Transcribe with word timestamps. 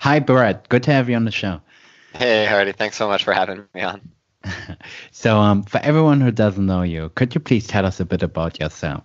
Hi, 0.00 0.18
Brad. 0.18 0.66
Good 0.70 0.84
to 0.84 0.92
have 0.92 1.10
you 1.10 1.16
on 1.16 1.26
the 1.26 1.30
show. 1.30 1.60
Hey, 2.14 2.46
Hardy. 2.46 2.72
Thanks 2.72 2.96
so 2.96 3.06
much 3.06 3.22
for 3.22 3.34
having 3.34 3.66
me 3.74 3.82
on. 3.82 4.00
so, 5.10 5.36
um, 5.36 5.62
for 5.62 5.78
everyone 5.78 6.22
who 6.22 6.30
doesn't 6.30 6.64
know 6.64 6.80
you, 6.80 7.10
could 7.14 7.34
you 7.34 7.40
please 7.40 7.66
tell 7.66 7.84
us 7.84 8.00
a 8.00 8.06
bit 8.06 8.22
about 8.22 8.58
yourself? 8.58 9.04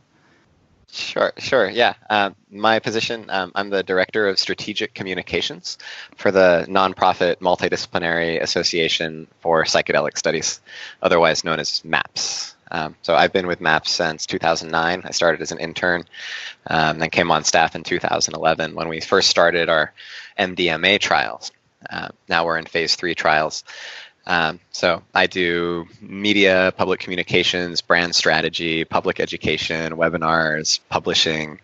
Sure, 0.90 1.34
sure. 1.38 1.70
Yeah. 1.70 1.96
Um, 2.10 2.38
my 2.50 2.80
position, 2.80 3.30
um, 3.30 3.52
I'm 3.56 3.70
the 3.72 3.84
Director 3.84 4.30
of 4.30 4.40
Strategic 4.40 4.94
Communications 4.94 5.78
for 6.16 6.32
the 6.32 6.66
nonprofit 6.70 7.40
Multidisciplinary 7.40 8.42
Association 8.42 9.28
for 9.42 9.66
Psychedelic 9.66 10.18
Studies, 10.18 10.62
otherwise 11.02 11.44
known 11.44 11.60
as 11.60 11.84
MAPS. 11.84 12.55
Um, 12.72 12.96
so 13.02 13.16
I've 13.16 13.34
been 13.34 13.48
with 13.48 13.62
MAPS 13.62 13.92
since 13.92 14.26
2009. 14.26 15.02
I 15.04 15.12
started 15.12 15.42
as 15.42 15.52
an 15.52 15.60
intern, 15.60 16.06
um, 16.68 17.00
then 17.00 17.10
came 17.10 17.32
on 17.32 17.44
staff 17.44 17.76
in 17.76 17.84
2011 17.84 18.76
when 18.76 18.88
we 18.90 19.00
first 19.02 19.30
started 19.30 19.70
our 19.70 19.94
MDMA 20.38 21.00
trials. 21.00 21.52
Uh, 21.90 22.10
now 22.28 22.46
we're 22.46 22.58
in 22.58 22.66
phase 22.66 22.96
three 22.96 23.16
trials. 23.16 23.64
Um, 24.28 24.60
so 24.72 25.04
I 25.14 25.28
do 25.28 25.86
media, 26.02 26.74
public 26.76 27.00
communications, 27.00 27.82
brand 27.82 28.16
strategy, 28.16 28.84
public 28.84 29.20
education, 29.20 29.94
webinars, 29.94 30.80
publishing, 30.90 31.60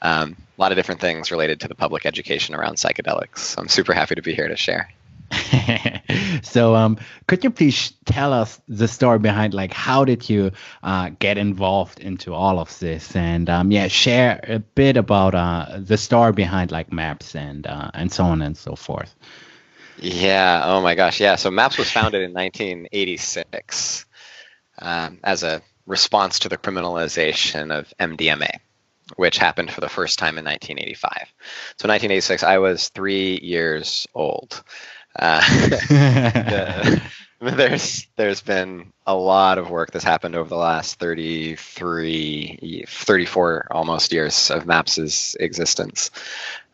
um, 0.00 0.36
a 0.56 0.60
lot 0.60 0.70
of 0.70 0.76
different 0.76 1.00
things 1.00 1.30
related 1.30 1.60
to 1.60 1.68
the 1.68 1.74
public 1.74 2.06
education 2.06 2.54
around 2.54 2.76
psychedelics. 2.76 3.58
I'm 3.58 3.68
super 3.68 3.92
happy 3.94 4.14
to 4.14 4.22
be 4.22 4.34
here 4.34 4.46
to 4.46 4.56
share. 4.56 4.90
so 6.42 6.74
um, 6.74 6.98
could 7.26 7.42
you 7.42 7.50
please 7.50 7.92
tell 8.04 8.32
us 8.32 8.60
the 8.68 8.88
story 8.88 9.18
behind 9.18 9.54
like 9.54 9.72
how 9.72 10.04
did 10.04 10.28
you 10.28 10.50
uh, 10.82 11.10
get 11.18 11.38
involved 11.38 12.00
into 12.00 12.34
all 12.34 12.58
of 12.58 12.78
this 12.78 13.14
and 13.16 13.48
um, 13.48 13.70
yeah 13.70 13.88
share 13.88 14.40
a 14.44 14.58
bit 14.58 14.96
about 14.96 15.34
uh, 15.34 15.78
the 15.78 15.96
story 15.96 16.32
behind 16.32 16.70
like 16.70 16.92
maps 16.92 17.34
and 17.34 17.66
uh, 17.66 17.90
and 17.94 18.12
so 18.12 18.24
on 18.24 18.42
and 18.42 18.56
so 18.56 18.76
forth 18.76 19.14
yeah. 19.98 20.62
Oh 20.64 20.80
my 20.80 20.94
gosh. 20.94 21.20
Yeah. 21.20 21.36
So 21.36 21.50
MAPS 21.50 21.78
was 21.78 21.90
founded 21.90 22.22
in 22.22 22.32
1986 22.32 24.06
um, 24.78 25.18
as 25.22 25.42
a 25.42 25.62
response 25.86 26.40
to 26.40 26.48
the 26.48 26.58
criminalization 26.58 27.76
of 27.76 27.92
MDMA, 28.00 28.58
which 29.16 29.38
happened 29.38 29.70
for 29.70 29.80
the 29.80 29.88
first 29.88 30.18
time 30.18 30.38
in 30.38 30.44
1985. 30.44 31.10
So 31.78 31.88
1986, 31.88 32.42
I 32.42 32.58
was 32.58 32.88
three 32.88 33.38
years 33.40 34.06
old. 34.14 34.62
Uh, 35.16 35.40
the, 35.68 37.02
there's 37.40 38.06
there's 38.16 38.40
been 38.40 38.92
a 39.06 39.14
lot 39.14 39.58
of 39.58 39.70
work 39.70 39.90
that's 39.90 40.04
happened 40.04 40.34
over 40.34 40.48
the 40.48 40.56
last 40.56 40.98
33 40.98 42.84
34 42.88 43.66
almost 43.70 44.12
years 44.12 44.50
of 44.50 44.66
maps's 44.66 45.36
existence. 45.40 46.10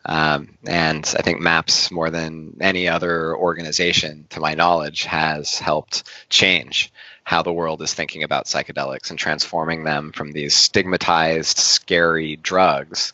Um, 0.05 0.57
and 0.65 1.13
I 1.17 1.21
think 1.21 1.41
MAPS, 1.41 1.91
more 1.91 2.09
than 2.09 2.57
any 2.59 2.87
other 2.87 3.35
organization, 3.35 4.25
to 4.31 4.39
my 4.39 4.55
knowledge, 4.55 5.03
has 5.03 5.59
helped 5.59 6.09
change 6.29 6.91
how 7.23 7.43
the 7.43 7.53
world 7.53 7.83
is 7.83 7.93
thinking 7.93 8.23
about 8.23 8.45
psychedelics 8.45 9.11
and 9.11 9.19
transforming 9.19 9.83
them 9.83 10.11
from 10.11 10.31
these 10.31 10.55
stigmatized, 10.55 11.57
scary 11.57 12.35
drugs 12.37 13.13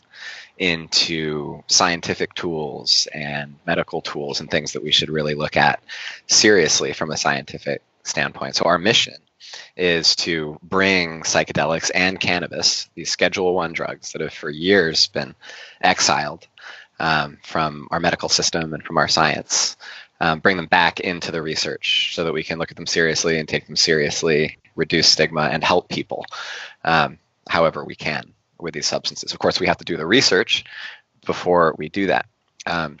into 0.58 1.62
scientific 1.68 2.34
tools 2.34 3.08
and 3.14 3.54
medical 3.66 4.00
tools 4.00 4.40
and 4.40 4.50
things 4.50 4.72
that 4.72 4.82
we 4.82 4.92
should 4.92 5.10
really 5.10 5.34
look 5.34 5.56
at 5.56 5.82
seriously 6.26 6.92
from 6.92 7.10
a 7.10 7.16
scientific 7.16 7.82
standpoint. 8.02 8.56
So, 8.56 8.64
our 8.64 8.78
mission 8.78 9.14
is 9.76 10.14
to 10.16 10.58
bring 10.62 11.22
psychedelics 11.22 11.90
and 11.94 12.20
cannabis, 12.20 12.88
these 12.94 13.10
Schedule 13.10 13.54
One 13.54 13.72
drugs 13.72 14.12
that 14.12 14.20
have 14.20 14.32
for 14.32 14.50
years 14.50 15.06
been 15.08 15.34
exiled 15.80 16.46
um, 17.00 17.38
from 17.44 17.88
our 17.90 18.00
medical 18.00 18.28
system 18.28 18.74
and 18.74 18.82
from 18.82 18.98
our 18.98 19.08
science, 19.08 19.76
um, 20.20 20.40
bring 20.40 20.56
them 20.56 20.66
back 20.66 21.00
into 21.00 21.30
the 21.30 21.40
research 21.40 22.14
so 22.14 22.24
that 22.24 22.32
we 22.32 22.42
can 22.42 22.58
look 22.58 22.70
at 22.70 22.76
them 22.76 22.86
seriously 22.86 23.38
and 23.38 23.48
take 23.48 23.66
them 23.66 23.76
seriously, 23.76 24.58
reduce 24.74 25.08
stigma, 25.08 25.42
and 25.42 25.62
help 25.62 25.88
people 25.88 26.24
um, 26.84 27.18
however 27.48 27.84
we 27.84 27.94
can 27.94 28.34
with 28.60 28.74
these 28.74 28.86
substances. 28.86 29.32
Of 29.32 29.38
course, 29.38 29.60
we 29.60 29.66
have 29.66 29.78
to 29.78 29.84
do 29.84 29.96
the 29.96 30.06
research 30.06 30.64
before 31.26 31.74
we 31.78 31.88
do 31.88 32.06
that. 32.08 32.26
Um, 32.66 32.98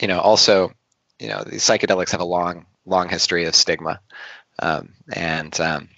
you 0.00 0.08
know, 0.08 0.20
also, 0.20 0.72
you 1.18 1.28
know, 1.28 1.44
these 1.44 1.62
psychedelics 1.62 2.10
have 2.10 2.20
a 2.20 2.24
long, 2.24 2.66
long 2.86 3.08
history 3.08 3.44
of 3.44 3.54
stigma, 3.54 4.00
um, 4.58 4.94
and 5.12 5.58
um, 5.60 5.88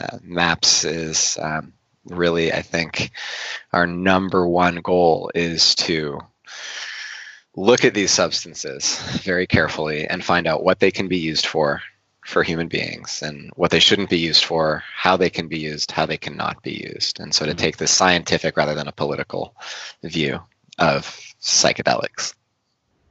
uh, 0.00 0.18
MAPS 0.22 0.84
is 0.84 1.38
really, 2.06 2.52
I 2.52 2.62
think, 2.62 3.10
our 3.72 3.86
number 3.86 4.46
one 4.46 4.76
goal 4.76 5.30
is 5.34 5.74
to 5.76 6.20
look 7.56 7.84
at 7.84 7.94
these 7.94 8.10
substances 8.10 9.00
very 9.22 9.46
carefully 9.46 10.06
and 10.06 10.24
find 10.24 10.46
out 10.46 10.64
what 10.64 10.80
they 10.80 10.90
can 10.90 11.08
be 11.08 11.18
used 11.18 11.46
for 11.46 11.82
for 12.24 12.42
human 12.42 12.68
beings 12.68 13.22
and 13.22 13.50
what 13.54 13.70
they 13.70 13.78
shouldn't 13.78 14.10
be 14.10 14.18
used 14.18 14.44
for, 14.44 14.82
how 14.94 15.16
they 15.16 15.30
can 15.30 15.46
be 15.46 15.58
used, 15.58 15.90
how 15.90 16.06
they 16.06 16.16
cannot 16.16 16.62
be 16.62 16.72
used. 16.72 17.20
And 17.20 17.34
so 17.34 17.44
to 17.44 17.52
mm-hmm. 17.52 17.58
take 17.58 17.76
the 17.76 17.86
scientific 17.86 18.56
rather 18.56 18.74
than 18.74 18.88
a 18.88 18.92
political 18.92 19.54
view 20.02 20.40
of 20.78 21.04
psychedelics. 21.40 22.34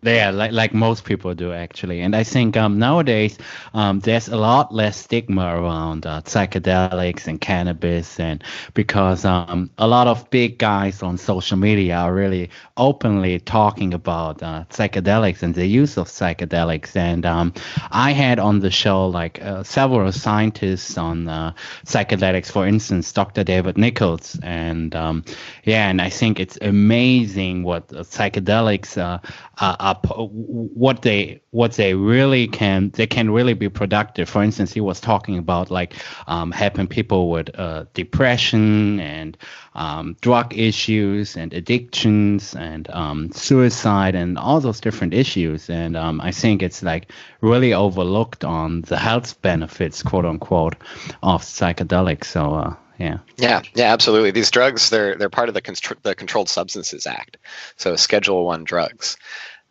Yeah, 0.06 0.32
like 0.32 0.52
like 0.52 0.74
most 0.74 1.06
people 1.06 1.34
do 1.34 1.54
actually, 1.54 2.02
and 2.02 2.14
I 2.14 2.24
think 2.24 2.58
um, 2.58 2.78
nowadays 2.78 3.38
um, 3.74 4.02
there's 4.02 4.28
a 4.28 4.36
lot 4.36 4.74
less 4.74 4.98
stigma 4.98 5.56
around 5.62 6.06
uh, 6.06 6.22
psychedelics 6.24 7.28
and 7.28 7.40
cannabis, 7.40 8.20
and 8.20 8.44
because 8.74 9.24
um, 9.24 9.70
a 9.78 9.88
lot 9.88 10.08
of 10.08 10.30
big 10.30 10.58
guys 10.58 11.02
on 11.02 11.18
social 11.18 11.56
media 11.58 11.96
are 11.96 12.14
really 12.14 12.50
openly 12.76 13.40
talking 13.40 13.94
about 13.94 14.44
uh, 14.44 14.66
psychedelics 14.70 15.42
and 15.42 15.56
the 15.56 15.66
use 15.66 15.98
of 15.98 16.08
psychedelics. 16.10 16.98
And 16.98 17.26
um, 17.26 17.54
I 17.90 18.12
had 18.12 18.40
on 18.40 18.60
the 18.60 18.72
show 18.72 19.08
like 19.08 19.42
uh, 19.42 19.64
several 19.64 20.12
scientists 20.12 20.98
on 20.98 21.30
uh, 21.30 21.54
psychedelics, 21.86 22.52
for 22.52 22.68
instance, 22.68 23.12
Dr. 23.14 23.46
David 23.46 23.78
Nichols, 23.78 24.38
and 24.44 24.94
um, 24.96 25.24
yeah, 25.64 25.88
and 25.90 26.02
I 26.02 26.10
think 26.10 26.42
it's 26.42 26.58
amazing 26.62 27.64
what 27.64 27.88
psychedelics 27.88 28.98
uh, 28.98 29.20
are 29.60 29.93
up 29.94 30.08
what 30.18 31.04
they 31.04 31.40
what 31.52 31.74
they 31.74 31.94
really 31.94 32.48
can 32.48 32.90
they 32.92 33.08
can 33.08 33.30
really 33.30 33.54
be 33.54 33.70
productive. 33.70 34.28
For 34.28 34.42
instance, 34.44 34.74
he 34.74 34.82
was 34.82 35.00
talking 35.00 35.38
about 35.38 35.70
like 35.70 35.94
um, 36.28 36.52
helping 36.52 36.88
people 36.88 37.30
with 37.30 37.50
uh, 37.60 37.86
depression 37.94 39.00
and 39.00 39.38
um, 39.76 40.16
drug 40.22 40.58
issues 40.58 41.38
and 41.38 41.54
addictions 41.54 42.56
and 42.56 42.90
um, 42.90 43.32
suicide 43.32 44.16
and 44.16 44.38
all 44.38 44.60
those 44.60 44.82
different 44.82 45.14
issues. 45.14 45.70
And 45.70 45.96
um, 45.96 46.22
I 46.22 46.32
think 46.32 46.64
it's 46.64 46.82
like 46.82 47.12
really 47.42 47.74
overlooked 47.74 48.44
on 48.44 48.82
the 48.82 48.98
health 48.98 49.42
benefits, 49.42 50.02
quote 50.04 50.26
unquote, 50.26 50.76
of 51.22 51.44
psychedelics. 51.44 52.26
So. 52.26 52.56
Uh, 52.56 52.76
yeah. 53.00 53.18
Yeah, 53.38 53.62
yeah, 53.76 53.92
absolutely. 53.92 54.32
These 54.32 54.52
drugs, 54.52 54.90
they're 54.90 55.16
they're 55.16 55.30
part 55.30 55.50
of 55.50 55.56
the, 55.56 55.96
the 56.04 56.16
Controlled 56.16 56.48
Substances 56.48 57.08
Act, 57.08 57.38
so 57.76 57.96
Schedule 57.96 58.46
One 58.46 58.64
drugs. 58.64 59.18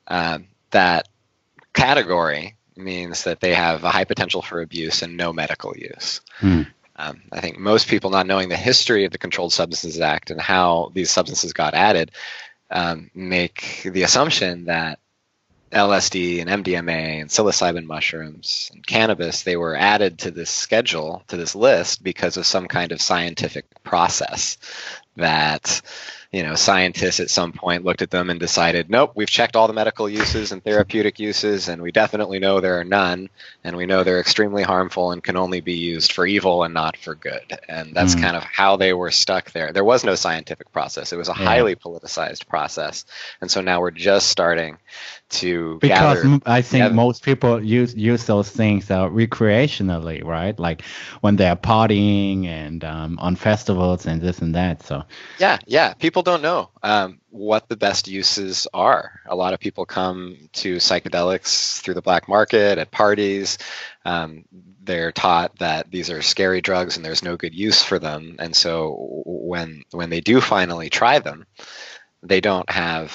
Um, 0.06 0.48
that 0.70 1.08
category 1.72 2.56
means 2.76 3.24
that 3.24 3.40
they 3.40 3.54
have 3.54 3.84
a 3.84 3.90
high 3.90 4.04
potential 4.04 4.42
for 4.42 4.60
abuse 4.60 5.02
and 5.02 5.16
no 5.16 5.32
medical 5.32 5.76
use. 5.76 6.20
Hmm. 6.38 6.62
Um, 6.96 7.22
I 7.32 7.40
think 7.40 7.58
most 7.58 7.88
people 7.88 8.10
not 8.10 8.26
knowing 8.26 8.48
the 8.48 8.56
history 8.56 9.04
of 9.04 9.12
the 9.12 9.18
Controlled 9.18 9.52
Substances 9.52 10.00
Act 10.00 10.30
and 10.30 10.40
how 10.40 10.90
these 10.94 11.10
substances 11.10 11.52
got 11.52 11.74
added 11.74 12.12
um, 12.70 13.10
make 13.14 13.82
the 13.84 14.02
assumption 14.02 14.66
that 14.66 14.98
LSD 15.72 16.40
and 16.40 16.64
MDMA 16.64 17.20
and 17.20 17.30
psilocybin 17.30 17.86
mushrooms 17.86 18.70
and 18.74 18.86
cannabis 18.86 19.42
they 19.42 19.56
were 19.56 19.74
added 19.74 20.19
to 20.19 20.30
this 20.30 20.50
schedule 20.50 21.22
to 21.28 21.36
this 21.36 21.54
list 21.54 22.02
because 22.02 22.36
of 22.36 22.44
some 22.44 22.69
kind 22.69 22.92
of 22.92 23.00
scientific 23.00 23.64
process 23.82 24.58
that 25.16 25.80
you 26.32 26.43
know, 26.43 26.54
scientists 26.54 27.20
at 27.20 27.28
some 27.28 27.53
point 27.53 27.84
looked 27.84 28.00
at 28.00 28.10
them 28.10 28.31
and 28.31 28.41
decided, 28.41 28.88
nope, 28.88 29.12
we've 29.15 29.28
checked 29.28 29.54
all 29.54 29.66
the 29.66 29.75
medical 29.75 30.09
uses 30.09 30.50
and 30.50 30.65
therapeutic 30.65 31.20
uses, 31.20 31.69
and 31.69 31.82
we 31.82 31.93
definitely 31.93 32.38
know 32.38 32.58
there 32.58 32.81
are 32.81 32.84
none, 32.84 33.29
and 33.64 33.76
we 33.76 33.84
know 33.84 34.02
they're 34.02 34.19
extremely 34.19 34.62
harmful 34.62 35.12
and 35.12 35.23
can 35.23 35.37
only 35.37 35.61
be 35.61 35.75
used 35.75 36.11
for 36.12 36.25
evil 36.25 36.64
and 36.64 36.73
not 36.73 36.96
for 36.96 37.14
good. 37.14 37.58
And 37.69 37.94
that's 37.94 38.14
mm. 38.14 38.23
kind 38.23 38.34
of 38.34 38.44
how 38.44 38.76
they 38.76 38.94
were 38.94 39.11
stuck 39.11 39.52
there. 39.52 39.73
There 39.73 39.84
was 39.84 40.05
no 40.05 40.14
scientific 40.14 40.73
process; 40.73 41.12
it 41.12 41.17
was 41.17 41.29
a 41.29 41.34
yeah. 41.37 41.44
highly 41.44 41.76
politicized 41.76 42.49
process, 42.49 43.05
and 43.43 43.50
so 43.50 43.61
now 43.61 43.82
we're 43.82 43.90
just 43.90 44.29
starting 44.29 44.79
to 45.32 45.79
because 45.81 46.23
gather, 46.23 46.40
I 46.46 46.62
think 46.62 46.82
gather. 46.82 46.94
most 46.94 47.25
people 47.25 47.62
use 47.62 47.94
use 47.94 48.25
those 48.25 48.50
things 48.50 48.90
uh, 48.90 49.08
recreationally, 49.08 50.25
right? 50.25 50.58
Like 50.58 50.82
when 51.20 51.37
they're 51.37 51.56
partying 51.56 52.46
and 52.46 52.84
um, 52.84 53.19
on 53.19 53.37
festivals 53.37 54.06
and 54.06 54.20
this 54.20 54.38
and 54.38 54.55
that. 54.55 54.82
So 54.82 55.05
yeah, 55.38 55.58
yeah, 55.67 55.94
people 55.94 56.21
don't 56.22 56.42
know 56.42 56.70
um, 56.82 57.20
what 57.30 57.69
the 57.69 57.76
best 57.76 58.08
uses 58.08 58.66
are. 58.74 59.20
A 59.26 59.36
lot 59.36 59.54
of 59.54 59.60
people 59.60 59.84
come 59.84 60.48
to 60.54 60.76
psychedelics 60.76 61.80
through 61.80 61.94
the 61.94 62.02
black 62.02 62.28
market 62.28 62.78
at 62.78 62.90
parties. 62.90 63.58
Um, 64.04 64.44
they're 64.82 65.12
taught 65.12 65.58
that 65.58 65.90
these 65.90 66.10
are 66.10 66.22
scary 66.22 66.60
drugs 66.60 66.96
and 66.96 67.04
there's 67.04 67.22
no 67.22 67.36
good 67.36 67.54
use 67.54 67.82
for 67.82 67.98
them, 67.98 68.36
and 68.38 68.54
so 68.54 69.22
when 69.24 69.82
when 69.92 70.10
they 70.10 70.20
do 70.20 70.40
finally 70.40 70.90
try 70.90 71.19
them, 71.19 71.46
they 72.22 72.40
don't 72.40 72.69
have 72.70 73.12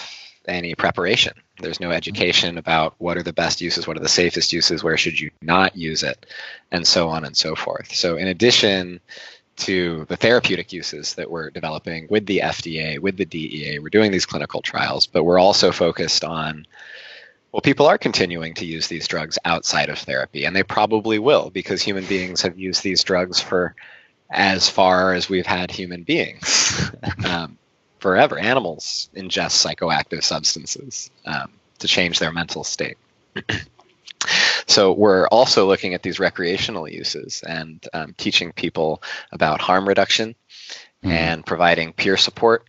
any 0.48 0.76
preparation 0.76 1.34
There's 1.60 1.80
no 1.80 1.92
education 1.92 2.58
about 2.58 2.96
what 3.00 3.18
are 3.18 3.24
the 3.24 3.34
best 3.34 3.60
uses, 3.60 3.86
what 3.86 3.98
are 3.98 4.02
the 4.02 4.08
safest 4.08 4.54
uses, 4.54 4.84
where 4.84 4.98
should 4.98 5.20
you 5.20 5.30
not 5.42 5.76
use 5.76 6.04
it, 6.04 6.26
and 6.72 6.88
so 6.88 7.10
on 7.10 7.26
and 7.26 7.36
so 7.36 7.56
forth. 7.56 7.94
So, 7.94 8.16
in 8.16 8.28
addition 8.28 9.02
to 9.58 10.06
the 10.06 10.16
therapeutic 10.16 10.72
uses 10.72 11.16
that 11.16 11.30
we're 11.30 11.50
developing 11.50 12.08
with 12.10 12.26
the 12.26 12.40
FDA, 12.40 13.00
with 13.00 13.18
the 13.18 13.26
DEA, 13.26 13.80
we're 13.80 13.90
doing 13.90 14.12
these 14.12 14.26
clinical 14.26 14.62
trials, 14.62 15.08
but 15.08 15.24
we're 15.24 15.40
also 15.40 15.72
focused 15.72 16.24
on 16.24 16.66
well, 17.52 17.62
people 17.62 17.88
are 17.88 17.98
continuing 17.98 18.54
to 18.56 18.66
use 18.66 18.88
these 18.88 19.08
drugs 19.08 19.40
outside 19.46 19.90
of 19.90 19.98
therapy, 19.98 20.44
and 20.44 20.56
they 20.56 20.64
probably 20.64 21.18
will 21.18 21.50
because 21.50 21.82
human 21.82 22.06
beings 22.06 22.42
have 22.42 22.60
used 22.60 22.84
these 22.84 23.04
drugs 23.04 23.40
for 23.40 23.74
as 24.30 24.70
far 24.70 25.14
as 25.14 25.30
we've 25.30 25.46
had 25.46 25.72
human 25.72 26.04
beings. 26.04 26.92
um, 27.26 27.58
forever. 28.00 28.38
Animals 28.38 29.10
ingest 29.16 29.66
psychoactive 29.66 30.24
substances 30.24 31.10
um, 31.26 31.52
to 31.80 31.88
change 31.88 32.20
their 32.20 32.32
mental 32.32 32.64
state. 32.64 32.98
so 34.68 34.92
we're 34.92 35.28
also 35.28 35.66
looking 35.66 35.94
at 35.94 36.04
these 36.04 36.20
recreational 36.20 36.88
uses 36.90 37.42
and 37.48 37.86
um, 37.94 38.14
teaching 38.18 38.52
people 38.52 39.02
about 39.32 39.62
harm 39.62 39.88
reduction 39.88 40.36
mm-hmm. 41.04 41.12
and 41.12 41.46
providing 41.46 41.94
peer 41.94 42.18
support. 42.18 42.66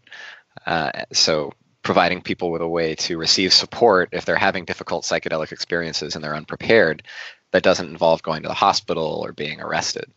Uh, 0.65 0.91
so 1.13 1.53
providing 1.83 2.21
people 2.21 2.51
with 2.51 2.63
a 2.63 2.69
way 2.69 2.95
to 2.95 3.17
receive 3.17 3.53
support 3.53 4.11
if 4.13 4.25
they're 4.25 4.37
having 4.37 4.65
difficult 4.65 5.05
psychedelic 5.05 5.53
experiences 5.53 6.15
and 6.15 6.23
they're 6.23 6.37
unprepared 6.37 7.03
that 7.53 7.63
doesn't 7.63 7.89
involve 7.89 8.23
going 8.23 8.43
to 8.43 8.49
the 8.49 8.55
hospital 8.55 9.23
or 9.25 9.33
being 9.33 9.61
arrested. 9.61 10.11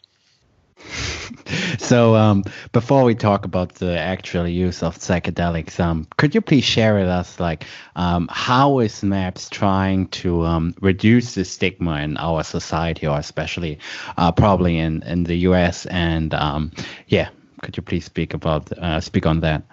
So 1.78 2.16
um, 2.16 2.44
before 2.72 3.04
we 3.04 3.16
talk 3.16 3.46
about 3.46 3.76
the 3.76 3.98
actual 3.98 4.48
use 4.48 4.84
of 4.84 4.98
psychedelics, 4.98 5.80
um, 5.80 6.08
could 6.18 6.36
you 6.36 6.42
please 6.42 6.64
share 6.64 6.96
with 6.96 7.08
us 7.08 7.40
like 7.40 7.66
um, 7.96 8.30
how 8.32 8.80
is 8.80 9.04
MAPS 9.04 9.50
trying 9.50 10.08
to 10.08 10.46
um, 10.46 10.76
reduce 10.82 11.36
the 11.36 11.46
stigma 11.46 12.02
in 12.02 12.18
our 12.18 12.44
society, 12.44 13.08
or 13.08 13.18
especially 13.18 13.80
uh, 14.18 14.32
probably 14.32 14.78
in, 14.78 15.04
in 15.04 15.24
the 15.24 15.36
U.S. 15.50 15.86
And 15.86 16.34
um, 16.34 16.72
yeah, 17.08 17.30
could 17.62 17.78
you 17.78 17.84
please 17.84 18.06
speak 18.06 18.34
about 18.34 18.72
uh, 18.72 19.00
speak 19.02 19.26
on 19.26 19.42
that? 19.42 19.64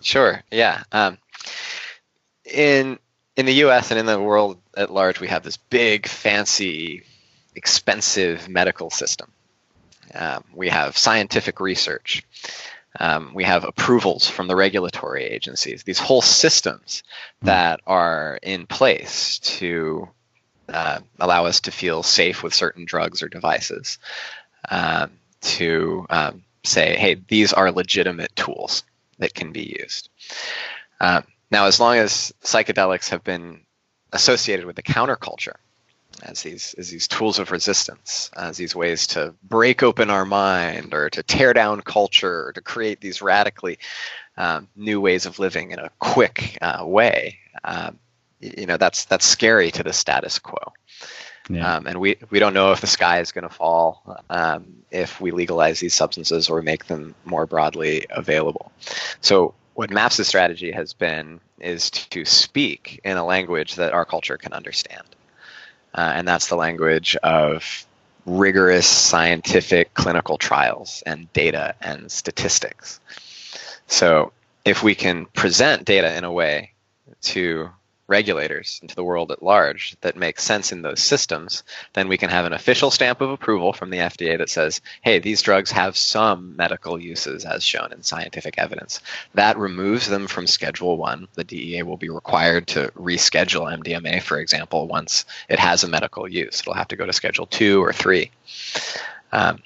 Sure. 0.00 0.42
Yeah. 0.50 0.82
Um, 0.92 1.18
in 2.44 2.98
in 3.36 3.46
the 3.46 3.54
U.S. 3.54 3.90
and 3.90 3.98
in 3.98 4.06
the 4.06 4.20
world 4.20 4.58
at 4.76 4.92
large, 4.92 5.20
we 5.20 5.28
have 5.28 5.42
this 5.42 5.56
big, 5.56 6.06
fancy, 6.06 7.04
expensive 7.54 8.48
medical 8.48 8.90
system 8.90 9.33
um, 10.14 10.44
we 10.54 10.68
have 10.68 10.96
scientific 10.96 11.60
research. 11.60 12.22
Um, 13.00 13.32
we 13.34 13.44
have 13.44 13.64
approvals 13.64 14.28
from 14.28 14.46
the 14.46 14.54
regulatory 14.54 15.24
agencies. 15.24 15.82
These 15.82 15.98
whole 15.98 16.22
systems 16.22 17.02
hmm. 17.40 17.46
that 17.46 17.80
are 17.86 18.38
in 18.42 18.66
place 18.66 19.38
to 19.40 20.08
uh, 20.68 21.00
allow 21.18 21.46
us 21.46 21.60
to 21.62 21.70
feel 21.70 22.02
safe 22.02 22.42
with 22.42 22.54
certain 22.54 22.84
drugs 22.84 23.22
or 23.22 23.28
devices. 23.28 23.98
Um, 24.70 25.10
to 25.44 26.06
um, 26.10 26.42
say, 26.64 26.96
hey, 26.96 27.16
these 27.28 27.52
are 27.52 27.70
legitimate 27.70 28.34
tools 28.34 28.82
that 29.18 29.34
can 29.34 29.52
be 29.52 29.76
used. 29.78 30.08
Um, 31.00 31.24
now, 31.50 31.66
as 31.66 31.78
long 31.78 31.96
as 31.96 32.32
psychedelics 32.42 33.10
have 33.10 33.22
been 33.22 33.60
associated 34.12 34.64
with 34.64 34.76
the 34.76 34.82
counterculture, 34.82 35.56
as 36.22 36.42
these 36.42 36.74
as 36.78 36.90
these 36.90 37.08
tools 37.08 37.38
of 37.38 37.50
resistance, 37.50 38.30
as 38.36 38.56
these 38.56 38.74
ways 38.74 39.06
to 39.08 39.34
break 39.42 39.82
open 39.82 40.10
our 40.10 40.24
mind 40.24 40.94
or 40.94 41.10
to 41.10 41.22
tear 41.22 41.52
down 41.52 41.80
culture 41.80 42.46
or 42.46 42.52
to 42.52 42.60
create 42.60 43.00
these 43.00 43.22
radically 43.22 43.78
um, 44.36 44.68
new 44.76 45.00
ways 45.00 45.26
of 45.26 45.38
living 45.38 45.70
in 45.70 45.78
a 45.78 45.90
quick 45.98 46.58
uh, 46.60 46.84
way. 46.84 47.38
Um, 47.64 47.98
you 48.40 48.66
know 48.66 48.76
that's 48.76 49.04
that's 49.04 49.24
scary 49.24 49.70
to 49.72 49.82
the 49.82 49.92
status 49.92 50.38
quo. 50.38 50.72
Yeah. 51.50 51.74
Um, 51.74 51.86
and 51.86 52.00
we, 52.00 52.16
we 52.30 52.38
don't 52.38 52.54
know 52.54 52.72
if 52.72 52.80
the 52.80 52.86
sky 52.86 53.20
is 53.20 53.30
going 53.30 53.46
to 53.46 53.54
fall 53.54 54.18
um, 54.30 54.82
if 54.90 55.20
we 55.20 55.30
legalize 55.30 55.78
these 55.78 55.92
substances 55.92 56.48
or 56.48 56.62
make 56.62 56.86
them 56.86 57.14
more 57.26 57.44
broadly 57.44 58.06
available. 58.08 58.72
So, 59.20 59.54
what 59.74 59.90
MAPS' 59.90 60.26
strategy 60.26 60.70
has 60.70 60.94
been 60.94 61.40
is 61.60 61.90
to 61.90 62.24
speak 62.24 63.00
in 63.04 63.18
a 63.18 63.24
language 63.24 63.74
that 63.74 63.92
our 63.92 64.06
culture 64.06 64.38
can 64.38 64.54
understand 64.54 65.04
uh, 65.94 66.12
and 66.14 66.26
that's 66.26 66.48
the 66.48 66.56
language 66.56 67.16
of 67.16 67.86
rigorous 68.26 68.86
scientific 68.86 69.92
clinical 69.94 70.38
trials 70.38 71.02
and 71.06 71.30
data 71.32 71.74
and 71.80 72.10
statistics. 72.10 73.00
So, 73.86 74.32
if 74.64 74.82
we 74.82 74.94
can 74.94 75.26
present 75.26 75.84
data 75.84 76.16
in 76.16 76.24
a 76.24 76.32
way 76.32 76.72
to 77.22 77.70
regulators 78.06 78.78
and 78.80 78.90
to 78.90 78.96
the 78.96 79.04
world 79.04 79.30
at 79.30 79.42
large 79.42 79.96
that 80.02 80.16
makes 80.16 80.42
sense 80.42 80.72
in 80.72 80.82
those 80.82 81.00
systems, 81.00 81.62
then 81.94 82.08
we 82.08 82.18
can 82.18 82.28
have 82.28 82.44
an 82.44 82.52
official 82.52 82.90
stamp 82.90 83.20
of 83.20 83.30
approval 83.30 83.72
from 83.72 83.90
the 83.90 83.98
FDA 83.98 84.36
that 84.38 84.50
says, 84.50 84.80
hey, 85.02 85.18
these 85.18 85.42
drugs 85.42 85.70
have 85.70 85.96
some 85.96 86.54
medical 86.56 87.00
uses 87.00 87.44
as 87.44 87.64
shown 87.64 87.92
in 87.92 88.02
scientific 88.02 88.54
evidence. 88.58 89.00
That 89.34 89.56
removes 89.56 90.08
them 90.08 90.26
from 90.26 90.46
Schedule 90.46 90.96
1. 90.98 91.28
The 91.34 91.44
DEA 91.44 91.82
will 91.82 91.96
be 91.96 92.10
required 92.10 92.66
to 92.68 92.92
reschedule 92.96 93.72
MDMA, 93.72 94.20
for 94.22 94.38
example, 94.38 94.86
once 94.86 95.24
it 95.48 95.58
has 95.58 95.82
a 95.84 95.88
medical 95.88 96.28
use. 96.28 96.60
It'll 96.60 96.74
have 96.74 96.88
to 96.88 96.96
go 96.96 97.06
to 97.06 97.12
Schedule 97.12 97.46
2 97.46 97.82
or 97.82 97.92
3. 97.92 98.30
Um, 99.32 99.62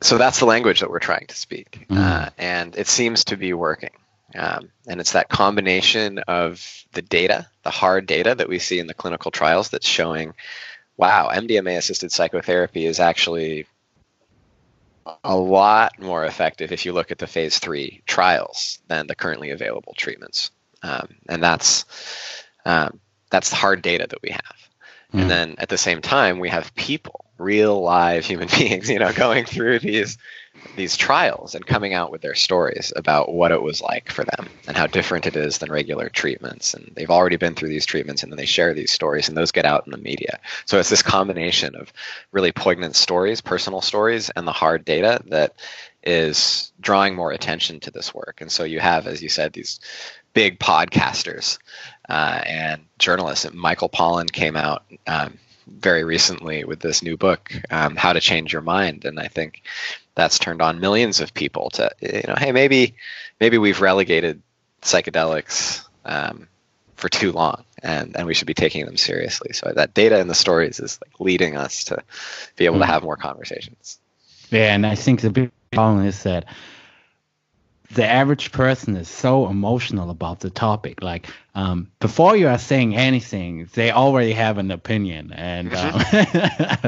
so 0.00 0.18
that's 0.18 0.38
the 0.38 0.46
language 0.46 0.80
that 0.80 0.90
we're 0.90 0.98
trying 0.98 1.26
to 1.26 1.36
speak. 1.36 1.86
Mm. 1.90 1.98
Uh, 1.98 2.30
and 2.38 2.76
it 2.76 2.88
seems 2.88 3.24
to 3.24 3.36
be 3.36 3.52
working. 3.52 3.90
Um, 4.34 4.70
and 4.86 5.00
it's 5.00 5.12
that 5.12 5.28
combination 5.28 6.18
of 6.18 6.84
the 6.92 7.02
data, 7.02 7.48
the 7.62 7.70
hard 7.70 8.06
data 8.06 8.34
that 8.34 8.48
we 8.48 8.58
see 8.58 8.78
in 8.78 8.86
the 8.86 8.94
clinical 8.94 9.30
trials 9.30 9.70
that's 9.70 9.88
showing, 9.88 10.34
wow, 10.96 11.30
MDMA 11.32 11.78
assisted 11.78 12.12
psychotherapy 12.12 12.84
is 12.84 13.00
actually 13.00 13.66
a 15.24 15.36
lot 15.36 15.98
more 15.98 16.24
effective 16.24 16.72
if 16.72 16.84
you 16.84 16.92
look 16.92 17.10
at 17.10 17.18
the 17.18 17.26
phase 17.26 17.58
three 17.58 18.02
trials 18.06 18.78
than 18.88 19.06
the 19.06 19.14
currently 19.14 19.50
available 19.50 19.94
treatments. 19.96 20.50
Um, 20.82 21.16
and 21.28 21.42
that's 21.42 21.86
um, 22.64 23.00
that's 23.30 23.50
the 23.50 23.56
hard 23.56 23.82
data 23.82 24.06
that 24.08 24.22
we 24.22 24.30
have. 24.30 24.68
Mm. 25.12 25.14
And 25.14 25.22
hmm. 25.22 25.28
then 25.28 25.54
at 25.58 25.68
the 25.68 25.78
same 25.78 26.02
time, 26.02 26.38
we 26.38 26.50
have 26.50 26.74
people, 26.74 27.24
real 27.38 27.80
live 27.80 28.24
human 28.24 28.48
beings, 28.58 28.90
you 28.90 28.98
know, 28.98 29.12
going 29.12 29.44
through 29.44 29.78
these 29.78 30.18
these 30.76 30.96
trials 30.96 31.54
and 31.54 31.66
coming 31.66 31.94
out 31.94 32.10
with 32.10 32.20
their 32.20 32.34
stories 32.34 32.92
about 32.96 33.32
what 33.32 33.52
it 33.52 33.62
was 33.62 33.80
like 33.80 34.10
for 34.10 34.24
them 34.24 34.48
and 34.66 34.76
how 34.76 34.86
different 34.86 35.26
it 35.26 35.36
is 35.36 35.58
than 35.58 35.70
regular 35.70 36.08
treatments. 36.08 36.74
And 36.74 36.92
they've 36.94 37.10
already 37.10 37.36
been 37.36 37.54
through 37.54 37.68
these 37.68 37.86
treatments 37.86 38.22
and 38.22 38.32
then 38.32 38.36
they 38.36 38.44
share 38.44 38.74
these 38.74 38.92
stories 38.92 39.28
and 39.28 39.36
those 39.36 39.52
get 39.52 39.64
out 39.64 39.86
in 39.86 39.92
the 39.92 39.98
media. 39.98 40.40
So 40.64 40.78
it's 40.78 40.88
this 40.88 41.02
combination 41.02 41.74
of 41.76 41.92
really 42.32 42.52
poignant 42.52 42.96
stories, 42.96 43.40
personal 43.40 43.80
stories, 43.80 44.30
and 44.30 44.46
the 44.46 44.52
hard 44.52 44.84
data 44.84 45.20
that 45.26 45.54
is 46.02 46.72
drawing 46.80 47.14
more 47.14 47.32
attention 47.32 47.80
to 47.80 47.90
this 47.90 48.14
work. 48.14 48.40
And 48.40 48.50
so 48.50 48.64
you 48.64 48.80
have, 48.80 49.06
as 49.06 49.22
you 49.22 49.28
said, 49.28 49.52
these 49.52 49.80
big 50.32 50.58
podcasters 50.58 51.58
uh, 52.08 52.42
and 52.46 52.82
journalists. 52.98 53.46
Michael 53.52 53.88
Pollan 53.88 54.30
came 54.30 54.56
out. 54.56 54.84
Um, 55.06 55.38
very 55.78 56.04
recently 56.04 56.64
with 56.64 56.80
this 56.80 57.02
new 57.02 57.16
book, 57.16 57.52
um, 57.70 57.96
How 57.96 58.12
to 58.12 58.20
Change 58.20 58.52
Your 58.52 58.62
Mind. 58.62 59.04
And 59.04 59.20
I 59.20 59.28
think 59.28 59.62
that's 60.18 60.40
turned 60.40 60.60
on 60.60 60.80
millions 60.80 61.20
of 61.20 61.32
people 61.32 61.70
to 61.70 61.88
you 62.00 62.24
know 62.26 62.34
hey 62.36 62.50
maybe 62.50 62.94
maybe 63.40 63.56
we've 63.56 63.80
relegated 63.80 64.42
psychedelics 64.82 65.86
um, 66.04 66.48
for 66.96 67.08
too 67.08 67.30
long 67.30 67.64
and 67.84 68.16
and 68.16 68.26
we 68.26 68.34
should 68.34 68.48
be 68.48 68.52
taking 68.54 68.84
them 68.84 68.96
seriously 68.96 69.52
so 69.52 69.72
that 69.76 69.94
data 69.94 70.20
and 70.20 70.28
the 70.28 70.34
stories 70.34 70.80
is 70.80 70.98
like 71.06 71.20
leading 71.20 71.56
us 71.56 71.84
to 71.84 72.02
be 72.56 72.64
able 72.64 72.80
to 72.80 72.84
hmm. 72.84 72.90
have 72.90 73.04
more 73.04 73.16
conversations 73.16 73.98
yeah 74.50 74.74
and 74.74 74.84
i 74.84 74.96
think 74.96 75.20
the 75.20 75.30
big 75.30 75.52
problem 75.70 76.04
is 76.04 76.24
that 76.24 76.44
the 77.92 78.06
average 78.06 78.52
person 78.52 78.96
is 78.96 79.08
so 79.08 79.48
emotional 79.48 80.10
about 80.10 80.40
the 80.40 80.50
topic. 80.50 81.02
Like 81.02 81.28
um, 81.54 81.90
before 82.00 82.36
you 82.36 82.48
are 82.48 82.58
saying 82.58 82.96
anything, 82.96 83.68
they 83.74 83.90
already 83.90 84.32
have 84.32 84.58
an 84.58 84.70
opinion, 84.70 85.32
and 85.32 85.74
um, 85.74 86.02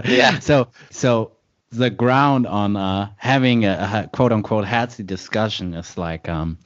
yeah. 0.05 0.39
So 0.41 0.69
so 0.91 1.33
the 1.71 1.91
ground 1.91 2.47
on 2.47 2.77
uh, 2.77 3.11
having 3.17 3.65
a, 3.65 4.05
a, 4.05 4.09
quote 4.09 4.33
unquote 4.33 4.65
healthy 4.65 5.03
discussion 5.03 5.75
is 5.75 5.97
like 5.97 6.29
um, 6.29 6.59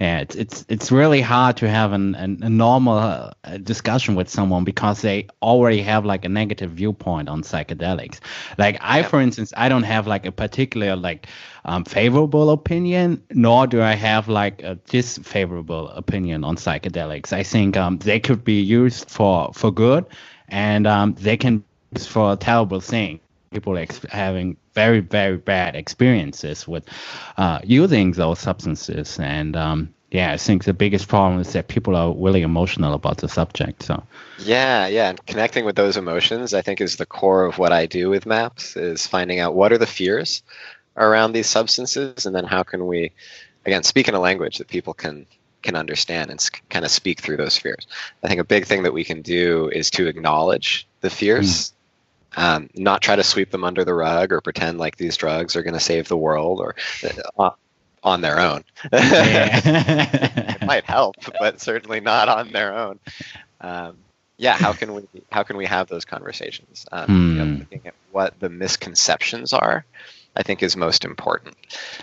yeah, 0.00 0.20
it's 0.20 0.34
it's 0.34 0.64
it's 0.68 0.90
really 0.90 1.20
hard 1.20 1.56
to 1.58 1.68
have 1.68 1.92
an, 1.92 2.14
an 2.16 2.40
a 2.42 2.48
normal 2.50 2.98
uh, 2.98 3.58
discussion 3.58 4.16
with 4.16 4.28
someone 4.28 4.64
because 4.64 5.02
they 5.02 5.28
already 5.40 5.82
have 5.82 6.04
like 6.04 6.24
a 6.24 6.28
negative 6.28 6.72
viewpoint 6.72 7.28
on 7.28 7.42
psychedelics. 7.42 8.18
Like 8.58 8.76
I, 8.80 9.02
for 9.04 9.20
instance, 9.20 9.52
I 9.56 9.68
don't 9.68 9.84
have 9.84 10.06
like 10.08 10.26
a 10.26 10.32
particular 10.32 10.96
like 10.96 11.28
um, 11.64 11.84
favorable 11.84 12.50
opinion, 12.50 13.22
nor 13.30 13.66
do 13.68 13.82
I 13.82 13.94
have 13.94 14.28
like 14.28 14.62
a 14.62 14.74
disfavorable 14.74 15.88
opinion 15.90 16.42
on 16.44 16.56
psychedelics. 16.56 17.32
I 17.32 17.44
think 17.44 17.76
um, 17.76 17.98
they 17.98 18.18
could 18.18 18.42
be 18.44 18.60
used 18.60 19.08
for 19.08 19.52
for 19.54 19.70
good, 19.70 20.06
and 20.48 20.86
um, 20.88 21.14
they 21.14 21.36
can 21.36 21.58
be 21.58 21.64
used 21.94 22.08
for 22.08 22.36
terrible 22.36 22.80
things 22.80 23.20
people 23.54 23.78
ex- 23.78 24.00
having 24.10 24.56
very 24.74 25.00
very 25.00 25.36
bad 25.36 25.76
experiences 25.76 26.68
with 26.68 26.84
uh, 27.36 27.60
using 27.64 28.12
those 28.12 28.38
substances 28.38 29.18
and 29.18 29.56
um, 29.56 29.94
yeah, 30.14 30.30
I 30.30 30.36
think 30.36 30.62
the 30.62 30.72
biggest 30.72 31.08
problem 31.08 31.40
is 31.40 31.52
that 31.54 31.66
people 31.66 31.96
are 31.96 32.14
really 32.14 32.42
emotional 32.42 32.94
about 32.94 33.16
the 33.16 33.28
subject. 33.28 33.82
So 33.82 34.00
yeah, 34.38 34.86
yeah, 34.86 35.10
and 35.10 35.26
connecting 35.26 35.64
with 35.64 35.74
those 35.74 35.96
emotions, 35.96 36.54
I 36.54 36.62
think, 36.62 36.80
is 36.80 36.96
the 36.96 37.06
core 37.06 37.44
of 37.44 37.58
what 37.58 37.72
I 37.72 37.86
do 37.86 38.10
with 38.10 38.24
maps. 38.24 38.76
Is 38.76 39.08
finding 39.08 39.40
out 39.40 39.56
what 39.56 39.72
are 39.72 39.78
the 39.78 39.88
fears 39.88 40.44
around 40.96 41.32
these 41.32 41.48
substances, 41.48 42.26
and 42.26 42.34
then 42.34 42.44
how 42.44 42.62
can 42.62 42.86
we, 42.86 43.10
again, 43.66 43.82
speak 43.82 44.06
in 44.06 44.14
a 44.14 44.20
language 44.20 44.58
that 44.58 44.68
people 44.68 44.94
can 44.94 45.26
can 45.62 45.74
understand 45.74 46.30
and 46.30 46.48
kind 46.70 46.84
of 46.84 46.92
speak 46.92 47.20
through 47.20 47.38
those 47.38 47.58
fears. 47.58 47.84
I 48.22 48.28
think 48.28 48.38
a 48.38 48.44
big 48.44 48.66
thing 48.66 48.84
that 48.84 48.92
we 48.92 49.02
can 49.02 49.20
do 49.20 49.68
is 49.72 49.90
to 49.92 50.06
acknowledge 50.06 50.86
the 51.00 51.10
fears. 51.10 51.72
Um, 52.36 52.70
not 52.74 53.02
try 53.02 53.16
to 53.16 53.22
sweep 53.22 53.50
them 53.50 53.64
under 53.64 53.84
the 53.84 53.94
rug 53.94 54.32
or 54.32 54.40
pretend 54.40 54.78
like 54.78 54.96
these 54.96 55.16
drugs 55.16 55.56
are 55.56 55.62
going 55.62 55.74
to 55.74 55.80
save 55.80 56.08
the 56.08 56.16
world 56.16 56.60
or 56.60 56.74
uh, 57.38 57.50
on 58.02 58.20
their 58.20 58.38
own. 58.38 58.64
it 58.92 60.66
might 60.66 60.84
help, 60.84 61.16
but 61.38 61.60
certainly 61.60 62.00
not 62.00 62.28
on 62.28 62.52
their 62.52 62.76
own. 62.76 62.98
Um, 63.60 63.96
yeah, 64.36 64.54
how 64.54 64.72
can 64.72 64.94
we 64.94 65.02
how 65.30 65.42
can 65.42 65.56
we 65.56 65.66
have 65.66 65.88
those 65.88 66.04
conversations? 66.04 66.86
Um, 66.90 67.06
mm. 67.06 67.28
you 67.28 67.34
know, 67.34 67.44
hmm. 67.44 67.58
looking 67.60 67.80
at 67.86 67.94
what 68.10 68.38
the 68.40 68.48
misconceptions 68.48 69.52
are, 69.52 69.84
I 70.36 70.42
think 70.42 70.62
is 70.62 70.76
most 70.76 71.04
important. 71.04 71.56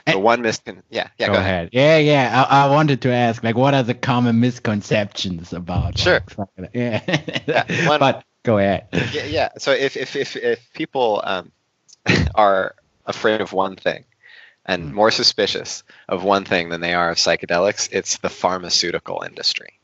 The 0.06 0.18
one 0.18 0.42
miscon 0.42 0.82
yeah 0.90 1.10
yeah 1.18 1.28
go, 1.28 1.34
go 1.34 1.40
ahead. 1.40 1.50
ahead. 1.50 1.70
yeah 1.74 1.98
yeah 1.98 2.46
I, 2.50 2.66
I, 2.66 2.70
wanted 2.70 3.02
to 3.02 3.12
ask 3.12 3.44
like 3.44 3.56
what 3.56 3.74
are 3.74 3.84
the 3.84 3.94
common 3.94 4.40
misconceptions 4.40 5.54
about 5.54 5.98
sure 5.98 6.22
like, 6.58 6.70
yeah, 6.74 7.02
yeah 7.46 7.88
one, 7.88 8.00
but 8.00 8.24
go 8.44 8.58
ahead 8.58 8.88
yeah 9.12 9.26
yeah 9.26 9.50
so 9.58 9.72
if 9.72 9.96
if 9.98 10.16
if, 10.16 10.36
if 10.36 10.74
people 10.74 11.22
um, 11.24 11.52
are 12.36 12.76
afraid 13.06 13.42
of 13.42 13.54
one 13.54 13.76
thing 13.76 14.04
and 14.66 14.92
mm. 14.92 14.94
more 14.94 15.12
suspicious 15.12 15.84
of 16.08 16.24
one 16.24 16.46
thing 16.46 16.70
than 16.70 16.82
they 16.82 16.94
are 16.94 17.10
of 17.10 17.18
psychedelics, 17.18 17.90
it's 17.92 18.18
the 18.18 18.30
pharmaceutical 18.30 19.24
industry. 19.26 19.80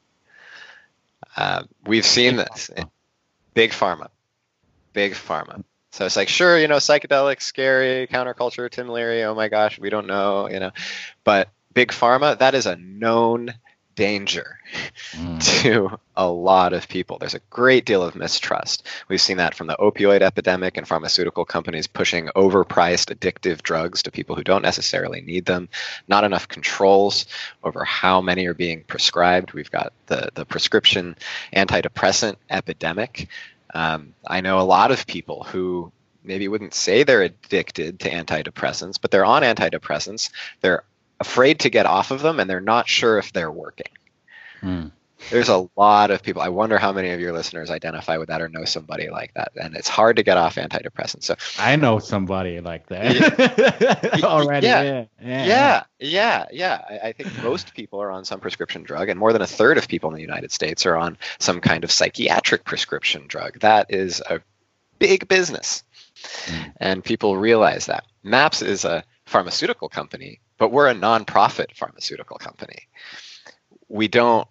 Uh, 1.35 1.63
we've 1.85 2.05
seen 2.05 2.37
big 2.37 2.47
this. 2.47 2.69
Pharma. 2.73 2.89
Big 3.53 3.71
pharma. 3.71 4.09
Big 4.93 5.13
pharma. 5.13 5.63
So 5.91 6.05
it's 6.05 6.15
like, 6.15 6.29
sure, 6.29 6.59
you 6.59 6.67
know, 6.67 6.77
psychedelics, 6.77 7.41
scary, 7.41 8.07
counterculture, 8.07 8.69
Tim 8.69 8.87
Leary, 8.87 9.23
oh 9.23 9.33
my 9.33 9.47
gosh, 9.47 9.79
we 9.79 9.89
don't 9.89 10.05
know, 10.05 10.49
you 10.49 10.59
know. 10.59 10.71
But 11.23 11.49
big 11.73 11.91
pharma, 11.91 12.37
that 12.37 12.53
is 12.53 12.65
a 12.65 12.75
known 12.75 13.53
danger 13.97 14.59
mm. 15.11 15.61
to 15.61 15.99
a 16.15 16.29
lot 16.29 16.71
of 16.71 16.87
people. 16.87 17.17
There's 17.17 17.33
a 17.33 17.41
great 17.49 17.85
deal 17.85 18.01
of 18.01 18.15
mistrust. 18.15 18.87
We've 19.09 19.19
seen 19.19 19.37
that 19.37 19.55
from 19.55 19.67
the 19.67 19.75
opioid 19.75 20.21
epidemic 20.21 20.77
and 20.77 20.87
pharmaceutical 20.87 21.43
companies 21.43 21.87
pushing 21.87 22.27
overpriced 22.35 23.13
addictive 23.13 23.61
drugs 23.61 24.03
to 24.03 24.11
people 24.11 24.35
who 24.35 24.43
don't 24.43 24.61
necessarily 24.61 25.19
need 25.19 25.45
them. 25.45 25.67
Not 26.07 26.23
enough 26.23 26.47
controls 26.47 27.25
over 27.63 27.83
how 27.83 28.21
many 28.21 28.45
are 28.45 28.53
being 28.53 28.83
prescribed. 28.83 29.51
We've 29.51 29.71
got 29.71 29.91
the, 30.05 30.29
the 30.35 30.45
prescription 30.45 31.17
antidepressant 31.53 32.37
epidemic. 32.49 33.27
Um, 33.73 34.13
I 34.25 34.39
know 34.41 34.59
a 34.59 34.61
lot 34.61 34.91
of 34.91 35.07
people 35.07 35.43
who 35.43 35.91
maybe 36.23 36.47
wouldn't 36.47 36.73
say 36.73 37.03
they're 37.03 37.23
addicted 37.23 37.99
to 38.01 38.11
antidepressants, 38.11 38.99
but 39.01 39.11
they're 39.11 39.25
on 39.25 39.41
antidepressants. 39.41 40.29
They're 40.61 40.83
afraid 41.19 41.59
to 41.61 41.69
get 41.69 41.85
off 41.85 42.11
of 42.11 42.21
them 42.21 42.39
and 42.39 42.49
they're 42.49 42.59
not 42.59 42.87
sure 42.87 43.17
if 43.17 43.33
they're 43.33 43.51
working. 43.51 43.87
Mm. 44.61 44.91
There's 45.31 45.49
a 45.49 45.67
lot 45.75 46.11
of 46.11 46.21
people. 46.21 46.41
I 46.41 46.49
wonder 46.49 46.77
how 46.77 46.93
many 46.93 47.09
of 47.09 47.19
your 47.19 47.33
listeners 47.33 47.71
identify 47.71 48.17
with 48.17 48.29
that 48.29 48.41
or 48.41 48.49
know 48.49 48.65
somebody 48.65 49.09
like 49.09 49.33
that. 49.33 49.51
And 49.55 49.75
it's 49.75 49.87
hard 49.87 50.17
to 50.17 50.23
get 50.23 50.37
off 50.37 50.55
antidepressants. 50.55 51.23
So 51.23 51.35
I 51.59 51.75
know 51.75 51.99
somebody 51.99 52.61
like 52.61 52.87
that 52.87 54.21
already. 54.23 54.67
Yeah, 54.67 54.83
yeah, 54.83 55.05
yeah, 55.21 55.45
yeah. 55.45 55.83
yeah, 55.99 56.45
yeah. 56.51 56.81
I, 56.87 57.07
I 57.09 57.13
think 57.13 57.43
most 57.43 57.73
people 57.73 58.01
are 58.01 58.11
on 58.11 58.25
some 58.25 58.39
prescription 58.39 58.83
drug, 58.83 59.09
and 59.09 59.19
more 59.19 59.33
than 59.33 59.41
a 59.41 59.47
third 59.47 59.77
of 59.77 59.87
people 59.87 60.09
in 60.11 60.15
the 60.15 60.21
United 60.21 60.51
States 60.51 60.85
are 60.85 60.95
on 60.95 61.17
some 61.39 61.61
kind 61.61 61.83
of 61.83 61.91
psychiatric 61.91 62.63
prescription 62.63 63.23
drug. 63.27 63.59
That 63.59 63.87
is 63.89 64.21
a 64.29 64.39
big 64.99 65.27
business, 65.27 65.83
mm. 66.45 66.73
and 66.77 67.03
people 67.03 67.37
realize 67.37 67.87
that. 67.87 68.05
MAPS 68.23 68.61
is 68.61 68.85
a 68.85 69.03
pharmaceutical 69.25 69.89
company 69.89 70.39
but 70.57 70.71
we're 70.71 70.89
a 70.89 70.95
nonprofit 70.95 71.75
pharmaceutical 71.75 72.37
company. 72.37 72.87
We 73.89 74.07
don't 74.07 74.47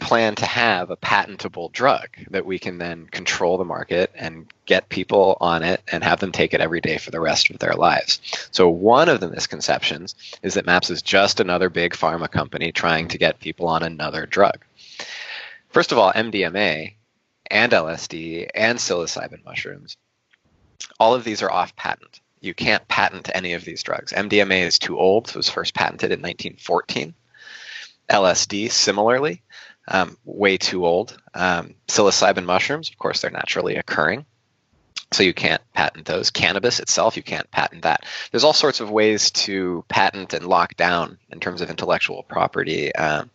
plan 0.00 0.34
to 0.34 0.46
have 0.46 0.90
a 0.90 0.96
patentable 0.96 1.68
drug 1.68 2.08
that 2.30 2.46
we 2.46 2.58
can 2.58 2.78
then 2.78 3.06
control 3.06 3.58
the 3.58 3.64
market 3.64 4.10
and 4.14 4.50
get 4.64 4.88
people 4.88 5.36
on 5.40 5.62
it 5.62 5.82
and 5.92 6.02
have 6.02 6.18
them 6.18 6.32
take 6.32 6.54
it 6.54 6.60
every 6.60 6.80
day 6.80 6.96
for 6.96 7.10
the 7.10 7.20
rest 7.20 7.50
of 7.50 7.58
their 7.58 7.74
lives. 7.74 8.20
So, 8.50 8.68
one 8.68 9.08
of 9.08 9.20
the 9.20 9.30
misconceptions 9.30 10.14
is 10.42 10.54
that 10.54 10.66
MAPS 10.66 10.90
is 10.90 11.02
just 11.02 11.38
another 11.38 11.68
big 11.68 11.92
pharma 11.92 12.30
company 12.30 12.72
trying 12.72 13.08
to 13.08 13.18
get 13.18 13.40
people 13.40 13.68
on 13.68 13.82
another 13.82 14.26
drug. 14.26 14.64
First 15.68 15.92
of 15.92 15.98
all, 15.98 16.12
MDMA 16.12 16.94
and 17.50 17.72
LSD 17.72 18.48
and 18.54 18.78
psilocybin 18.78 19.44
mushrooms, 19.44 19.96
all 20.98 21.14
of 21.14 21.24
these 21.24 21.42
are 21.42 21.52
off 21.52 21.76
patent 21.76 22.19
you 22.40 22.54
can't 22.54 22.86
patent 22.88 23.30
any 23.34 23.52
of 23.52 23.64
these 23.64 23.82
drugs. 23.82 24.12
MDMA 24.12 24.62
is 24.62 24.78
too 24.78 24.98
old. 24.98 25.28
It 25.28 25.36
was 25.36 25.48
first 25.48 25.74
patented 25.74 26.10
in 26.10 26.20
1914. 26.20 27.14
LSD, 28.10 28.70
similarly, 28.70 29.42
um, 29.88 30.16
way 30.24 30.56
too 30.56 30.84
old. 30.84 31.16
Um, 31.34 31.74
psilocybin 31.86 32.44
mushrooms, 32.44 32.88
of 32.88 32.98
course, 32.98 33.20
they're 33.20 33.30
naturally 33.30 33.76
occurring. 33.76 34.24
So 35.12 35.24
you 35.24 35.34
can't 35.34 35.62
patent 35.74 36.06
those. 36.06 36.30
Cannabis 36.30 36.78
itself, 36.78 37.16
you 37.16 37.22
can't 37.22 37.50
patent 37.50 37.82
that. 37.82 38.04
There's 38.30 38.44
all 38.44 38.52
sorts 38.52 38.78
of 38.80 38.90
ways 38.90 39.32
to 39.32 39.84
patent 39.88 40.34
and 40.34 40.46
lock 40.46 40.76
down 40.76 41.18
in 41.30 41.40
terms 41.40 41.60
of 41.60 41.70
intellectual 41.70 42.22
property, 42.22 42.94
um, 42.94 43.28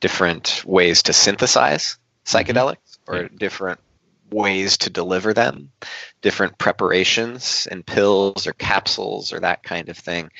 different 0.00 0.62
ways 0.64 1.02
to 1.04 1.12
synthesize 1.12 1.98
psychedelics 2.24 2.98
mm-hmm. 3.06 3.14
or 3.14 3.28
different 3.28 3.80
ways 4.32 4.78
to 4.78 4.90
deliver 4.90 5.34
them, 5.34 5.70
different 6.20 6.58
preparations 6.58 7.68
and 7.70 7.86
pills 7.86 8.46
or 8.46 8.52
capsules 8.52 9.32
or 9.32 9.40
that 9.40 9.62
kind 9.62 9.88
of 9.88 9.96
thing. 9.96 10.30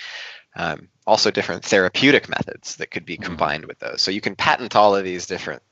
Um, 0.57 0.89
also, 1.07 1.31
different 1.31 1.65
therapeutic 1.65 2.29
methods 2.29 2.77
that 2.77 2.91
could 2.91 3.05
be 3.05 3.15
mm-hmm. 3.15 3.25
combined 3.25 3.65
with 3.67 3.79
those. 3.79 4.03
So 4.03 4.11
you 4.11 4.21
can 4.21 4.37
patent 4.37 4.77
all 4.77 4.95
of 4.95 5.05
these 5.05 5.27
different 5.27 5.63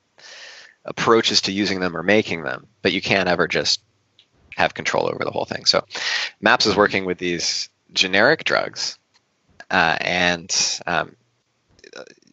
approaches 0.84 1.42
to 1.42 1.52
using 1.52 1.80
them 1.80 1.96
or 1.96 2.02
making 2.02 2.42
them, 2.42 2.66
but 2.82 2.92
you 2.92 3.00
can't 3.00 3.28
ever 3.28 3.46
just 3.46 3.80
have 4.56 4.74
control 4.74 5.06
over 5.06 5.24
the 5.24 5.30
whole 5.30 5.44
thing. 5.44 5.64
So 5.64 5.84
MAPS 6.40 6.66
is 6.66 6.76
working 6.76 7.04
with 7.04 7.18
these 7.18 7.68
generic 7.92 8.44
drugs, 8.44 8.98
uh, 9.70 9.96
and 10.00 10.80
um, 10.86 11.16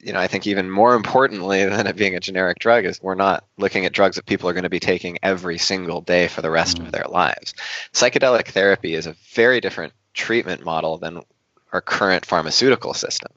you 0.08 0.14
know, 0.14 0.20
I 0.20 0.28
think 0.28 0.48
even 0.48 0.72
more 0.72 0.96
importantly 0.96 1.66
than 1.70 1.86
it 1.86 1.98
being 1.98 2.16
a 2.16 2.20
generic 2.20 2.60
drug 2.60 2.86
is 2.86 3.04
we're 3.04 3.16
not 3.16 3.44
looking 3.58 3.86
at 3.86 3.92
drugs 3.92 4.16
that 4.16 4.26
people 4.26 4.50
are 4.50 4.54
going 4.54 4.64
to 4.64 4.70
be 4.70 4.80
taking 4.80 5.20
every 5.22 5.58
single 5.58 6.00
day 6.00 6.30
for 6.30 6.42
the 6.42 6.50
rest 6.50 6.78
mm. 6.78 6.86
of 6.86 6.94
their 6.94 7.06
lives. 7.10 7.54
Psychedelic 7.94 8.48
therapy 8.48 8.96
is 8.96 9.06
a 9.06 9.16
very 9.34 9.60
different 9.60 9.92
treatment 10.14 10.64
model 10.64 10.98
than 10.98 11.22
our 11.74 11.82
current 11.82 12.26
pharmaceutical 12.26 12.94
system, 12.94 13.32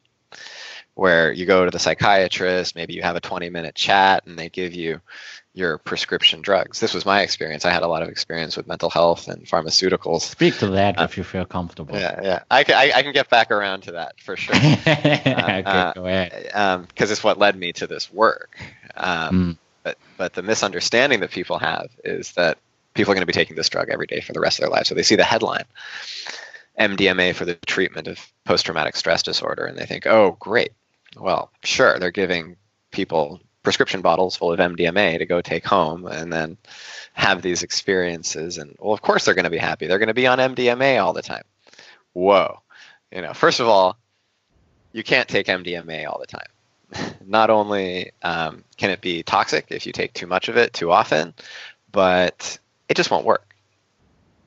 where 0.95 1.33
you 1.33 1.45
go 1.45 1.65
to 1.65 1.73
the 1.73 1.79
psychiatrist, 1.81 2.77
maybe 2.77 2.95
you 2.95 3.03
have 3.03 3.17
a 3.17 3.21
20 3.21 3.51
minute 3.51 3.75
chat, 3.75 4.25
and 4.27 4.39
they 4.39 4.49
give 4.49 4.73
you 4.73 5.01
your 5.53 5.79
prescription 5.79 6.43
drugs. 6.43 6.79
This 6.79 6.95
was 6.95 7.05
my 7.05 7.23
experience. 7.23 7.65
I 7.65 7.71
had 7.71 7.83
a 7.83 7.89
lot 7.89 8.03
of 8.03 8.09
experience 8.09 8.57
with 8.57 8.69
mental 8.69 8.89
health 8.89 9.29
and 9.29 9.45
pharmaceuticals. 9.47 10.23
Speak 10.23 10.59
to 10.59 10.69
that 10.69 10.99
uh, 10.99 11.05
if 11.05 11.17
you 11.17 11.25
feel 11.25 11.45
comfortable. 11.45 11.97
Yeah, 11.97 12.21
yeah. 12.23 12.43
I 12.51 12.65
can, 12.65 12.77
I, 12.77 12.93
I, 12.95 13.03
can 13.03 13.13
get 13.13 13.29
back 13.31 13.51
around 13.51 13.83
to 13.83 13.93
that 13.93 14.21
for 14.21 14.37
sure. 14.37 14.55
uh, 14.87 15.69
uh, 15.69 15.93
go 15.93 16.07
ahead. 16.07 16.31
Because 16.45 17.11
um, 17.11 17.13
it's 17.13 17.25
what 17.25 17.39
led 17.39 17.57
me 17.57 17.73
to 17.75 17.87
this 17.87 18.13
work. 18.13 18.57
Um, 18.97 19.57
mm. 19.57 19.59
But 19.83 19.99
but 20.17 20.35
the 20.35 20.43
misunderstanding 20.43 21.21
that 21.21 21.31
people 21.31 21.59
have 21.59 21.89
is 22.05 22.33
that 22.33 22.59
people 22.95 23.13
are 23.13 23.15
going 23.15 23.23
to 23.23 23.27
be 23.27 23.33
taking 23.33 23.57
this 23.57 23.69
drug 23.69 23.89
every 23.89 24.07
day 24.07 24.21
for 24.21 24.33
the 24.33 24.41
rest 24.41 24.59
of 24.59 24.63
their 24.63 24.71
lives. 24.71 24.89
So 24.89 24.95
they 24.95 25.03
see 25.03 25.17
the 25.17 25.25
headline, 25.25 25.65
MDMA 26.79 27.35
for 27.35 27.45
the 27.45 27.55
treatment 27.55 28.07
of 28.07 28.19
post-traumatic 28.45 28.97
stress 28.97 29.23
disorder, 29.23 29.65
and 29.65 29.79
they 29.79 29.87
think, 29.87 30.07
oh, 30.07 30.37
great. 30.39 30.73
Well, 31.17 31.51
sure, 31.65 31.99
they're 31.99 32.11
giving 32.11 32.57
people 32.91 33.41
prescription 33.63 34.01
bottles 34.01 34.37
full 34.37 34.53
of 34.53 34.59
MDMA 34.59 35.19
to 35.19 35.27
go 35.27 35.41
take 35.41 35.65
home 35.65 36.07
and 36.07 36.33
then 36.33 36.57
have 37.13 37.43
these 37.43 37.63
experiences. 37.63 38.59
And 38.59 38.77
well, 38.79 38.95
of 38.95 39.03
course 39.03 39.25
they're 39.25 39.35
going 39.35 39.45
to 39.45 39.51
be 39.51 39.59
happy. 39.59 39.87
They're 39.87 39.99
going 39.99 40.09
to 40.09 40.15
be 40.15 40.27
on 40.27 40.39
MDMA 40.39 41.03
all 41.03 41.13
the 41.13 41.23
time. 41.23 41.45
Whoa. 42.13 42.61
You 43.13 43.23
know, 43.23 43.35
first 43.35 43.61
of 43.61 43.69
all, 43.69 43.99
you 44.93 45.03
can't 45.03 45.29
take 45.29 45.47
MDMA 45.47 46.09
all 46.09 46.21
the 46.21 46.27
time. 46.27 47.15
Not 47.27 47.51
only 47.51 48.13
um, 48.23 48.65
can 48.77 48.91
it 48.91 49.01
be 49.01 49.23
toxic 49.23 49.67
if 49.71 49.87
you 49.87 49.93
take 49.93 50.13
too 50.13 50.27
much 50.27 50.49
of 50.49 50.57
it 50.57 50.73
too 50.73 50.91
often, 50.91 51.35
but 51.93 52.59
it 52.89 52.97
just 52.97 53.11
won't 53.11 53.27
work. 53.27 53.55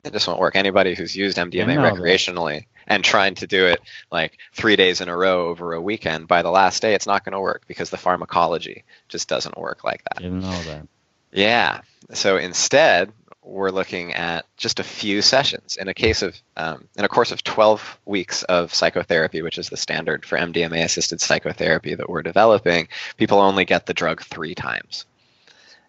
It 0.04 0.12
just 0.12 0.28
won't 0.28 0.40
work. 0.40 0.56
Anybody 0.56 0.96
who's 0.96 1.16
used 1.16 1.38
MDMA 1.38 1.78
recreationally 1.78 2.66
and 2.88 3.04
trying 3.04 3.36
to 3.36 3.48
do 3.48 3.66
it 3.66 3.82
like 4.12 4.38
three 4.54 4.76
days 4.76 5.02
in 5.02 5.10
a 5.10 5.18
row 5.18 5.48
over 5.48 5.74
a 5.74 5.82
weekend, 5.82 6.28
by 6.28 6.42
the 6.42 6.52
last 6.52 6.82
day, 6.82 6.94
it's 6.94 7.08
not 7.08 7.24
going 7.26 7.34
to 7.34 7.40
work 7.40 7.64
because 7.68 7.90
the 7.90 7.98
pharmacology 7.98 8.84
just 9.08 9.28
doesn't 9.28 9.58
work 9.58 9.84
like 9.84 10.04
that. 10.04 10.22
Didn't 10.22 10.42
know 10.42 10.64
that. 10.64 10.88
Yeah. 11.32 11.82
So 12.14 12.38
instead, 12.38 13.12
we're 13.44 13.72
looking 13.72 14.14
at 14.14 14.46
just 14.58 14.80
a 14.80 14.84
few 14.84 15.22
sessions 15.22 15.76
in 15.76 15.88
a 15.88 15.94
case 15.94 16.22
of 16.22 16.36
um, 16.56 16.88
in 16.96 17.06
a 17.06 17.10
course 17.10 17.32
of 17.32 17.44
12 17.44 18.00
weeks 18.06 18.44
of 18.44 18.74
psychotherapy 18.74 19.42
which 19.42 19.58
is 19.58 19.70
the 19.70 19.78
standard 19.78 20.26
for 20.26 20.38
mdma 20.38 20.84
assisted 20.84 21.20
psychotherapy 21.20 21.94
that 21.96 22.10
we're 22.10 22.24
developing 22.24 22.88
people 23.18 23.40
only 23.40 23.66
get 23.66 23.86
the 23.86 23.94
drug 23.94 24.22
three 24.22 24.56
times 24.56 25.06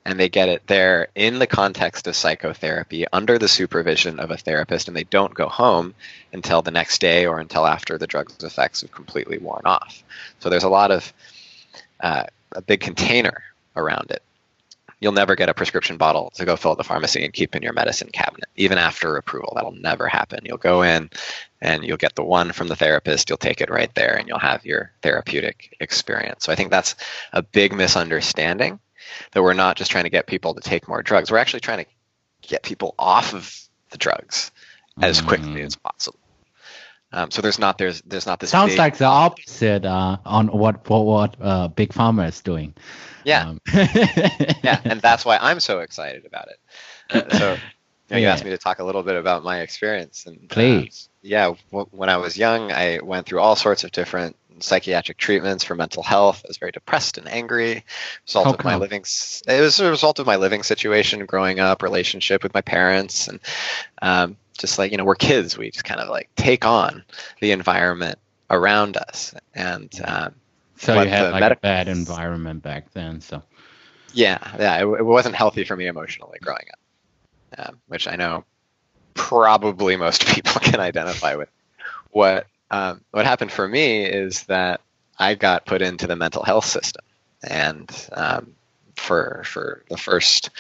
and 0.05 0.21
they 0.21 0.29
get 0.29 0.49
it 0.49 0.67
there 0.67 1.09
in 1.15 1.39
the 1.39 1.47
context 1.47 2.07
of 2.07 2.17
psychotherapy 2.17 3.07
under 3.13 3.39
the 3.39 3.49
supervision 3.49 4.21
of 4.21 4.31
a 4.31 4.37
therapist 4.37 4.89
and 4.89 4.97
they 4.97 5.05
don't 5.05 5.35
go 5.35 5.49
home 5.49 5.95
until 6.33 6.63
the 6.63 6.71
next 6.71 7.01
day 7.01 7.27
or 7.27 7.41
until 7.41 7.67
after 7.67 7.97
the 7.97 8.07
drug's 8.07 8.43
effects 8.45 8.83
have 8.83 8.93
completely 8.93 9.39
worn 9.39 9.63
off. 9.65 10.03
So 10.41 10.51
there's 10.51 10.65
a 10.65 10.69
lot 10.69 10.91
of 10.91 11.13
uh, 12.01 12.25
a 12.53 12.63
big 12.63 12.81
container 12.81 13.43
around 13.77 14.11
it. 14.11 14.23
You'll 15.01 15.13
never 15.13 15.37
get 15.37 15.49
a 15.49 15.55
prescription 15.55 15.97
bottle 15.97 16.31
to 16.37 16.45
go 16.45 16.57
fill 16.57 16.73
at 16.73 16.79
the 16.79 16.85
pharmacy 16.85 17.25
and 17.25 17.33
keep 17.33 17.55
in 17.55 17.63
your 17.63 17.73
medicine 17.73 18.09
cabinet 18.13 18.49
even 18.57 18.79
after 18.79 19.17
approval. 19.17 19.53
That'll 19.55 19.73
never 19.73 20.07
happen. 20.07 20.41
You'll 20.45 20.57
go 20.57 20.83
in 20.83 21.11
and 21.61 21.85
you'll 21.85 21.97
get 21.97 22.15
the 22.15 22.25
one 22.25 22.53
from 22.53 22.69
the 22.69 22.77
therapist. 22.77 23.29
You'll 23.29 23.39
take 23.39 23.61
it 23.61 23.71
right 23.71 23.95
there 23.95 24.17
and 24.17 24.29
you'll 24.29 24.39
have 24.39 24.65
your 24.65 24.93
therapeutic 25.03 25.77
experience. 25.81 26.45
So 26.45 26.53
i 26.53 26.55
think 26.55 26.71
that's 26.71 26.95
a 27.33 27.43
big 27.43 27.75
misunderstanding 27.75 28.79
that 29.33 29.43
we're 29.43 29.55
not 29.55 29.77
just 29.77 29.91
trying 29.91 30.05
to 30.05 30.11
get 30.11 30.27
people 30.27 30.55
to 30.55 30.61
take 30.61 30.89
more 30.89 31.03
drugs. 31.03 31.31
We're 31.31 31.39
actually 31.39 31.61
trying 31.61 31.85
to 31.85 31.91
get 32.43 32.63
people 32.63 32.95
off 32.99 33.35
of 33.35 33.55
the 33.91 33.99
drugs 33.99 34.51
as 35.01 35.21
mm. 35.21 35.29
quickly 35.29 35.63
as 35.63 35.77
possible. 35.77 36.19
Um, 37.13 37.31
so 37.31 37.41
there's 37.43 37.61
not 37.61 37.79
there's 37.79 38.03
there's 38.03 38.27
not 38.27 38.41
this. 38.41 38.51
Sounds 38.51 38.73
big, 38.73 38.79
like 38.79 38.97
the 38.97 39.05
opposite 39.05 39.85
uh, 39.85 40.17
on 40.25 40.49
what 40.49 40.89
what, 40.91 41.05
what 41.05 41.37
uh, 41.41 41.69
big 41.69 41.91
pharma 41.91 42.29
is 42.29 42.41
doing. 42.41 42.75
Yeah, 43.25 43.51
um. 43.51 43.61
yeah, 43.73 44.81
and 44.85 45.01
that's 45.01 45.25
why 45.25 45.39
I'm 45.41 45.61
so 45.61 45.79
excited 45.79 46.27
about 46.27 46.49
it. 46.49 46.59
Uh, 47.11 47.39
so 47.39 47.53
you, 47.53 47.59
know, 48.11 48.17
you 48.19 48.27
asked 48.27 48.45
me 48.45 48.51
to 48.51 48.59
talk 48.59 48.81
a 48.81 48.85
little 48.85 49.05
bit 49.05 49.15
about 49.15 49.45
my 49.45 49.61
experience, 49.61 50.27
and 50.27 50.39
uh, 50.51 50.55
please, 50.55 51.09
yeah, 51.25 51.55
w- 51.71 51.89
when 51.91 52.11
I 52.11 52.19
was 52.19 52.37
young, 52.37 52.71
I 52.71 53.01
went 53.03 53.27
through 53.27 53.41
all 53.41 53.57
sorts 53.57 53.83
of 53.83 53.91
different 53.93 54.37
psychiatric 54.61 55.17
treatments 55.17 55.65
for 55.65 55.75
mental 55.75 56.03
health. 56.03 56.43
I 56.45 56.49
was 56.49 56.59
very 56.59 56.71
depressed 56.71 57.19
and 57.19 57.27
angry. 57.27 57.85
Result 58.27 58.55
of 58.55 58.65
my 58.65 58.77
living. 58.77 59.01
It 59.49 59.61
was 59.61 59.81
a 59.81 59.91
result 59.91 60.19
of 60.19 60.27
my 60.27 60.37
living 60.37 60.63
situation, 60.63 61.25
growing 61.25 61.61
up, 61.61 61.83
relationship 61.83 62.43
with 62.43 62.53
my 62.53 62.61
parents, 62.61 63.27
and 63.27 63.41
um, 64.03 64.37
just 64.59 64.79
like 64.79 64.93
you 64.93 64.99
know, 64.99 65.05
we're 65.05 65.15
kids. 65.15 65.57
We 65.57 65.71
just 65.71 65.85
kind 65.85 66.01
of 66.01 66.09
like 66.09 66.29
take 66.37 66.67
on 66.67 67.03
the 67.41 67.53
environment 67.53 68.19
around 68.51 68.99
us, 68.99 69.35
and 69.55 69.91
um, 70.05 70.35
so 70.77 71.01
you 71.01 71.09
had 71.09 71.33
like 71.33 71.53
a 71.53 71.57
bad 71.57 71.89
environment 71.89 72.63
back 72.63 72.93
then. 72.93 73.23
So 73.23 73.43
yeah, 74.13 74.39
yeah, 74.59 74.77
it, 74.83 75.01
it 75.01 75.05
wasn't 75.05 75.35
healthy 75.35 75.65
for 75.65 75.75
me 75.75 75.87
emotionally 75.87 76.39
growing 76.43 76.67
up, 76.71 77.69
um, 77.69 77.81
which 77.89 78.07
I 78.07 78.17
know 78.17 78.45
probably 79.15 79.97
most 79.97 80.27
people 80.35 80.61
can 80.61 80.81
identify 80.81 81.37
with. 81.37 81.51
What 82.11 82.47
um, 82.71 83.01
what 83.11 83.27
happened 83.27 83.53
for 83.53 83.67
me 83.67 84.05
is 84.05 84.45
that 84.45 84.81
I 85.19 85.35
got 85.35 85.67
put 85.67 85.83
into 85.83 86.07
the 86.07 86.17
mental 86.17 86.43
health 86.43 86.65
system, 86.65 87.05
and 87.43 87.91
um, 88.13 88.55
for 88.97 89.43
for 89.47 89.85
the 89.89 89.97
first 89.97 90.51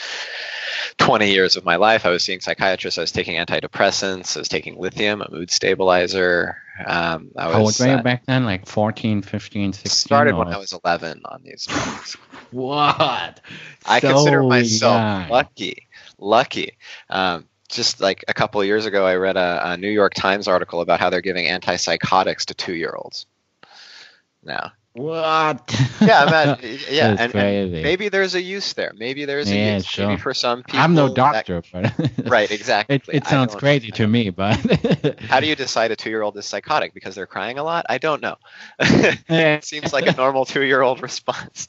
20 0.98 1.30
years 1.30 1.56
of 1.56 1.64
my 1.64 1.76
life, 1.76 2.06
I 2.06 2.10
was 2.10 2.24
seeing 2.24 2.40
psychiatrists. 2.40 2.98
I 2.98 3.02
was 3.02 3.12
taking 3.12 3.36
antidepressants. 3.36 4.36
I 4.36 4.40
was 4.40 4.48
taking 4.48 4.78
lithium, 4.78 5.22
a 5.22 5.30
mood 5.30 5.50
stabilizer. 5.50 6.56
Um, 6.84 7.30
I 7.36 7.46
was, 7.46 7.54
How 7.54 7.60
old 7.60 7.80
were 7.80 7.86
you 7.86 8.00
uh, 8.00 8.02
back 8.02 8.26
then? 8.26 8.44
Like 8.44 8.66
14, 8.66 9.22
15, 9.22 9.72
16? 9.72 9.90
Started 9.90 10.34
or? 10.34 10.38
when 10.38 10.48
I 10.48 10.58
was 10.58 10.72
11 10.72 11.22
on 11.24 11.42
these 11.42 11.66
drugs. 11.66 12.16
what? 12.50 13.40
I 13.86 14.00
so 14.00 14.12
consider 14.12 14.42
myself 14.42 15.30
lucky. 15.30 15.86
Lucky. 16.18 16.76
Um, 17.10 17.46
just 17.68 18.00
like 18.00 18.24
a 18.28 18.34
couple 18.34 18.60
of 18.60 18.66
years 18.66 18.86
ago, 18.86 19.06
I 19.06 19.16
read 19.16 19.36
a, 19.36 19.72
a 19.72 19.76
New 19.76 19.90
York 19.90 20.14
Times 20.14 20.48
article 20.48 20.80
about 20.80 21.00
how 21.00 21.10
they're 21.10 21.20
giving 21.20 21.46
antipsychotics 21.46 22.46
to 22.46 22.54
two-year-olds. 22.54 23.26
Now, 24.42 24.72
what? 24.94 25.74
yeah, 26.00 26.22
imagine, 26.22 26.78
yeah, 26.90 27.16
and, 27.18 27.34
and, 27.34 27.72
maybe 27.72 28.08
there's 28.08 28.36
a 28.36 28.40
use 28.40 28.74
there. 28.74 28.92
Maybe 28.96 29.24
there's 29.24 29.50
a 29.50 29.74
use. 29.74 29.84
Sure. 29.84 30.06
Maybe 30.06 30.20
for 30.20 30.32
some 30.32 30.62
people. 30.62 30.78
I'm 30.78 30.94
no 30.94 31.12
doctor, 31.12 31.62
that, 31.72 32.14
but 32.16 32.26
right, 32.30 32.48
exactly. 32.48 32.96
It, 32.96 33.02
it 33.08 33.26
sounds 33.26 33.56
crazy 33.56 33.90
to 33.90 34.06
me, 34.06 34.30
but 34.30 34.54
how 35.22 35.40
do 35.40 35.48
you 35.48 35.56
decide 35.56 35.90
a 35.90 35.96
two-year-old 35.96 36.36
is 36.36 36.46
psychotic 36.46 36.94
because 36.94 37.16
they're 37.16 37.26
crying 37.26 37.58
a 37.58 37.64
lot? 37.64 37.86
I 37.88 37.98
don't 37.98 38.22
know. 38.22 38.36
it 38.78 39.64
seems 39.64 39.92
like 39.92 40.06
a 40.06 40.12
normal 40.12 40.44
two-year-old 40.44 41.02
response. 41.02 41.68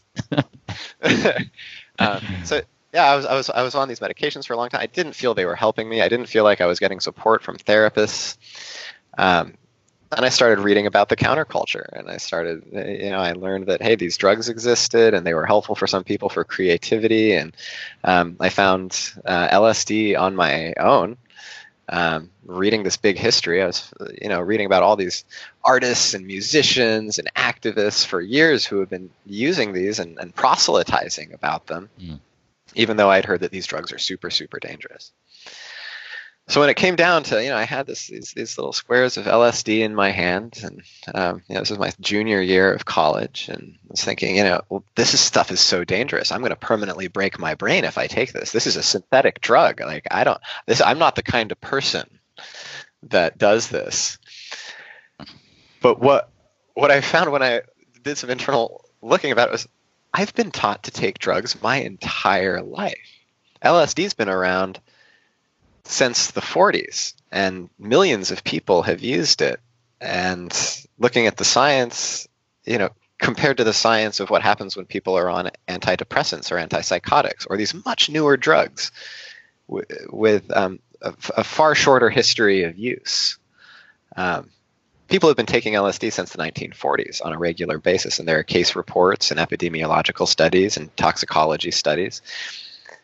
um, 1.97 2.21
so 2.43 2.61
yeah, 2.95 3.11
I 3.11 3.15
was, 3.17 3.25
I 3.25 3.33
was 3.35 3.49
I 3.49 3.61
was 3.61 3.75
on 3.75 3.89
these 3.89 3.99
medications 3.99 4.47
for 4.47 4.53
a 4.53 4.57
long 4.57 4.69
time. 4.69 4.79
I 4.79 4.85
didn't 4.85 5.13
feel 5.13 5.33
they 5.33 5.45
were 5.45 5.55
helping 5.55 5.89
me. 5.89 6.01
I 6.01 6.07
didn't 6.07 6.27
feel 6.27 6.45
like 6.45 6.61
I 6.61 6.65
was 6.65 6.79
getting 6.79 7.01
support 7.01 7.43
from 7.43 7.57
therapists. 7.57 8.37
Um, 9.17 9.55
and 10.15 10.25
I 10.25 10.29
started 10.29 10.61
reading 10.61 10.87
about 10.87 11.09
the 11.09 11.17
counterculture, 11.17 11.89
and 11.91 12.09
I 12.09 12.15
started, 12.17 12.63
you 12.71 13.09
know, 13.09 13.17
I 13.17 13.33
learned 13.33 13.65
that 13.65 13.81
hey, 13.81 13.95
these 13.95 14.15
drugs 14.15 14.47
existed, 14.47 15.13
and 15.13 15.27
they 15.27 15.33
were 15.33 15.45
helpful 15.45 15.75
for 15.75 15.87
some 15.87 16.05
people 16.05 16.29
for 16.29 16.45
creativity, 16.45 17.33
and 17.33 17.53
um, 18.05 18.37
I 18.39 18.47
found 18.47 19.11
uh, 19.25 19.49
LSD 19.49 20.17
on 20.17 20.33
my 20.33 20.73
own. 20.79 21.17
Um, 21.89 22.31
reading 22.45 22.83
this 22.83 22.97
big 22.97 23.17
history, 23.17 23.61
I 23.61 23.67
was, 23.67 23.93
you 24.21 24.29
know, 24.29 24.39
reading 24.39 24.65
about 24.65 24.83
all 24.83 24.95
these 24.95 25.25
artists 25.65 26.13
and 26.13 26.25
musicians 26.25 27.19
and 27.19 27.31
activists 27.35 28.05
for 28.05 28.21
years 28.21 28.65
who 28.65 28.79
have 28.79 28.89
been 28.89 29.11
using 29.25 29.73
these 29.73 29.99
and, 29.99 30.17
and 30.17 30.33
proselytizing 30.33 31.33
about 31.33 31.67
them. 31.67 31.89
Mm 32.01 32.19
even 32.75 32.97
though 32.97 33.09
I'd 33.09 33.25
heard 33.25 33.41
that 33.41 33.51
these 33.51 33.67
drugs 33.67 33.91
are 33.91 33.97
super, 33.97 34.29
super 34.29 34.59
dangerous. 34.59 35.11
So 36.47 36.59
when 36.59 36.69
it 36.69 36.75
came 36.75 36.95
down 36.95 37.23
to, 37.23 37.43
you 37.43 37.49
know, 37.49 37.57
I 37.57 37.63
had 37.63 37.87
this 37.87 38.07
these, 38.07 38.31
these 38.35 38.55
little 38.55 38.71
squares 38.71 39.17
of 39.17 39.25
LSD 39.25 39.79
in 39.79 39.95
my 39.95 40.11
hand, 40.11 40.59
and 40.63 40.83
um, 41.15 41.41
you 41.47 41.55
know, 41.55 41.61
this 41.61 41.71
was 41.71 41.79
my 41.79 41.91
junior 41.99 42.39
year 42.39 42.71
of 42.71 42.85
college, 42.85 43.49
and 43.49 43.75
I 43.83 43.87
was 43.89 44.03
thinking, 44.03 44.35
you 44.37 44.43
know, 44.43 44.61
well, 44.69 44.83
this 44.95 45.15
is, 45.15 45.19
stuff 45.19 45.51
is 45.51 45.59
so 45.59 45.83
dangerous. 45.83 46.31
I'm 46.31 46.41
going 46.41 46.51
to 46.51 46.55
permanently 46.55 47.07
break 47.07 47.39
my 47.39 47.55
brain 47.55 47.83
if 47.83 47.97
I 47.97 48.05
take 48.05 48.31
this. 48.31 48.51
This 48.51 48.67
is 48.67 48.75
a 48.75 48.83
synthetic 48.83 49.41
drug. 49.41 49.81
Like 49.81 50.07
I 50.11 50.23
don't, 50.23 50.39
this, 50.67 50.81
I'm 50.81 50.99
not 50.99 51.15
the 51.15 51.23
kind 51.23 51.51
of 51.51 51.59
person 51.61 52.07
that 53.09 53.39
does 53.39 53.69
this. 53.69 54.19
But 55.81 55.99
what 55.99 56.29
what 56.75 56.91
I 56.91 57.01
found 57.01 57.31
when 57.31 57.41
I 57.41 57.61
did 58.03 58.19
some 58.19 58.29
internal 58.29 58.85
looking 59.01 59.31
about 59.31 59.49
it 59.49 59.51
was 59.51 59.67
I've 60.17 60.33
been 60.33 60.51
taught 60.51 60.83
to 60.83 60.91
take 60.91 61.19
drugs 61.19 61.61
my 61.61 61.75
entire 61.75 62.61
life. 62.61 62.95
LSD's 63.61 64.13
been 64.13 64.29
around 64.29 64.79
since 65.83 66.31
the 66.31 66.39
40s, 66.39 67.15
and 67.33 67.69
millions 67.77 68.31
of 68.31 68.45
people 68.45 68.83
have 68.83 69.01
used 69.01 69.41
it. 69.41 69.59
And 69.99 70.57
looking 70.97 71.27
at 71.27 71.35
the 71.35 71.43
science, 71.43 72.29
you 72.63 72.77
know, 72.77 72.91
compared 73.17 73.57
to 73.57 73.65
the 73.65 73.73
science 73.73 74.21
of 74.21 74.29
what 74.29 74.41
happens 74.41 74.77
when 74.77 74.85
people 74.85 75.17
are 75.17 75.29
on 75.29 75.51
antidepressants 75.67 76.49
or 76.49 76.65
antipsychotics 76.65 77.45
or 77.49 77.57
these 77.57 77.73
much 77.85 78.09
newer 78.09 78.37
drugs 78.37 78.93
with, 79.67 79.91
with 80.11 80.49
um, 80.55 80.79
a, 81.01 81.13
a, 81.35 81.43
far 81.43 81.75
shorter 81.75 82.09
history 82.09 82.63
of 82.63 82.77
use. 82.77 83.37
Um, 84.15 84.49
people 85.07 85.29
have 85.29 85.37
been 85.37 85.45
taking 85.45 85.73
LSD 85.73 86.11
since 86.11 86.31
the 86.31 86.37
1940s 86.37 87.23
on 87.23 87.33
a 87.33 87.37
regular 87.37 87.77
basis, 87.77 88.19
and 88.19 88.27
there 88.27 88.39
are 88.39 88.43
case 88.43 88.75
reports 88.75 89.31
and 89.31 89.39
epidemiological 89.39 90.27
studies 90.27 90.77
and 90.77 90.95
toxicology 90.97 91.71
studies. 91.71 92.21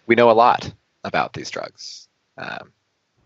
We 0.07 0.15
know 0.15 0.31
a 0.31 0.33
lot 0.33 0.71
about 1.03 1.33
these 1.33 1.49
drugs. 1.49 2.07
Um, 2.37 2.71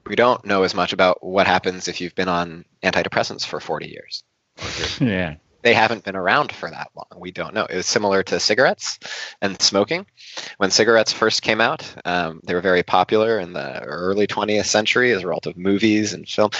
we 0.05 0.15
don't 0.15 0.45
know 0.45 0.63
as 0.63 0.75
much 0.75 0.93
about 0.93 1.23
what 1.23 1.47
happens 1.47 1.87
if 1.87 1.99
you've 1.99 2.15
been 2.15 2.29
on 2.29 2.65
antidepressants 2.83 3.45
for 3.45 3.59
40 3.59 3.87
years. 3.87 4.23
yeah. 4.99 5.35
They 5.63 5.73
haven't 5.73 6.03
been 6.03 6.15
around 6.15 6.51
for 6.51 6.69
that 6.69 6.91
long. 6.95 7.19
We 7.19 7.31
don't 7.31 7.55
know. 7.55 7.65
It 7.65 7.75
was 7.75 7.87
similar 7.87 8.21
to 8.21 8.39
cigarettes 8.39 8.99
and 9.41 9.59
smoking. 9.59 10.05
When 10.57 10.69
cigarettes 10.69 11.11
first 11.11 11.41
came 11.41 11.59
out, 11.59 11.91
um, 12.05 12.39
they 12.43 12.53
were 12.53 12.61
very 12.61 12.83
popular 12.83 13.39
in 13.39 13.53
the 13.53 13.81
early 13.81 14.27
20th 14.27 14.67
century 14.67 15.11
as 15.11 15.23
a 15.23 15.27
result 15.27 15.47
of 15.47 15.57
movies 15.57 16.13
and 16.13 16.29
film. 16.29 16.51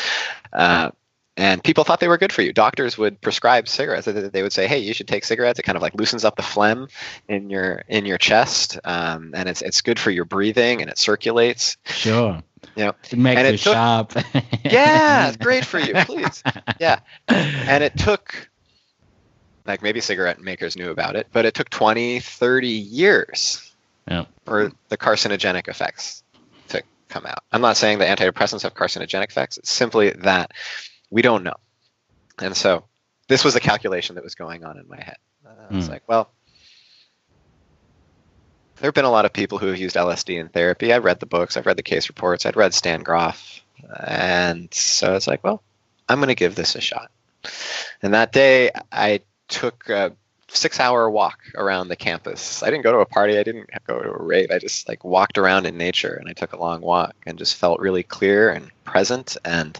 Uh, 0.51 0.89
and 1.38 1.63
people 1.63 1.84
thought 1.84 2.00
they 2.00 2.08
were 2.08 2.17
good 2.17 2.32
for 2.32 2.41
you. 2.41 2.54
Doctors 2.54 2.98
would 2.98 3.19
prescribe 3.19 3.67
cigarettes. 3.67 4.06
They 4.06 4.41
would 4.41 4.54
say, 4.54 4.67
"Hey, 4.67 4.80
you 4.80 4.93
should 4.93 5.08
take 5.08 5.26
cigarettes. 5.26 5.60
It 5.60 5.63
kind 5.63 5.76
of 5.76 5.82
like 5.82 5.93
loosens 5.95 6.24
up 6.24 6.38
the 6.38 6.43
phlegm 6.43 6.88
in 7.28 7.50
your 7.50 7.84
in 7.88 8.06
your 8.06 8.17
chest, 8.17 8.80
um, 8.86 9.32
and 9.36 9.50
it's 9.50 9.62
it's 9.62 9.82
good 9.82 10.00
for 10.00 10.12
your 10.12 10.26
breathing 10.26 10.82
and 10.82 10.89
it 10.89 10.98
circulates." 10.98 11.78
Sure. 11.86 12.41
You 12.76 12.86
know, 12.86 12.93
it 13.12 13.17
makes 13.17 13.38
and 13.38 13.48
it, 13.48 13.60
took, 13.60 13.74
sharp. 13.74 14.13
yeah, 14.63 15.28
it's 15.28 15.38
great 15.43 15.65
for 15.65 15.80
you. 15.80 15.93
Please, 15.93 16.43
yeah. 16.80 17.00
And 17.28 17.84
it 17.84 17.98
took 17.98 18.50
like 19.65 19.82
maybe 19.82 20.02
cigarette 20.02 20.41
makers 20.41 20.76
knew 20.76 20.89
about 20.89 21.15
it, 21.15 21.28
but 21.32 21.45
it 21.45 21.54
took 21.54 21.69
20, 21.69 22.19
30 22.19 22.67
years 22.67 23.74
yeah. 24.08 24.26
for 24.45 24.71
the 24.89 24.98
carcinogenic 24.98 25.67
effects 25.67 26.24
to 26.69 26.84
come 27.10 27.26
out. 27.26 27.43
I'm 27.52 27.62
not 27.62 27.78
saying 27.78 28.00
that 28.00 28.17
antidepressants 28.17 28.62
have 28.63 28.74
carcinogenic 28.74 29.30
effects. 29.30 29.58
It's 29.58 29.71
simply 29.71 30.12
that 30.12 30.52
we 31.10 31.22
don't 31.22 31.44
know. 31.44 31.56
And 32.39 32.56
so 32.56 32.86
this 33.28 33.44
was 33.44 33.56
a 33.56 33.60
calculation 33.60 34.15
that 34.15 34.24
was 34.24 34.36
going 34.36 34.63
on 34.63 34.78
in 34.78 34.88
my 34.88 35.02
head. 35.02 35.18
Uh, 35.46 35.50
I 35.70 35.76
was 35.76 35.88
mm. 35.88 35.91
like, 35.91 36.04
well, 36.08 36.30
there 38.78 38.88
have 38.88 38.94
been 38.94 39.06
a 39.06 39.12
lot 39.12 39.26
of 39.26 39.34
people 39.34 39.58
who 39.58 39.68
have 39.68 39.78
used 39.78 39.96
LSD 39.96 40.39
in 40.39 40.50
therapy. 40.50 40.91
I've 40.91 41.06
read 41.06 41.20
the 41.20 41.26
books, 41.26 41.56
I've 41.56 41.65
read 41.65 41.78
the 41.78 41.84
case 41.84 42.10
reports, 42.10 42.46
I'd 42.46 42.58
read 42.58 42.74
Stan 42.74 43.04
Grof, 43.04 43.62
and 44.00 44.74
so 44.74 45.15
it's 45.15 45.28
like, 45.28 45.44
well, 45.44 45.63
I'm 46.10 46.20
going 46.20 46.28
to 46.28 46.36
give 46.36 46.56
this 46.56 46.76
a 46.76 46.82
shot. 46.82 47.10
And 48.02 48.13
that 48.13 48.32
day, 48.32 48.72
I 48.91 49.22
took 49.48 49.89
a 49.89 50.13
six-hour 50.50 51.10
walk 51.10 51.39
around 51.56 51.88
the 51.88 51.96
campus. 51.96 52.63
I 52.63 52.70
didn't 52.70 52.84
go 52.84 52.91
to 52.91 53.00
a 53.00 53.06
party, 53.06 53.38
I 53.38 53.44
didn't 53.44 53.70
go 53.88 54.02
to 54.02 54.10
a 54.10 54.24
rave. 54.24 54.52
I 54.52 54.60
just 54.60 54.88
like 54.88 55.04
walked 55.04 55.38
around 55.38 55.65
in 55.65 55.78
nature, 55.78 56.13
and 56.13 56.30
I 56.30 56.34
took 56.34 56.54
a 56.54 56.60
long 56.60 56.82
walk 56.82 57.15
and 57.26 57.38
just 57.38 57.56
felt 57.56 57.80
really 57.80 58.04
clear 58.04 58.50
and 58.50 58.70
present. 58.84 59.38
And 59.46 59.80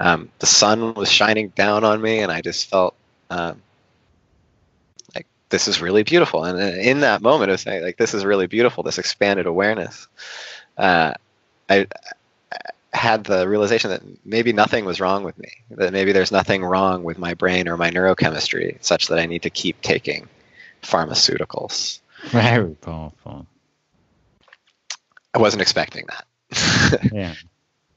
um, 0.00 0.30
the 0.38 0.46
sun 0.46 0.94
was 0.94 1.10
shining 1.10 1.48
down 1.48 1.84
on 1.84 2.00
me, 2.00 2.20
and 2.20 2.30
I 2.30 2.40
just 2.40 2.68
felt 2.70 2.94
um, 3.30 3.60
like 5.14 5.26
this 5.48 5.68
is 5.68 5.80
really 5.80 6.02
beautiful. 6.02 6.44
And 6.44 6.58
in 6.78 7.00
that 7.00 7.22
moment 7.22 7.50
of 7.50 7.60
saying 7.60 7.82
like 7.82 7.96
this 7.96 8.14
is 8.14 8.24
really 8.24 8.46
beautiful, 8.46 8.82
this 8.82 8.98
expanded 8.98 9.46
awareness, 9.46 10.06
uh, 10.76 11.14
I, 11.68 11.86
I 12.52 12.96
had 12.96 13.24
the 13.24 13.48
realization 13.48 13.90
that 13.90 14.02
maybe 14.24 14.52
nothing 14.52 14.84
was 14.84 15.00
wrong 15.00 15.24
with 15.24 15.38
me. 15.38 15.50
That 15.70 15.92
maybe 15.92 16.12
there's 16.12 16.32
nothing 16.32 16.64
wrong 16.64 17.02
with 17.02 17.18
my 17.18 17.34
brain 17.34 17.68
or 17.68 17.76
my 17.76 17.90
neurochemistry, 17.90 18.76
such 18.80 19.08
that 19.08 19.18
I 19.18 19.26
need 19.26 19.42
to 19.42 19.50
keep 19.50 19.80
taking 19.82 20.28
pharmaceuticals. 20.82 22.00
Very 22.26 22.74
powerful. 22.76 23.46
I 25.34 25.38
wasn't 25.38 25.62
expecting 25.62 26.06
that. 26.08 27.10
yeah. 27.12 27.34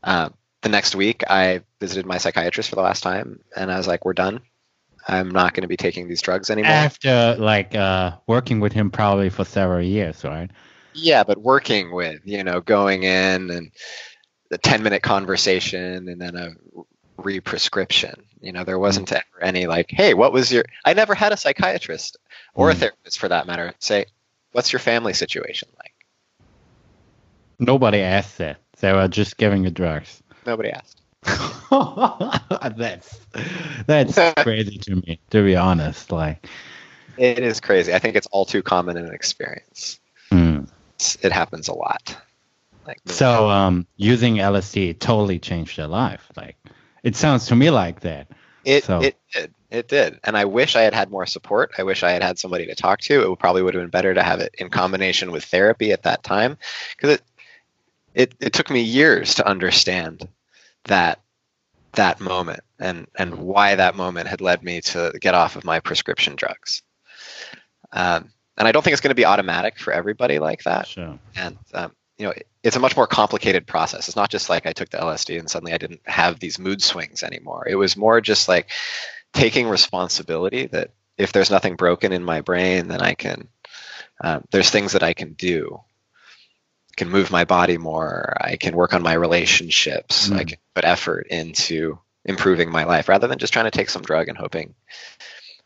Um, 0.03 0.33
the 0.61 0.69
next 0.69 0.95
week, 0.95 1.23
I 1.29 1.61
visited 1.79 2.05
my 2.05 2.17
psychiatrist 2.17 2.69
for 2.69 2.75
the 2.75 2.81
last 2.81 3.01
time, 3.01 3.39
and 3.55 3.71
I 3.71 3.77
was 3.77 3.87
like, 3.87 4.05
"We're 4.05 4.13
done. 4.13 4.41
I'm 5.07 5.29
not 5.29 5.53
going 5.53 5.63
to 5.63 5.67
be 5.67 5.77
taking 5.77 6.07
these 6.07 6.21
drugs 6.21 6.49
anymore. 6.49 6.71
After 6.71 7.35
like 7.39 7.75
uh, 7.75 8.17
working 8.27 8.59
with 8.59 8.73
him 8.73 8.91
probably 8.91 9.29
for 9.29 9.45
several 9.45 9.81
years, 9.81 10.23
right? 10.23 10.49
Yeah, 10.93 11.23
but 11.23 11.39
working 11.39 11.91
with, 11.91 12.21
you 12.25 12.43
know, 12.43 12.61
going 12.61 13.03
in 13.03 13.49
and 13.49 13.71
the 14.49 14.57
10 14.57 14.83
minute 14.83 15.01
conversation 15.01 16.09
and 16.09 16.21
then 16.21 16.35
a 16.35 16.51
re-prescription. 17.17 18.13
You 18.41 18.51
know, 18.51 18.63
there 18.63 18.79
wasn't 18.79 19.09
mm. 19.09 19.15
ever 19.15 19.43
any 19.43 19.67
like, 19.67 19.87
hey, 19.89 20.13
what 20.13 20.33
was 20.33 20.51
your? 20.51 20.65
I 20.83 20.93
never 20.93 21.15
had 21.15 21.31
a 21.31 21.37
psychiatrist 21.37 22.17
or 22.53 22.69
mm. 22.69 22.73
a 22.73 22.75
therapist 22.75 23.19
for 23.19 23.29
that 23.29 23.47
matter 23.47 23.73
say, 23.79 24.05
what's 24.51 24.73
your 24.73 24.79
family 24.79 25.13
situation 25.13 25.69
like? 25.77 25.93
Nobody 27.59 27.99
asked 27.99 28.39
that. 28.39 28.57
They 28.79 28.91
were 28.91 29.07
just 29.07 29.37
giving 29.37 29.63
you 29.63 29.69
drugs. 29.69 30.20
Nobody 30.45 30.71
asked. 30.71 31.01
that's 32.77 33.19
that's 33.85 34.33
crazy 34.43 34.77
to 34.79 34.95
me, 34.95 35.19
to 35.29 35.43
be 35.43 35.55
honest. 35.55 36.11
Like 36.11 36.47
it 37.17 37.39
is 37.39 37.59
crazy. 37.59 37.93
I 37.93 37.99
think 37.99 38.15
it's 38.15 38.27
all 38.27 38.45
too 38.45 38.63
common 38.63 38.97
in 38.97 39.05
an 39.05 39.13
experience. 39.13 39.99
Mm. 40.31 40.67
It 41.21 41.31
happens 41.31 41.67
a 41.67 41.73
lot. 41.73 42.17
Like 42.87 42.99
so, 43.05 43.49
um, 43.49 43.85
using 43.97 44.35
LSD 44.37 44.97
totally 44.99 45.37
changed 45.37 45.77
their 45.77 45.87
life. 45.87 46.31
Like 46.35 46.57
it 47.03 47.15
sounds 47.15 47.45
to 47.47 47.55
me 47.55 47.69
like 47.69 48.01
that. 48.01 48.27
It 48.65 48.83
so. 48.83 49.01
it 49.01 49.17
did. 49.33 49.53
It 49.69 49.87
did, 49.87 50.19
and 50.25 50.35
I 50.35 50.43
wish 50.43 50.75
I 50.75 50.81
had 50.81 50.93
had 50.93 51.09
more 51.09 51.25
support. 51.25 51.71
I 51.77 51.83
wish 51.83 52.03
I 52.03 52.11
had 52.11 52.21
had 52.21 52.37
somebody 52.37 52.65
to 52.65 52.75
talk 52.75 52.99
to. 53.01 53.31
It 53.31 53.39
probably 53.39 53.63
would 53.63 53.73
have 53.73 53.81
been 53.81 53.89
better 53.89 54.13
to 54.13 54.21
have 54.21 54.41
it 54.41 54.53
in 54.57 54.69
combination 54.69 55.31
with 55.31 55.45
therapy 55.45 55.93
at 55.93 56.03
that 56.03 56.23
time, 56.23 56.57
because 56.97 57.15
it, 57.15 57.21
it 58.13 58.33
it 58.39 58.53
took 58.53 58.69
me 58.69 58.81
years 58.81 59.35
to 59.35 59.47
understand 59.47 60.27
that 60.85 61.19
that 61.93 62.19
moment 62.19 62.61
and 62.79 63.07
and 63.17 63.35
why 63.35 63.75
that 63.75 63.95
moment 63.95 64.27
had 64.27 64.41
led 64.41 64.63
me 64.63 64.81
to 64.81 65.11
get 65.19 65.35
off 65.35 65.55
of 65.55 65.63
my 65.63 65.79
prescription 65.79 66.35
drugs. 66.35 66.81
Um, 67.91 68.31
and 68.57 68.67
I 68.67 68.71
don't 68.71 68.83
think 68.83 68.93
it's 68.93 69.01
going 69.01 69.09
to 69.09 69.15
be 69.15 69.25
automatic 69.25 69.79
for 69.79 69.91
everybody 69.91 70.39
like 70.39 70.63
that. 70.63 70.87
Sure. 70.87 71.17
And 71.35 71.57
um, 71.73 71.91
you 72.17 72.25
know, 72.25 72.31
it, 72.31 72.47
it's 72.63 72.75
a 72.75 72.79
much 72.79 72.95
more 72.95 73.07
complicated 73.07 73.65
process. 73.65 74.07
It's 74.07 74.15
not 74.15 74.29
just 74.29 74.49
like 74.49 74.65
I 74.65 74.73
took 74.73 74.89
the 74.89 74.99
LSD 74.99 75.39
and 75.39 75.49
suddenly 75.49 75.73
I 75.73 75.77
didn't 75.77 76.01
have 76.05 76.39
these 76.39 76.59
mood 76.59 76.81
swings 76.81 77.23
anymore. 77.23 77.67
It 77.67 77.75
was 77.75 77.97
more 77.97 78.21
just 78.21 78.47
like 78.47 78.69
taking 79.33 79.67
responsibility 79.67 80.67
that 80.67 80.91
if 81.17 81.31
there's 81.31 81.51
nothing 81.51 81.75
broken 81.75 82.11
in 82.11 82.23
my 82.23 82.41
brain, 82.41 82.87
then 82.87 83.01
I 83.01 83.13
can. 83.13 83.47
Um, 84.23 84.43
there's 84.51 84.69
things 84.69 84.91
that 84.91 85.01
I 85.01 85.13
can 85.13 85.33
do 85.33 85.81
can 87.01 87.09
move 87.09 87.31
my 87.31 87.45
body 87.45 87.79
more. 87.79 88.37
I 88.39 88.57
can 88.57 88.75
work 88.75 88.93
on 88.93 89.01
my 89.01 89.13
relationships. 89.13 90.29
Mm. 90.29 90.37
I 90.37 90.43
can 90.43 90.59
put 90.75 90.85
effort 90.85 91.25
into 91.31 91.97
improving 92.25 92.69
my 92.69 92.83
life 92.83 93.09
rather 93.09 93.27
than 93.27 93.39
just 93.39 93.53
trying 93.53 93.65
to 93.65 93.71
take 93.71 93.89
some 93.89 94.03
drug 94.03 94.27
and 94.27 94.37
hoping 94.37 94.75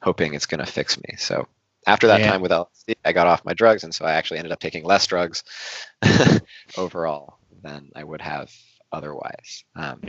hoping 0.01 0.33
it's 0.33 0.45
going 0.45 0.63
to 0.63 0.65
fix 0.65 0.97
me. 0.97 1.17
So 1.17 1.45
after 1.85 2.07
that 2.07 2.21
yeah. 2.21 2.31
time 2.31 2.41
with 2.41 2.51
LSD, 2.51 2.95
I 3.03 3.11
got 3.11 3.27
off 3.27 3.43
my 3.43 3.53
drugs, 3.53 3.83
and 3.83 3.93
so 3.93 4.05
I 4.05 4.13
actually 4.13 4.37
ended 4.37 4.53
up 4.53 4.61
taking 4.61 4.85
less 4.85 5.07
drugs 5.07 5.43
overall 6.77 7.37
than 7.61 7.91
I 7.93 8.05
would 8.05 8.21
have 8.21 8.49
otherwise. 8.93 9.65
Um, 9.75 9.99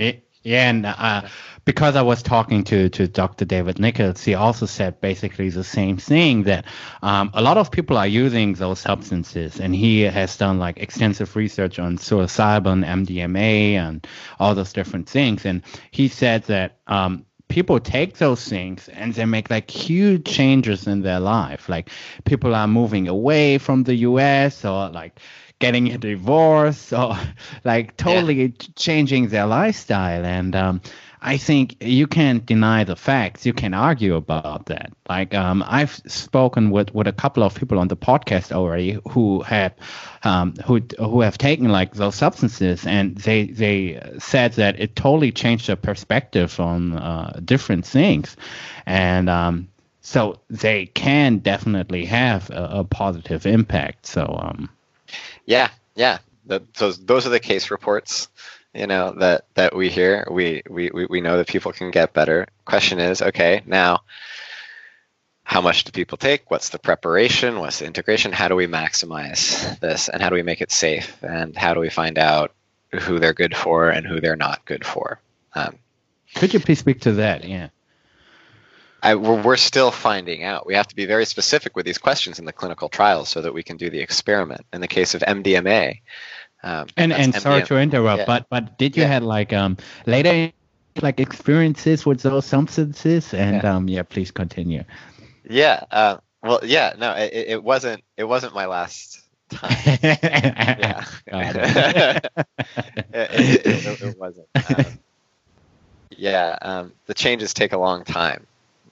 yeah, 0.47 0.71
and 0.71 0.87
uh, 0.87 1.23
because 1.65 1.97
I 1.97 2.03
was 2.03 2.23
talking 2.23 2.63
to, 2.65 2.89
to 2.91 3.09
Dr. 3.09 3.45
David 3.45 3.81
Nichols, 3.81 4.23
he 4.23 4.35
also 4.35 4.65
said 4.67 5.01
basically 5.01 5.51
the 5.51 5.65
same 5.65 5.97
thing 5.97 6.45
that 6.45 6.67
um, 7.03 7.31
a 7.35 7.43
lot 7.43 7.59
of 7.59 7.73
people 7.73 7.99
are 7.99 8.07
using 8.07 8.55
those 8.55 8.79
substances, 8.79 9.59
and 9.59 9.75
he 9.75 10.03
has 10.03 10.37
done 10.37 10.61
like 10.61 10.79
extensive 10.79 11.35
research 11.35 11.81
on 11.81 11.99
psilocybin, 11.99 12.87
MDMA, 12.87 13.73
and 13.73 14.07
all 14.39 14.55
those 14.55 14.73
different 14.73 15.09
things. 15.09 15.45
And 15.45 15.63
he 15.91 16.07
said 16.07 16.45
that 16.45 16.79
um, 16.87 17.27
people 17.49 17.81
take 17.81 18.19
those 18.19 18.49
things 18.49 18.89
and 18.89 19.15
they 19.15 19.25
make 19.25 19.51
like 19.51 19.69
huge 19.69 20.25
changes 20.25 20.87
in 20.87 21.03
their 21.03 21.21
life. 21.21 21.69
Like 21.69 21.91
people 22.25 22.55
are 22.55 22.69
moving 22.69 23.09
away 23.09 23.59
from 23.59 23.83
the 23.83 23.95
U.S. 23.97 24.65
or 24.65 24.91
like 24.91 25.19
getting 25.59 25.93
a 25.93 25.99
divorce 25.99 26.93
or 26.93 27.17
like 27.65 27.97
totally 27.97 28.47
yeah. 28.47 28.67
changing 28.77 29.29
their 29.29 29.47
lifestyle. 29.47 30.25
And 30.25 30.55
um, 30.55 30.81
I 31.23 31.39
think 31.39 31.77
you 31.81 32.07
can't 32.07 32.45
deny 32.45 32.85
the 32.85 32.95
facts. 32.95 33.47
You 33.47 33.53
can 33.53 33.75
argue 33.75 34.15
about 34.15 34.67
that. 34.67 34.93
Like 35.09 35.35
um, 35.35 35.65
I've 35.67 35.95
spoken 36.07 36.71
with, 36.71 36.95
with 36.95 37.07
a 37.07 37.13
couple 37.13 37.43
of 37.43 37.55
people 37.55 37.79
on 37.79 37.89
the 37.89 37.97
podcast 37.97 38.53
already 38.53 38.99
who 39.11 39.43
have 39.43 39.75
um, 40.25 40.55
who 40.65 40.83
who 40.99 41.23
have 41.23 41.39
taken 41.39 41.69
like 41.69 41.95
those 41.95 42.15
substances, 42.15 42.87
and 42.87 43.17
they 43.17 43.47
they 43.47 44.01
said 44.19 44.53
that 44.55 44.79
it 44.79 44.95
totally 44.95 45.33
changed 45.33 45.69
their 45.69 45.77
perspective 45.77 46.61
on 46.61 46.93
uh, 46.93 47.41
different 47.45 47.87
things, 47.87 48.37
and 48.85 49.29
um, 49.31 49.69
so 50.03 50.39
they 50.51 50.87
can 50.87 51.39
definitely 51.39 52.05
have 52.05 52.51
a, 52.51 52.69
a 52.71 52.85
positive 52.85 53.47
impact. 53.47 54.07
So 54.07 54.39
um, 54.41 54.69
yeah, 55.47 55.71
yeah. 55.95 56.19
The, 56.47 56.63
those 56.79 57.05
those 57.05 57.27
are 57.27 57.31
the 57.31 57.41
case 57.41 57.71
reports, 57.71 58.29
you 58.75 58.87
know, 58.87 59.13
that 59.19 59.47
that 59.55 59.75
we 59.75 59.89
hear. 59.89 60.27
We 60.31 60.63
we 60.69 60.91
we 60.91 61.21
know 61.21 61.39
that 61.39 61.49
people 61.49 61.73
can 61.73 61.91
get 61.91 62.13
better. 62.13 62.47
Question 62.65 63.01
is, 63.01 63.23
okay, 63.23 63.63
now 63.67 64.03
how 65.47 65.61
much 65.61 65.85
do 65.85 65.93
people 65.93 66.19
take? 66.19 66.51
What's 66.51 66.71
the 66.71 66.79
preparation? 66.79 67.61
What's 67.61 67.79
the 67.79 67.87
integration? 67.87 68.33
How 68.33 68.49
do 68.49 68.57
we 68.57 68.67
maximize 68.67 69.79
this? 69.79 70.09
And 70.09 70.21
how 70.21 70.29
do 70.29 70.35
we 70.35 70.43
make 70.43 70.61
it 70.61 70.73
safe? 70.73 71.23
And 71.23 71.57
how 71.57 71.73
do 71.73 71.79
we 71.81 71.89
find 71.89 72.19
out 72.19 72.53
who 72.93 73.21
they're 73.21 73.33
good 73.33 73.57
for 73.57 73.89
and 73.89 74.05
who 74.05 74.21
they're 74.21 74.37
not 74.37 74.65
good 74.65 74.85
for? 74.85 75.21
Um, 75.55 75.79
Could 76.35 76.53
you 76.53 76.59
please 76.61 76.81
speak 76.81 77.01
to 77.03 77.13
that? 77.13 77.45
Yeah. 77.45 77.69
I, 79.03 79.15
we're, 79.15 79.57
still 79.57 79.91
finding 79.91 80.43
out. 80.43 80.67
We 80.67 80.75
have 80.75 80.89
to 80.89 80.97
be 80.97 81.07
very 81.07 81.27
specific 81.27 81.77
with 81.77 81.87
these 81.87 81.99
questions 81.99 82.39
in 82.39 82.45
the 82.45 82.53
clinical 82.53 82.89
trials 82.89 83.29
so 83.29 83.43
that 83.43 83.53
we 83.53 83.63
can 83.63 83.77
do 83.77 83.91
the 83.91 84.01
experiment. 84.01 84.63
In 84.73 84.81
the 84.81 84.89
case 84.89 85.15
of 85.15 85.23
MDMA, 85.23 86.01
um, 86.63 86.89
and 86.97 87.13
and 87.13 87.33
MDMA. 87.33 87.41
sorry 87.41 87.63
to 87.65 87.79
interrupt, 87.79 88.21
yeah. 88.21 88.25
but 88.27 88.47
but 88.51 88.79
did 88.79 88.97
you 88.97 89.03
yeah. 89.03 89.09
had 89.09 89.23
like 89.23 89.53
um 89.53 89.77
later 90.07 90.53
like 91.03 91.21
experiences 91.21 92.07
with 92.07 92.23
those 92.23 92.47
substances? 92.47 93.33
And 93.35 93.63
yeah. 93.63 93.77
um 93.77 93.89
yeah, 93.89 94.03
please 94.03 94.31
continue. 94.31 94.85
Yeah. 95.49 95.85
Uh, 95.91 96.17
well, 96.43 96.61
yeah. 96.63 96.95
No, 96.99 97.13
it, 97.13 97.33
it 97.33 97.63
wasn't. 97.63 98.03
It 98.17 98.25
wasn't 98.25 98.55
my 98.55 98.67
last 98.67 99.21
time. 99.51 99.77
yeah. 100.03 101.05
it, 101.27 102.31
it, 103.13 104.03
it, 104.03 104.19
wasn't. 104.19 104.49
Um, 104.55 104.99
yeah. 106.11 106.59
Um, 106.61 106.93
the 107.07 107.15
changes 107.15 107.55
take 107.55 107.73
a 107.73 107.79
long 107.79 108.05
time 108.05 108.47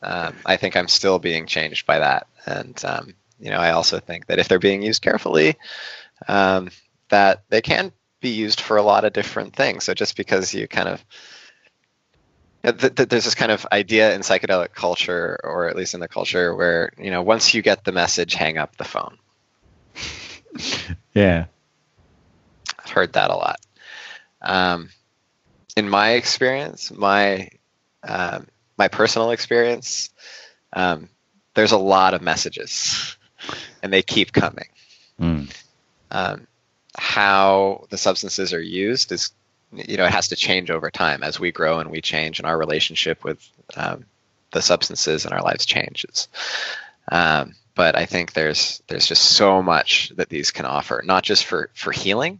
um, 0.05 0.37
I 0.45 0.57
think 0.57 0.77
I'm 0.77 0.88
still 0.88 1.19
being 1.19 1.47
changed 1.47 1.87
by 1.87 1.99
that. 1.99 2.27
And 2.47 2.81
um, 2.85 3.14
you 3.38 3.51
know, 3.51 3.59
I 3.59 3.71
also 3.71 3.99
think 3.99 4.27
that 4.27 4.38
if 4.38 4.49
they're 4.49 4.59
being 4.59 4.83
used 4.83 5.03
carefully, 5.03 5.57
um, 6.29 6.71
that 7.09 7.45
they 7.49 7.61
can 7.61 7.93
be 8.21 8.31
used 8.31 8.61
for 8.61 8.77
a 8.77 8.83
lot 8.83 9.05
of 9.05 9.12
different 9.12 9.55
things. 9.55 9.85
So 9.85 9.95
just 9.95 10.17
because 10.17 10.55
you 10.55 10.69
kind 10.69 10.88
of 10.88 11.05
th- 12.73 12.95
th- 12.95 13.09
there's 13.09 13.25
this 13.25 13.35
kind 13.35 13.53
of 13.53 13.67
idea 13.73 14.14
in 14.14 14.23
psychedelic 14.23 14.73
culture, 14.73 15.38
or 15.45 15.69
at 15.69 15.77
least 15.77 15.95
in 15.95 16.01
the 16.01 16.09
culture, 16.09 16.55
where 16.55 16.93
you 16.99 17.11
know 17.11 17.23
once 17.23 17.55
you 17.55 17.62
get 17.62 17.85
the 17.85 17.93
message, 17.93 18.35
hang 18.35 18.59
up 18.59 18.77
the 18.77 18.85
phone. 18.85 19.19
yeah, 21.14 21.47
I've 22.79 22.90
heard 22.90 23.12
that 23.14 23.31
a 23.31 23.37
lot. 23.37 23.61
Um, 24.40 24.90
in 25.77 25.88
my 25.88 26.11
experience, 26.12 26.90
my 26.90 27.49
um, 28.03 28.47
my 28.77 28.89
personal 28.89 29.31
experience, 29.31 30.11
um, 30.73 31.09
there's 31.55 31.73
a 31.73 31.79
lot 31.79 32.15
of 32.15 32.23
messages, 32.23 33.17
and 33.83 33.93
they 33.93 34.03
keep 34.03 34.33
coming. 34.33 34.69
Mm. 35.21 35.55
um, 36.11 36.47
how 36.97 37.87
the 37.91 37.99
substances 37.99 38.53
are 38.53 38.61
used 38.61 39.13
is, 39.13 39.31
you 39.73 39.97
know, 39.97 40.05
it 40.07 40.13
has 40.13 40.29
to 40.29 40.37
change 40.37 40.71
over 40.71 40.91
time 40.91 41.23
as 41.23 41.39
we 41.39 41.53
grow 41.53 41.79
and 41.79 41.91
we 41.91 42.01
change, 42.01 42.39
and 42.39 42.47
our 42.47 42.59
relationship 42.59 43.25
with 43.25 43.49
um, 43.77 44.05
the 44.53 44.63
substances 44.63 45.27
in 45.27 45.33
our 45.33 45.43
lives 45.43 45.67
changes. 45.67 46.29
Um, 47.11 47.55
but 47.75 47.97
I 47.97 48.07
think 48.07 48.33
there's 48.33 48.83
there's 48.87 49.07
just 49.07 49.23
so 49.23 49.63
much 49.63 50.13
that 50.17 50.29
these 50.29 50.53
can 50.53 50.65
offer, 50.65 51.03
not 51.05 51.25
just 51.25 51.45
for 51.45 51.71
for 51.75 51.91
healing, 51.91 52.39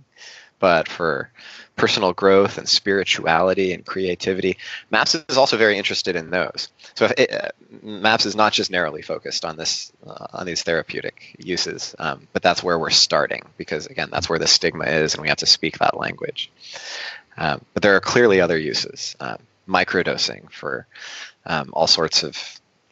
but 0.65 0.89
for 0.89 1.31
personal 1.77 2.15
growth 2.15 2.57
and 2.57 2.67
spirituality 2.67 3.75
and 3.75 3.85
creativity. 3.85 4.57
MAPS 4.91 5.15
is 5.15 5.37
also 5.37 5.59
very 5.59 5.77
interested 5.77 6.17
in 6.17 6.31
those. 6.31 6.71
So 6.95 7.13
it, 7.19 7.31
uh, 7.31 7.49
MAPS 7.83 8.25
is 8.25 8.35
not 8.35 8.55
just 8.55 8.71
narrowly 8.71 9.03
focused 9.03 9.45
on 9.45 9.59
this 9.59 9.93
uh, 10.07 10.27
on 10.33 10.47
these 10.47 10.63
therapeutic 10.63 11.37
uses, 11.39 11.95
um, 11.99 12.29
but 12.33 12.43
that's 12.43 12.63
where 12.63 12.79
we're 12.79 12.89
starting 12.89 13.43
because 13.59 13.85
again, 13.89 14.09
that's 14.11 14.27
where 14.27 14.39
the 14.39 14.47
stigma 14.47 14.87
is, 14.87 15.13
and 15.13 15.21
we 15.21 15.29
have 15.29 15.45
to 15.45 15.47
speak 15.47 15.77
that 15.81 15.99
language. 15.99 16.51
Um, 17.37 17.61
but 17.75 17.83
there 17.83 17.95
are 17.97 18.01
clearly 18.01 18.41
other 18.41 18.57
uses, 18.57 19.17
um, 19.21 19.37
microdosing 19.69 20.51
for 20.51 20.87
um, 21.45 21.69
all 21.75 21.87
sorts 21.87 22.23
of 22.23 22.39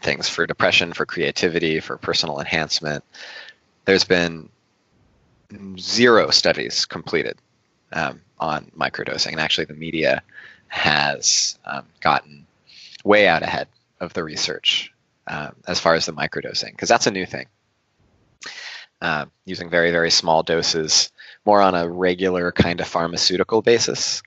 things 0.03 0.29
for 0.29 0.47
depression, 0.47 0.93
for 0.93 1.07
creativity, 1.07 1.81
for 1.81 1.97
personal 1.97 2.39
enhancement. 2.39 3.03
There's 3.87 4.05
been 4.05 4.51
zero 5.79 6.29
studies 6.29 6.85
completed 6.85 7.39
um, 7.93 8.21
on 8.39 8.71
microdosing, 8.77 9.33
and 9.33 9.41
actually 9.41 9.65
the 9.65 9.75
media 9.75 10.23
has 10.69 11.59
um, 11.65 11.85
gotten 12.01 12.47
way 13.05 13.29
out 13.29 13.43
ahead 13.43 13.69
of 14.01 14.13
the 14.15 14.25
research 14.25 14.93
um, 15.27 15.55
as 15.69 15.79
far 15.79 15.95
as 15.95 16.07
the 16.07 16.13
microdosing, 16.13 16.71
because 16.71 16.89
that's 16.89 17.07
a 17.07 17.11
new 17.11 17.27
thing. 17.27 17.47
Uh, 19.01 19.27
using 19.45 19.69
very 19.69 19.91
very 19.91 20.11
small 20.11 20.43
doses, 20.43 21.11
more 21.45 21.61
on 21.61 21.75
a 21.75 21.89
regular 21.89 22.53
kind 22.53 22.81
of 22.81 22.87
pharmaceutical 22.87 23.61
basis 23.61 24.23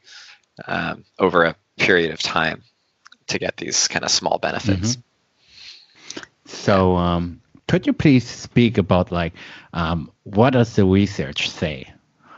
um, 0.67 1.05
over 1.19 1.45
a 1.45 1.55
period 1.77 2.11
of 2.11 2.19
time 2.19 2.61
to 3.27 3.39
get 3.39 3.57
these 3.57 3.87
kind 3.87 4.05
of 4.05 4.11
small 4.11 4.37
benefits. 4.37 4.97
Mm-hmm. 4.97 6.21
So, 6.45 6.95
um, 6.95 7.41
could 7.67 7.87
you 7.87 7.93
please 7.93 8.27
speak 8.27 8.77
about 8.77 9.11
like 9.11 9.33
um, 9.73 10.11
what 10.23 10.51
does 10.51 10.75
the 10.75 10.85
research 10.85 11.49
say? 11.49 11.91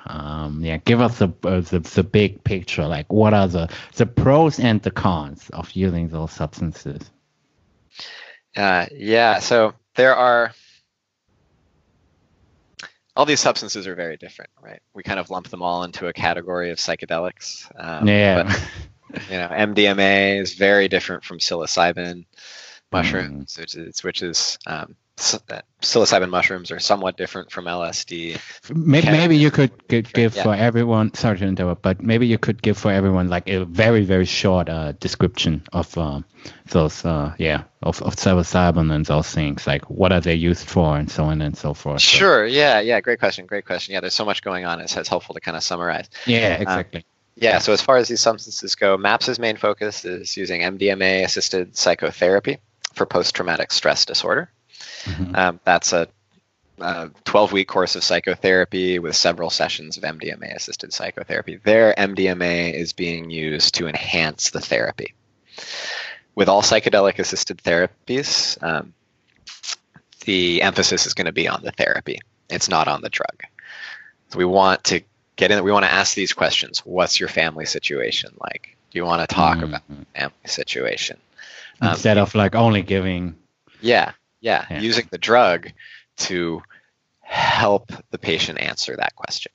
Um, 0.07 0.63
yeah, 0.63 0.77
give 0.77 1.01
us 1.01 1.19
the, 1.19 1.29
uh, 1.43 1.61
the 1.61 1.79
the 1.79 2.03
big 2.03 2.43
picture. 2.43 2.87
Like, 2.87 3.11
what 3.11 3.33
are 3.33 3.47
the 3.47 3.69
the 3.95 4.05
pros 4.05 4.59
and 4.59 4.81
the 4.81 4.91
cons 4.91 5.49
of 5.51 5.71
using 5.71 6.07
those 6.09 6.31
substances? 6.31 7.11
Uh, 8.55 8.85
yeah, 8.91 9.39
so 9.39 9.73
there 9.95 10.15
are 10.15 10.53
all 13.17 13.25
these 13.25 13.39
substances 13.39 13.87
are 13.87 13.95
very 13.95 14.15
different, 14.15 14.51
right? 14.61 14.79
We 14.93 15.03
kind 15.03 15.19
of 15.19 15.29
lump 15.29 15.49
them 15.49 15.63
all 15.63 15.83
into 15.83 16.07
a 16.07 16.13
category 16.13 16.69
of 16.69 16.77
psychedelics. 16.77 17.69
Um, 17.75 18.07
yeah. 18.07 18.43
But, 18.43 19.21
you 19.31 19.37
know, 19.37 19.47
MDMA 19.47 20.39
is 20.39 20.53
very 20.53 20.87
different 20.87 21.23
from 21.23 21.39
psilocybin 21.39 22.25
mushrooms, 22.91 23.55
mm. 23.55 23.59
which 23.59 23.75
is, 23.75 24.03
which 24.03 24.21
is 24.21 24.59
um, 24.67 24.95
psilocybin 25.17 26.29
mushrooms 26.29 26.71
are 26.71 26.79
somewhat 26.79 27.17
different 27.17 27.51
from 27.51 27.65
LSD. 27.65 28.39
Maybe, 28.73 29.07
maybe 29.07 29.37
you 29.37 29.49
could, 29.49 29.87
could 29.87 30.11
give 30.13 30.35
yeah. 30.35 30.43
for 30.43 30.53
everyone. 30.53 31.13
Sorry 31.15 31.37
to 31.39 31.45
interrupt, 31.45 31.81
but 31.81 32.01
maybe 32.01 32.27
you 32.27 32.37
could 32.37 32.61
give 32.61 32.77
for 32.77 32.91
everyone 32.91 33.27
like 33.27 33.49
a 33.49 33.65
very 33.65 34.03
very 34.03 34.25
short 34.25 34.69
uh, 34.69 34.91
description 34.93 35.63
of 35.73 35.97
um, 35.97 36.23
those, 36.69 37.03
uh, 37.03 37.33
yeah, 37.39 37.63
of, 37.81 38.01
of 38.03 38.15
psilocybin 38.15 38.93
and 38.93 39.05
those 39.05 39.29
things. 39.29 39.65
Like 39.65 39.89
what 39.89 40.11
are 40.11 40.21
they 40.21 40.35
used 40.35 40.67
for, 40.67 40.97
and 40.97 41.09
so 41.09 41.25
on 41.25 41.41
and 41.41 41.57
so 41.57 41.73
forth. 41.73 42.01
Sure. 42.01 42.47
So. 42.47 42.53
Yeah. 42.53 42.79
Yeah. 42.79 43.01
Great 43.01 43.19
question. 43.19 43.45
Great 43.47 43.65
question. 43.65 43.93
Yeah. 43.93 44.01
There's 44.01 44.13
so 44.13 44.25
much 44.25 44.41
going 44.43 44.65
on. 44.65 44.79
It's, 44.81 44.95
it's 44.95 45.09
helpful 45.09 45.33
to 45.33 45.41
kind 45.41 45.57
of 45.57 45.63
summarize. 45.63 46.09
Yeah. 46.25 46.55
Um, 46.55 46.61
exactly. 46.61 46.99
Um, 46.99 47.05
yeah, 47.39 47.59
so 47.59 47.71
as 47.71 47.83
far 47.83 47.97
as 47.97 48.07
these 48.07 48.19
substances 48.19 48.73
go, 48.73 48.97
MAPS's 48.97 49.37
main 49.37 49.57
focus 49.57 50.05
is 50.05 50.35
using 50.35 50.61
MDMA 50.61 51.23
assisted 51.23 51.77
psychotherapy 51.77 52.57
for 52.93 53.05
post 53.05 53.35
traumatic 53.35 53.71
stress 53.71 54.05
disorder. 54.05 54.49
Mm-hmm. 55.03 55.35
Um, 55.35 55.59
that's 55.63 55.93
a 55.93 56.07
12 56.77 57.51
week 57.51 57.67
course 57.67 57.95
of 57.95 58.03
psychotherapy 58.03 58.99
with 58.99 59.15
several 59.15 59.49
sessions 59.49 59.97
of 59.97 60.03
MDMA 60.03 60.55
assisted 60.55 60.93
psychotherapy. 60.93 61.59
There, 61.63 61.93
MDMA 61.97 62.73
is 62.73 62.93
being 62.93 63.29
used 63.29 63.75
to 63.75 63.87
enhance 63.87 64.51
the 64.51 64.61
therapy. 64.61 65.13
With 66.35 66.49
all 66.49 66.61
psychedelic 66.61 67.17
assisted 67.17 67.57
therapies, 67.57 68.61
um, 68.61 68.93
the 70.25 70.61
emphasis 70.61 71.07
is 71.07 71.15
going 71.15 71.25
to 71.25 71.31
be 71.31 71.47
on 71.47 71.63
the 71.63 71.71
therapy. 71.71 72.19
It's 72.49 72.69
not 72.69 72.87
on 72.87 73.01
the 73.01 73.09
drug. 73.09 73.43
So 74.29 74.37
we 74.37 74.45
want 74.45 74.83
to 74.85 75.01
get 75.35 75.51
in. 75.51 75.63
We 75.63 75.71
want 75.71 75.85
to 75.85 75.91
ask 75.91 76.15
these 76.15 76.33
questions. 76.33 76.79
What's 76.79 77.19
your 77.19 77.29
family 77.29 77.65
situation 77.65 78.35
like? 78.39 78.77
Do 78.91 78.99
you 78.99 79.05
want 79.05 79.27
to 79.27 79.33
talk 79.33 79.57
mm-hmm. 79.57 79.65
about 79.65 79.81
family 80.15 80.35
situation 80.45 81.17
instead 81.81 82.17
um, 82.17 82.23
of 82.23 82.35
like 82.35 82.55
only 82.55 82.83
giving? 82.83 83.35
Yeah, 83.81 84.11
yeah, 84.47 84.65
yeah, 84.69 84.79
using 84.79 85.07
the 85.11 85.17
drug 85.17 85.71
to 86.17 86.61
help 87.19 87.91
the 88.11 88.17
patient 88.17 88.59
answer 88.59 88.95
that 88.95 89.15
question. 89.15 89.51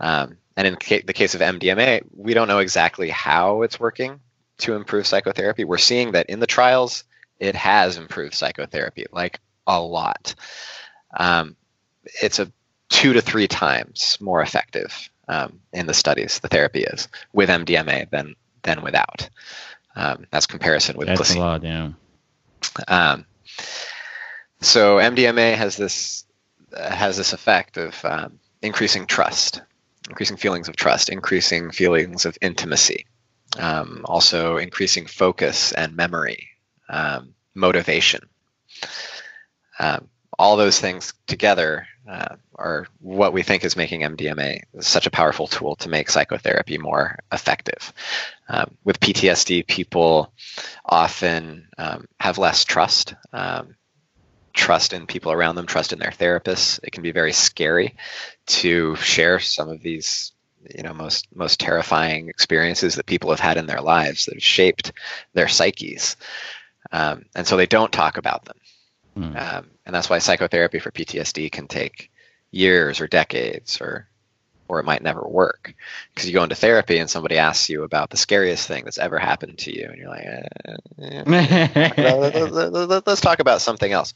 Um, 0.00 0.38
and 0.56 0.66
in 0.66 0.76
ca- 0.76 1.02
the 1.04 1.12
case 1.12 1.34
of 1.34 1.42
MDMA, 1.42 2.02
we 2.16 2.32
don't 2.32 2.48
know 2.48 2.58
exactly 2.58 3.10
how 3.10 3.62
it's 3.62 3.78
working 3.78 4.20
to 4.58 4.74
improve 4.74 5.06
psychotherapy. 5.06 5.64
We're 5.64 5.78
seeing 5.78 6.12
that 6.12 6.30
in 6.30 6.40
the 6.40 6.46
trials, 6.46 7.04
it 7.38 7.54
has 7.54 7.98
improved 7.98 8.34
psychotherapy, 8.34 9.06
like 9.12 9.40
a 9.66 9.80
lot. 9.80 10.34
Um, 11.12 11.56
it's 12.22 12.38
a 12.38 12.50
two 12.88 13.12
to 13.12 13.20
three 13.20 13.46
times 13.46 14.16
more 14.20 14.40
effective 14.40 15.10
um, 15.28 15.60
in 15.72 15.86
the 15.86 15.94
studies. 15.94 16.40
The 16.40 16.48
therapy 16.48 16.82
is 16.82 17.08
with 17.32 17.50
MDMA 17.50 18.08
than 18.10 18.34
than 18.62 18.82
without. 18.82 19.28
Um, 19.96 20.26
that's 20.30 20.46
comparison 20.46 20.96
with 20.96 21.08
that's 21.08 21.18
placebo. 21.18 21.40
a 21.40 21.44
lot, 21.44 21.62
yeah. 21.62 21.90
Um, 22.88 23.26
so 24.60 24.96
MDMA 24.96 25.54
has 25.56 25.76
this 25.76 26.24
has 26.76 27.16
this 27.16 27.32
effect 27.32 27.76
of 27.76 28.04
um, 28.04 28.38
increasing 28.62 29.06
trust, 29.06 29.62
increasing 30.08 30.36
feelings 30.36 30.68
of 30.68 30.76
trust, 30.76 31.08
increasing 31.08 31.70
feelings 31.70 32.24
of 32.24 32.38
intimacy, 32.40 33.06
um, 33.58 34.02
also 34.04 34.56
increasing 34.56 35.06
focus 35.06 35.72
and 35.72 35.96
memory, 35.96 36.48
um, 36.88 37.34
motivation. 37.54 38.20
All 40.40 40.56
those 40.56 40.80
things 40.80 41.12
together 41.26 41.86
uh, 42.08 42.36
are 42.54 42.86
what 43.00 43.34
we 43.34 43.42
think 43.42 43.62
is 43.62 43.76
making 43.76 44.00
MDMA 44.00 44.62
such 44.80 45.06
a 45.06 45.10
powerful 45.10 45.46
tool 45.46 45.76
to 45.76 45.90
make 45.90 46.08
psychotherapy 46.08 46.78
more 46.78 47.18
effective. 47.30 47.92
Um, 48.48 48.74
with 48.82 49.00
PTSD, 49.00 49.66
people 49.66 50.32
often 50.86 51.68
um, 51.76 52.06
have 52.18 52.38
less 52.38 52.64
trust 52.64 53.14
um, 53.34 53.74
trust 54.54 54.94
in 54.94 55.06
people 55.06 55.30
around 55.30 55.56
them, 55.56 55.66
trust 55.66 55.92
in 55.92 55.98
their 55.98 56.10
therapists. 56.10 56.80
It 56.82 56.92
can 56.92 57.02
be 57.02 57.12
very 57.12 57.32
scary 57.32 57.96
to 58.46 58.96
share 58.96 59.40
some 59.40 59.68
of 59.68 59.82
these, 59.82 60.32
you 60.74 60.82
know, 60.82 60.94
most 60.94 61.28
most 61.34 61.60
terrifying 61.60 62.28
experiences 62.28 62.94
that 62.94 63.04
people 63.04 63.28
have 63.28 63.40
had 63.40 63.58
in 63.58 63.66
their 63.66 63.82
lives 63.82 64.24
that 64.24 64.36
have 64.36 64.42
shaped 64.42 64.92
their 65.34 65.48
psyches, 65.48 66.16
um, 66.92 67.26
and 67.34 67.46
so 67.46 67.58
they 67.58 67.66
don't 67.66 67.92
talk 67.92 68.16
about 68.16 68.46
them. 68.46 68.56
Mm. 69.16 69.40
Um, 69.40 69.70
and 69.86 69.94
that's 69.94 70.08
why 70.08 70.18
psychotherapy 70.18 70.78
for 70.78 70.90
PTSD 70.90 71.50
can 71.50 71.66
take 71.66 72.10
years 72.50 73.00
or 73.00 73.06
decades 73.06 73.80
or 73.80 74.06
or 74.68 74.78
it 74.78 74.84
might 74.84 75.02
never 75.02 75.26
work. 75.26 75.74
Because 76.14 76.28
you 76.28 76.32
go 76.32 76.44
into 76.44 76.54
therapy 76.54 76.98
and 76.98 77.10
somebody 77.10 77.38
asks 77.38 77.68
you 77.68 77.82
about 77.82 78.10
the 78.10 78.16
scariest 78.16 78.68
thing 78.68 78.84
that's 78.84 78.98
ever 78.98 79.18
happened 79.18 79.58
to 79.58 79.76
you 79.76 79.88
and 79.88 79.98
you're 79.98 80.08
like 80.08 80.24
eh, 80.24 81.24
let's 83.04 83.20
talk 83.20 83.40
about 83.40 83.60
something 83.60 83.90
else. 83.90 84.14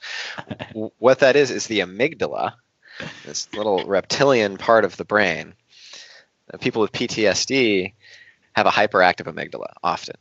What 0.99 1.19
that 1.21 1.35
is 1.35 1.51
is 1.51 1.67
the 1.67 1.81
amygdala 1.81 2.55
this 3.25 3.53
little 3.55 3.85
reptilian 3.85 4.57
part 4.57 4.85
of 4.85 4.97
the 4.97 5.05
brain. 5.05 5.55
People 6.61 6.83
with 6.83 6.93
ptsd 6.93 7.93
have 8.53 8.67
a 8.67 8.71
hyperactive 8.71 9.27
amygdala 9.27 9.73
often. 9.83 10.17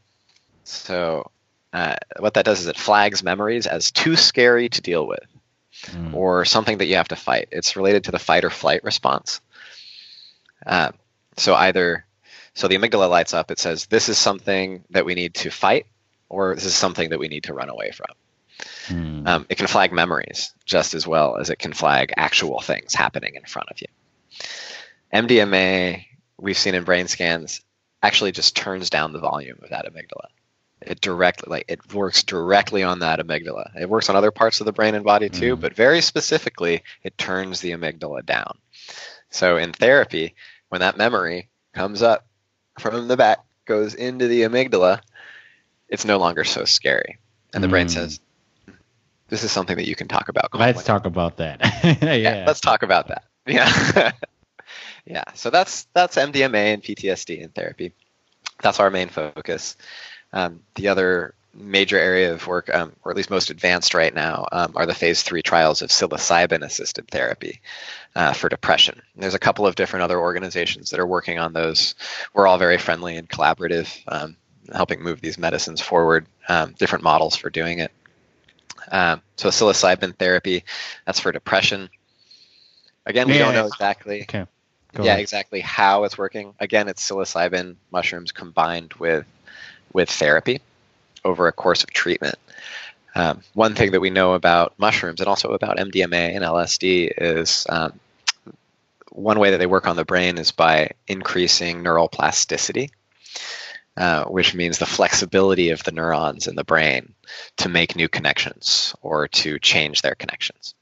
So 0.63 1.29
uh, 1.73 1.95
what 2.19 2.35
that 2.35 2.45
does 2.45 2.61
is 2.61 2.67
it 2.67 2.77
flags 2.77 3.23
memories 3.23 3.67
as 3.67 3.91
too 3.91 4.15
scary 4.15 4.69
to 4.69 4.81
deal 4.81 5.07
with 5.07 5.27
mm. 5.87 6.13
or 6.13 6.45
something 6.45 6.77
that 6.77 6.85
you 6.85 6.95
have 6.95 7.07
to 7.07 7.15
fight 7.15 7.49
it's 7.51 7.75
related 7.75 8.05
to 8.05 8.11
the 8.11 8.19
fight 8.19 8.45
or 8.45 8.49
flight 8.49 8.83
response 8.83 9.41
uh, 10.65 10.91
so 11.35 11.55
either 11.55 12.05
so 12.53 12.67
the 12.67 12.77
amygdala 12.77 13.09
lights 13.09 13.33
up. 13.33 13.51
It 13.51 13.59
says 13.59 13.87
this 13.87 14.09
is 14.09 14.17
something 14.17 14.83
that 14.91 15.05
we 15.05 15.15
need 15.15 15.33
to 15.35 15.49
fight, 15.49 15.87
or 16.29 16.55
this 16.55 16.65
is 16.65 16.75
something 16.75 17.09
that 17.09 17.19
we 17.19 17.27
need 17.27 17.45
to 17.45 17.53
run 17.53 17.69
away 17.69 17.91
from. 17.91 18.07
Hmm. 18.85 19.27
Um, 19.27 19.45
it 19.49 19.57
can 19.57 19.67
flag 19.67 19.91
memories 19.91 20.53
just 20.65 20.93
as 20.93 21.07
well 21.07 21.37
as 21.37 21.49
it 21.49 21.57
can 21.57 21.73
flag 21.73 22.13
actual 22.15 22.61
things 22.61 22.93
happening 22.93 23.35
in 23.35 23.43
front 23.43 23.69
of 23.69 23.81
you. 23.81 23.87
MDMA, 25.13 26.05
we've 26.39 26.57
seen 26.57 26.75
in 26.75 26.83
brain 26.83 27.07
scans, 27.07 27.61
actually 28.01 28.31
just 28.31 28.55
turns 28.55 28.89
down 28.89 29.13
the 29.13 29.19
volume 29.19 29.59
of 29.63 29.69
that 29.69 29.85
amygdala. 29.85 30.27
It 30.85 31.01
directly, 31.01 31.49
like 31.49 31.65
it 31.67 31.93
works 31.93 32.23
directly 32.23 32.83
on 32.83 32.99
that 32.99 33.19
amygdala. 33.19 33.71
It 33.79 33.89
works 33.89 34.09
on 34.09 34.15
other 34.15 34.31
parts 34.31 34.59
of 34.59 34.65
the 34.65 34.73
brain 34.73 34.95
and 34.95 35.03
body 35.05 35.29
too, 35.29 35.55
mm. 35.55 35.61
but 35.61 35.75
very 35.75 36.01
specifically, 36.01 36.83
it 37.03 37.17
turns 37.17 37.61
the 37.61 37.71
amygdala 37.71 38.25
down. 38.25 38.57
So 39.29 39.57
in 39.57 39.73
therapy, 39.73 40.35
when 40.69 40.81
that 40.81 40.97
memory 40.97 41.49
comes 41.73 42.01
up 42.01 42.25
from 42.79 43.07
the 43.07 43.17
back, 43.17 43.39
goes 43.65 43.95
into 43.95 44.27
the 44.27 44.41
amygdala, 44.41 45.01
it's 45.89 46.05
no 46.05 46.17
longer 46.17 46.43
so 46.43 46.65
scary. 46.65 47.17
And 47.53 47.63
the 47.63 47.67
brain 47.67 47.87
Mm. 47.87 47.91
says, 47.91 48.19
this 49.29 49.43
is 49.43 49.51
something 49.51 49.77
that 49.77 49.87
you 49.87 49.95
can 49.95 50.07
talk 50.07 50.29
about. 50.29 50.53
Let's 50.53 50.83
calmly." 50.83 50.83
talk 50.85 51.05
about 51.05 51.37
that. 51.37 51.59
yeah. 52.01 52.13
yeah, 52.13 52.43
let's 52.45 52.61
talk 52.61 52.83
about 52.83 53.07
that. 53.07 53.23
Yeah. 53.45 54.11
yeah. 55.05 55.23
So 55.33 55.49
that's 55.49 55.85
that's 55.93 56.15
MDMA 56.15 56.73
and 56.73 56.81
PTSD 56.81 57.41
in 57.41 57.49
therapy. 57.49 57.93
That's 58.61 58.79
our 58.79 58.89
main 58.89 59.09
focus. 59.09 59.75
Um, 60.33 60.61
the 60.75 60.87
other 60.89 61.33
major 61.53 61.97
area 61.97 62.33
of 62.33 62.47
work, 62.47 62.73
um, 62.73 62.93
or 63.03 63.11
at 63.11 63.17
least 63.17 63.29
most 63.29 63.51
advanced 63.51 63.93
right 63.93 64.13
now, 64.13 64.47
um, 64.51 64.73
are 64.75 64.85
the 64.85 64.95
phase 64.95 65.21
three 65.21 65.43
trials 65.43 65.81
of 65.81 65.89
psilocybin 65.89 66.63
assisted 66.63 67.07
therapy 67.09 67.61
uh, 68.15 68.33
for 68.33 68.49
depression. 68.49 69.01
There's 69.15 69.35
a 69.35 69.39
couple 69.39 69.67
of 69.67 69.75
different 69.75 70.03
other 70.03 70.19
organizations 70.19 70.89
that 70.89 70.99
are 70.99 71.05
working 71.05 71.37
on 71.37 71.53
those. 71.53 71.93
We're 72.33 72.47
all 72.47 72.57
very 72.57 72.79
friendly 72.79 73.17
and 73.17 73.29
collaborative, 73.29 74.01
um, 74.07 74.35
helping 74.73 75.03
move 75.03 75.21
these 75.21 75.37
medicines 75.37 75.79
forward, 75.79 76.25
um, 76.49 76.73
different 76.79 77.03
models 77.03 77.35
for 77.35 77.51
doing 77.51 77.79
it. 77.79 77.91
Um, 78.91 79.21
so 79.35 79.49
psilocybin 79.49 80.17
therapy, 80.17 80.63
that's 81.05 81.19
for 81.19 81.31
depression. 81.31 81.89
Again, 83.05 83.27
we 83.27 83.37
don't 83.37 83.53
know 83.53 83.67
exactly 83.67 84.25
Okay. 84.95 85.07
Yeah, 85.07 85.15
exactly 85.15 85.59
how 85.59 86.03
it's 86.03 86.17
working. 86.17 86.53
Again, 86.59 86.87
it's 86.87 87.09
psilocybin 87.09 87.75
mushrooms 87.91 88.31
combined 88.31 88.93
with 88.93 89.25
with 89.93 90.09
therapy 90.09 90.61
over 91.23 91.47
a 91.47 91.51
course 91.53 91.83
of 91.83 91.91
treatment. 91.91 92.35
Um, 93.15 93.41
one 93.53 93.75
thing 93.75 93.91
that 93.91 94.01
we 94.01 94.09
know 94.09 94.33
about 94.33 94.73
mushrooms 94.77 95.21
and 95.21 95.27
also 95.27 95.53
about 95.53 95.77
MDMA 95.77 96.35
and 96.35 96.43
LSD 96.43 97.11
is 97.15 97.65
um, 97.69 97.99
one 99.11 99.39
way 99.39 99.51
that 99.51 99.57
they 99.57 99.67
work 99.67 99.87
on 99.87 99.95
the 99.95 100.05
brain 100.05 100.37
is 100.39 100.51
by 100.51 100.91
increasing 101.07 101.83
neural 101.83 102.07
plasticity, 102.07 102.89
uh, 103.95 104.25
which 104.25 104.55
means 104.55 104.79
the 104.79 104.87
flexibility 104.87 105.69
of 105.69 105.83
the 105.83 105.91
neurons 105.91 106.47
in 106.47 106.55
the 106.55 106.63
brain 106.63 107.13
to 107.57 107.69
make 107.69 107.95
new 107.95 108.09
connections 108.09 108.95
or 109.01 109.27
to 109.27 109.59
change 109.59 110.01
their 110.01 110.15
connections. 110.15 110.73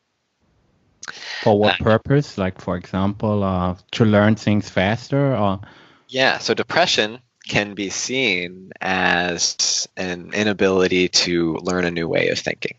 For 1.42 1.60
what 1.60 1.82
Uh, 1.82 1.84
purpose? 1.84 2.38
Like, 2.38 2.62
for 2.62 2.78
example, 2.78 3.44
uh, 3.44 3.76
to 3.92 4.06
learn 4.06 4.36
things 4.36 4.70
faster, 4.70 5.36
or 5.36 5.60
Yeah, 6.08 6.38
so 6.38 6.54
depression 6.54 7.20
can 7.52 7.74
be 7.74 7.90
seen 7.90 8.72
as 8.80 9.86
an 9.98 10.32
inability 10.34 11.10
to 11.10 11.56
learn 11.62 11.84
a 11.86 11.92
new 11.92 12.08
way 12.08 12.30
of 12.30 12.40
thinking. 12.40 12.76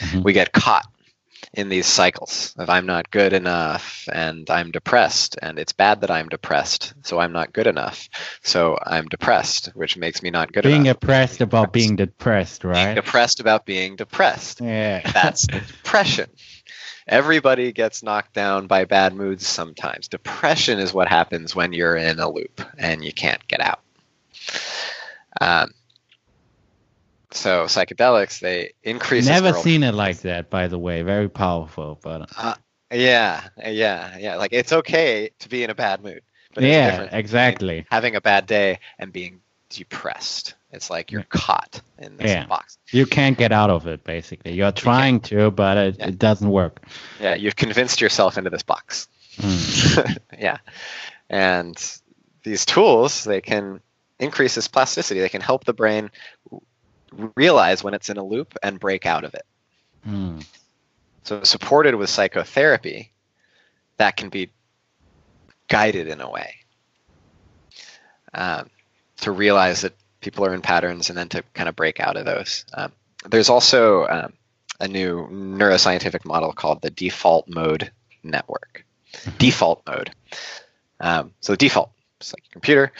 Mhm. 0.00 0.24
We 0.24 0.32
get 0.32 0.52
caught 0.52 0.86
in 1.52 1.68
these 1.68 1.86
cycles 1.86 2.54
of 2.58 2.70
I'm 2.70 2.86
not 2.86 3.10
good 3.10 3.32
enough 3.34 4.08
and 4.12 4.48
I'm 4.50 4.70
depressed 4.70 5.36
and 5.42 5.58
it's 5.58 5.72
bad 5.74 6.00
that 6.00 6.10
I'm 6.10 6.28
depressed, 6.28 6.94
so 7.02 7.18
I'm 7.20 7.32
not 7.32 7.52
good 7.52 7.66
enough. 7.66 8.08
So 8.42 8.78
I'm 8.82 9.06
depressed, 9.08 9.66
which 9.74 9.96
makes 9.98 10.22
me 10.22 10.30
not 10.30 10.52
good 10.52 10.64
enough. 10.64 10.72
being 10.74 10.86
enough. 10.86 10.96
oppressed 11.02 11.40
about 11.42 11.72
being 11.74 11.96
depressed, 11.96 12.62
Being 12.62 12.72
right? 12.74 12.94
depressed 12.94 13.40
about 13.40 13.66
being 13.66 13.96
depressed. 13.96 14.60
yeah. 14.62 15.00
That's 15.12 15.46
depression. 15.58 16.30
Everybody 17.06 17.72
gets 17.72 18.02
knocked 18.02 18.34
down 18.34 18.66
by 18.66 18.84
bad 18.86 19.14
moods 19.14 19.46
sometimes. 19.46 20.08
Depression 20.08 20.78
is 20.78 20.92
what 20.94 21.08
happens 21.08 21.54
when 21.54 21.72
you're 21.72 21.96
in 21.96 22.18
a 22.20 22.28
loop 22.30 22.60
and 22.78 23.04
you 23.04 23.12
can't 23.12 23.46
get 23.48 23.60
out. 23.60 23.80
Um, 25.40 25.72
so 27.30 27.64
psychedelics 27.64 28.40
they 28.40 28.72
increase. 28.82 29.26
Never 29.26 29.52
seen 29.52 29.82
it 29.82 29.92
like 29.94 30.20
that, 30.20 30.50
by 30.50 30.68
the 30.68 30.78
way. 30.78 31.02
Very 31.02 31.28
powerful, 31.28 31.98
but 32.02 32.30
Yeah, 32.90 33.48
yeah, 33.64 34.16
yeah. 34.18 34.36
Like 34.36 34.52
it's 34.52 34.72
okay 34.72 35.30
to 35.40 35.48
be 35.48 35.62
in 35.62 35.70
a 35.70 35.74
bad 35.74 36.02
mood, 36.02 36.22
but 36.54 36.64
yeah, 36.64 37.08
exactly. 37.12 37.86
having 37.90 38.16
a 38.16 38.20
bad 38.20 38.46
day 38.46 38.78
and 38.98 39.12
being 39.12 39.40
depressed. 39.68 40.54
It's 40.70 40.90
like 40.90 41.10
you're 41.12 41.22
caught 41.24 41.80
in 41.98 42.16
this 42.16 42.30
Yeah. 42.30 42.46
box. 42.46 42.78
You 42.90 43.06
can't 43.06 43.38
get 43.38 43.52
out 43.52 43.70
of 43.70 43.86
it. 43.86 44.04
Basically, 44.04 44.52
you're 44.52 44.72
trying 44.72 45.20
to, 45.20 45.50
but 45.50 45.76
it, 45.78 45.96
Yeah. 45.98 46.08
it 46.08 46.18
doesn't 46.18 46.48
work. 46.48 46.84
Yeah, 47.20 47.34
you've 47.34 47.56
convinced 47.56 48.00
yourself 48.00 48.36
into 48.36 48.50
this 48.50 48.62
box. 48.62 49.08
Mm. 49.38 50.18
yeah. 50.38 50.58
And 51.30 51.76
these 52.42 52.64
tools, 52.66 53.24
they 53.24 53.40
can 53.40 53.80
increase 54.18 54.54
this 54.54 54.68
plasticity. 54.68 55.20
They 55.20 55.28
can 55.28 55.40
help 55.40 55.64
the 55.64 55.72
brain 55.72 56.10
realize 57.36 57.82
when 57.82 57.94
it's 57.94 58.10
in 58.10 58.16
a 58.16 58.24
loop 58.24 58.56
and 58.62 58.78
break 58.78 59.06
out 59.06 59.24
of 59.24 59.34
it. 59.34 59.46
Mm. 60.06 60.44
So, 61.24 61.42
supported 61.42 61.94
with 61.94 62.10
psychotherapy, 62.10 63.12
that 63.96 64.16
can 64.16 64.28
be 64.28 64.50
guided 65.68 66.08
in 66.08 66.20
a 66.20 66.30
way 66.30 66.54
um, 68.32 68.70
to 69.20 69.32
realize 69.32 69.82
that 69.82 69.94
people 70.20 70.44
are 70.46 70.54
in 70.54 70.62
patterns 70.62 71.10
and 71.10 71.18
then 71.18 71.28
to 71.28 71.42
kind 71.54 71.68
of 71.68 71.76
break 71.76 72.00
out 72.00 72.16
of 72.16 72.24
those. 72.24 72.64
Um, 72.74 72.92
there's 73.28 73.48
also 73.48 74.06
um, 74.06 74.32
a 74.80 74.88
new 74.88 75.28
neuroscientific 75.30 76.24
model 76.24 76.52
called 76.52 76.80
the 76.80 76.90
default 76.90 77.48
mode 77.48 77.90
network. 78.22 78.84
Default 79.38 79.82
mode. 79.86 80.10
Um, 81.00 81.32
so, 81.40 81.52
the 81.52 81.58
default, 81.58 81.90
it's 82.20 82.32
like 82.32 82.44
your 82.44 82.52
computer, 82.52 82.92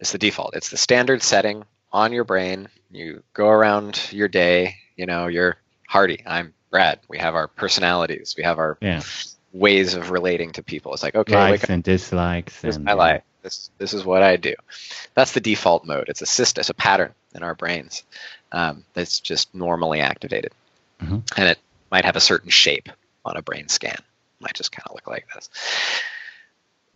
it's 0.00 0.12
the 0.12 0.18
default. 0.18 0.54
It's 0.56 0.70
the 0.70 0.76
standard 0.76 1.22
setting 1.22 1.64
on 1.92 2.12
your 2.12 2.24
brain. 2.24 2.68
You 2.90 3.22
go 3.34 3.48
around 3.48 4.08
your 4.12 4.28
day, 4.28 4.76
you 4.96 5.06
know, 5.06 5.26
you're 5.28 5.56
Hardy, 5.88 6.22
I'm 6.26 6.54
Brad. 6.70 7.00
We 7.08 7.18
have 7.18 7.34
our 7.34 7.48
personalities, 7.48 8.34
we 8.36 8.42
have 8.44 8.58
our 8.58 8.78
Yeah, 8.80 9.02
ways 9.52 9.94
of 9.94 10.10
relating 10.10 10.52
to 10.52 10.62
people. 10.62 10.92
It's 10.94 11.02
like, 11.02 11.14
okay, 11.14 11.34
likes 11.34 11.64
and 11.70 11.82
dislikes. 11.82 12.60
this 12.60 12.70
is 12.70 12.76
and, 12.76 12.84
my 12.84 12.92
yeah. 12.92 12.96
life. 12.96 13.22
This 13.42 13.70
this 13.78 13.94
is 13.94 14.04
what 14.04 14.22
I 14.22 14.36
do. 14.36 14.54
That's 15.14 15.32
the 15.32 15.40
default 15.40 15.84
mode. 15.86 16.08
It's 16.08 16.22
a 16.22 16.26
system, 16.26 16.60
it's 16.60 16.68
a 16.70 16.74
pattern 16.74 17.14
in 17.34 17.42
our 17.42 17.54
brains 17.54 18.04
um, 18.52 18.84
that's 18.94 19.20
just 19.20 19.54
normally 19.54 20.00
activated, 20.00 20.52
Mhm. 21.02 21.22
and 21.36 21.48
it 21.48 21.58
might 21.90 22.04
have 22.04 22.16
a 22.16 22.20
certain 22.20 22.50
shape 22.50 22.88
on 23.24 23.36
a 23.36 23.42
brain 23.42 23.68
scan. 23.68 23.94
It 23.94 24.42
Might 24.42 24.54
just 24.54 24.72
kind 24.72 24.86
of 24.88 24.94
look 24.94 25.06
like 25.06 25.26
this. 25.34 25.48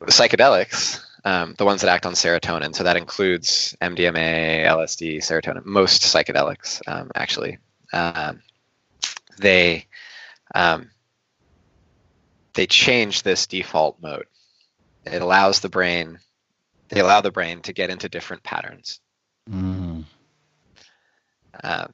The 0.01 0.07
psychedelics, 0.07 1.01
um, 1.25 1.55
the 1.57 1.65
ones 1.65 1.81
that 1.81 1.91
act 1.91 2.05
on 2.05 2.13
serotonin, 2.13 2.75
so 2.75 2.85
that 2.85 2.99
includes 2.99 3.75
MDMA, 3.81 4.65
LSD, 4.67 5.19
serotonin. 5.19 5.65
Most 5.65 6.03
psychedelics, 6.03 6.83
um, 6.87 7.11
actually, 7.15 7.59
um, 7.93 8.43
they 9.39 9.87
um, 10.55 10.91
they 12.53 12.67
change 12.67 13.23
this 13.23 13.47
default 13.47 14.01
mode. 14.03 14.27
It 15.07 15.23
allows 15.23 15.61
the 15.61 15.71
brain, 15.71 16.19
they 16.89 17.01
allow 17.01 17.23
the 17.23 17.33
brain 17.33 17.63
to 17.63 17.73
get 17.73 17.91
into 17.91 18.09
different 18.09 18.43
patterns. 18.43 19.01
Mm. 19.51 20.05
Um, 21.63 21.93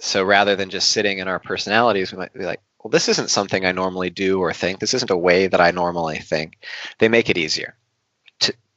so 0.00 0.24
rather 0.24 0.56
than 0.56 0.70
just 0.70 0.90
sitting 0.90 1.18
in 1.18 1.28
our 1.28 1.38
personalities, 1.38 2.12
we 2.12 2.18
might 2.18 2.34
be 2.34 2.44
like, 2.44 2.60
well, 2.82 2.90
this 2.90 3.08
isn't 3.08 3.30
something 3.30 3.64
I 3.64 3.72
normally 3.72 4.10
do 4.10 4.40
or 4.40 4.52
think. 4.52 4.80
This 4.80 4.94
isn't 4.94 5.10
a 5.10 5.16
way 5.16 5.46
that 5.46 5.60
I 5.60 5.70
normally 5.70 6.18
think. 6.18 6.58
They 6.98 7.08
make 7.08 7.30
it 7.30 7.38
easier 7.38 7.76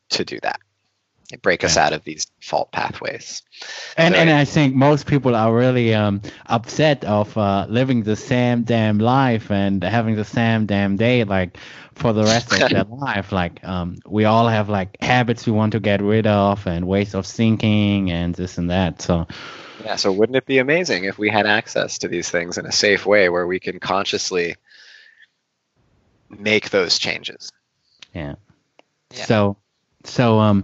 to, 0.10 0.26
do 0.26 0.40
that. 0.42 0.60
They 1.30 1.38
break 1.38 1.64
us 1.64 1.78
out 1.78 1.94
of 1.94 2.04
these 2.04 2.26
default 2.40 2.72
pathways. 2.72 3.44
And 3.98 4.16
So 4.16 4.16
and 4.16 4.30
I 4.30 4.46
think 4.46 4.76
most 4.76 5.06
people 5.08 5.36
are 5.36 5.54
really 5.54 5.94
um, 5.94 6.22
upset 6.46 7.04
of 7.06 7.38
uh, 7.38 7.66
living 7.70 8.04
the 8.04 8.16
same 8.16 8.64
damn 8.64 9.00
life 9.00 9.52
and 9.52 9.84
having 9.84 10.16
the 10.16 10.24
same 10.26 10.66
damn 10.66 10.96
day 10.98 11.24
like 11.24 11.58
for 11.96 12.14
the 12.14 12.26
rest 12.26 12.54
of 12.54 12.68
their 12.68 12.84
life. 12.90 13.32
Like 13.32 13.64
um, 13.66 13.98
we 14.06 14.26
all 14.26 14.48
have 14.48 14.70
like 14.70 14.98
habits 15.02 15.46
we 15.46 15.52
want 15.54 15.74
to 15.74 15.80
get 15.80 16.02
rid 16.02 16.28
of 16.28 16.66
and 16.68 16.88
ways 16.88 17.14
of 17.16 17.26
thinking 17.26 18.12
and 18.12 18.34
this 18.36 18.58
and 18.58 18.70
that. 18.70 19.02
So 19.02 19.28
Yeah, 19.78 19.96
so 19.96 20.12
wouldn't 20.12 20.36
it 20.38 20.46
be 20.46 20.60
amazing 20.60 21.06
if 21.06 21.18
we 21.18 21.30
had 21.30 21.46
access 21.46 21.98
to 22.00 22.08
these 22.08 22.30
things 22.30 22.58
in 22.58 22.66
a 22.66 22.72
safe 22.72 23.06
way 23.06 23.30
where 23.30 23.48
we 23.48 23.60
can 23.60 23.80
consciously 23.80 24.56
make 26.30 26.70
those 26.70 26.98
changes? 26.98 27.52
yeah. 28.14 28.36
Yeah. 29.12 29.26
So 29.26 29.58
so 30.08 30.40
um, 30.40 30.64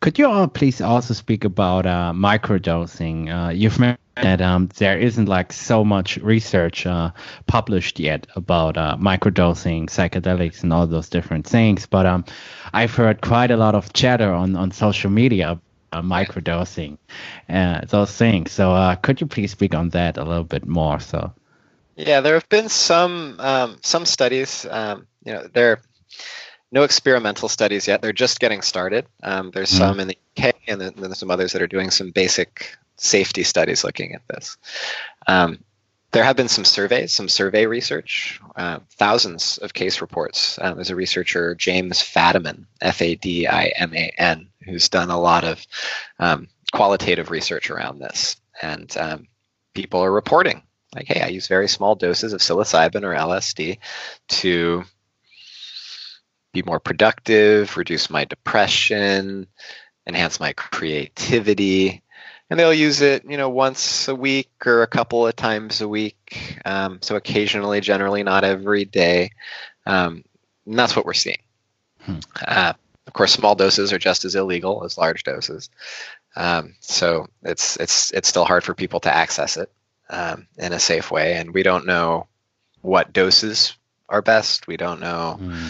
could 0.00 0.18
you 0.18 0.26
all 0.26 0.48
please 0.48 0.80
also 0.80 1.14
speak 1.14 1.44
about 1.44 1.86
uh, 1.86 2.12
microdosing? 2.12 3.30
Uh, 3.30 3.50
you've 3.50 3.78
mentioned 3.78 3.98
that 4.16 4.40
um, 4.40 4.68
there 4.76 4.98
isn't 4.98 5.28
like 5.28 5.52
so 5.52 5.84
much 5.84 6.16
research 6.18 6.86
uh, 6.86 7.12
published 7.46 8.00
yet 8.00 8.26
about 8.34 8.76
uh, 8.76 8.96
microdosing, 8.98 9.86
psychedelics, 9.86 10.64
and 10.64 10.72
all 10.72 10.86
those 10.86 11.08
different 11.08 11.46
things. 11.46 11.86
But 11.86 12.06
um, 12.06 12.24
I've 12.72 12.94
heard 12.94 13.20
quite 13.20 13.50
a 13.50 13.56
lot 13.56 13.74
of 13.76 13.92
chatter 13.92 14.32
on, 14.32 14.56
on 14.56 14.72
social 14.72 15.10
media 15.10 15.60
about 15.92 16.04
microdosing, 16.04 16.98
uh, 17.48 17.82
those 17.86 18.14
things. 18.16 18.50
So 18.50 18.72
uh, 18.72 18.96
could 18.96 19.20
you 19.20 19.26
please 19.26 19.52
speak 19.52 19.74
on 19.74 19.90
that 19.90 20.16
a 20.16 20.24
little 20.24 20.44
bit 20.44 20.66
more? 20.66 20.98
So 20.98 21.32
Yeah, 21.96 22.20
there 22.20 22.34
have 22.34 22.48
been 22.48 22.68
some 22.68 23.36
um, 23.38 23.78
some 23.82 24.04
studies. 24.04 24.66
Um, 24.68 25.06
you 25.24 25.32
know, 25.32 25.46
there 25.52 25.80
no 26.72 26.82
experimental 26.82 27.48
studies 27.48 27.86
yet. 27.86 28.00
They're 28.02 28.12
just 28.12 28.40
getting 28.40 28.62
started. 28.62 29.06
Um, 29.22 29.50
there's 29.52 29.70
Mhm. 29.70 29.78
some 29.78 30.00
in 30.00 30.08
the 30.08 30.18
UK, 30.36 30.54
and 30.66 30.80
then 30.80 30.94
there's 30.96 31.18
some 31.18 31.30
others 31.30 31.52
that 31.52 31.62
are 31.62 31.66
doing 31.66 31.90
some 31.90 32.10
basic 32.10 32.76
safety 32.96 33.42
studies 33.44 33.84
looking 33.84 34.14
at 34.14 34.22
this. 34.28 34.56
Um, 35.26 35.62
there 36.12 36.24
have 36.24 36.36
been 36.36 36.48
some 36.48 36.64
surveys, 36.64 37.12
some 37.12 37.28
survey 37.28 37.66
research, 37.66 38.38
uh, 38.56 38.80
thousands 38.98 39.58
of 39.58 39.72
case 39.72 40.00
reports. 40.00 40.58
Um, 40.60 40.74
there's 40.74 40.90
a 40.90 40.96
researcher, 40.96 41.54
James 41.54 42.02
Fadiman, 42.02 42.66
F 42.80 43.00
A 43.00 43.14
D 43.14 43.46
I 43.46 43.66
M 43.76 43.94
A 43.94 44.12
N, 44.18 44.48
who's 44.64 44.88
done 44.88 45.10
a 45.10 45.20
lot 45.20 45.44
of 45.44 45.66
um, 46.18 46.48
qualitative 46.72 47.30
research 47.30 47.70
around 47.70 47.98
this. 47.98 48.36
And 48.60 48.94
um, 48.98 49.26
people 49.74 50.00
are 50.04 50.12
reporting, 50.12 50.62
like, 50.94 51.06
hey, 51.06 51.22
I 51.22 51.28
use 51.28 51.48
very 51.48 51.68
small 51.68 51.94
doses 51.94 52.34
of 52.34 52.40
psilocybin 52.40 53.04
or 53.04 53.14
LSD 53.14 53.78
to 54.28 54.84
be 56.52 56.62
more 56.62 56.80
productive, 56.80 57.76
reduce 57.76 58.10
my 58.10 58.24
depression, 58.24 59.46
enhance 60.06 60.40
my 60.40 60.52
creativity 60.52 62.02
and 62.52 62.60
they'll 62.60 62.74
use 62.74 63.00
it, 63.00 63.24
you 63.26 63.38
know, 63.38 63.48
once 63.48 64.08
a 64.08 64.14
week 64.14 64.50
or 64.66 64.82
a 64.82 64.86
couple 64.86 65.26
of 65.26 65.34
times 65.34 65.80
a 65.80 65.88
week. 65.88 66.60
Um, 66.66 66.98
so 67.00 67.16
occasionally, 67.16 67.80
generally 67.80 68.22
not 68.22 68.44
every 68.44 68.84
day. 68.84 69.30
Um, 69.86 70.22
and 70.66 70.78
that's 70.78 70.94
what 70.94 71.06
we're 71.06 71.14
seeing. 71.14 71.40
Hmm. 72.00 72.18
Uh, 72.46 72.74
of 73.06 73.12
course, 73.14 73.32
small 73.32 73.54
doses 73.54 73.90
are 73.90 73.98
just 73.98 74.26
as 74.26 74.34
illegal 74.34 74.84
as 74.84 74.98
large 74.98 75.24
doses. 75.24 75.70
Um, 76.36 76.74
so 76.80 77.26
it's 77.42 77.78
it's 77.78 78.10
it's 78.10 78.28
still 78.28 78.44
hard 78.44 78.64
for 78.64 78.74
people 78.74 79.00
to 79.00 79.14
access 79.14 79.56
it 79.56 79.72
um, 80.10 80.46
in 80.58 80.74
a 80.74 80.78
safe 80.78 81.10
way, 81.10 81.36
and 81.36 81.54
we 81.54 81.62
don't 81.62 81.86
know 81.86 82.26
what 82.82 83.14
doses 83.14 83.78
are 84.10 84.20
best. 84.20 84.66
We 84.66 84.76
don't 84.76 85.00
know. 85.00 85.38
Hmm. 85.40 85.68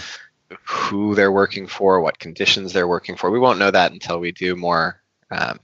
Who 0.69 1.15
they're 1.15 1.33
working 1.33 1.67
for, 1.67 2.01
what 2.01 2.19
conditions 2.19 2.73
they're 2.73 2.89
working 2.89 3.17
for. 3.17 3.31
We 3.31 3.39
won't 3.39 3.59
know 3.59 3.71
that 3.71 3.93
until 3.93 4.19
we 4.19 4.33
do 4.33 4.57
more 4.57 5.03
um, 5.31 5.59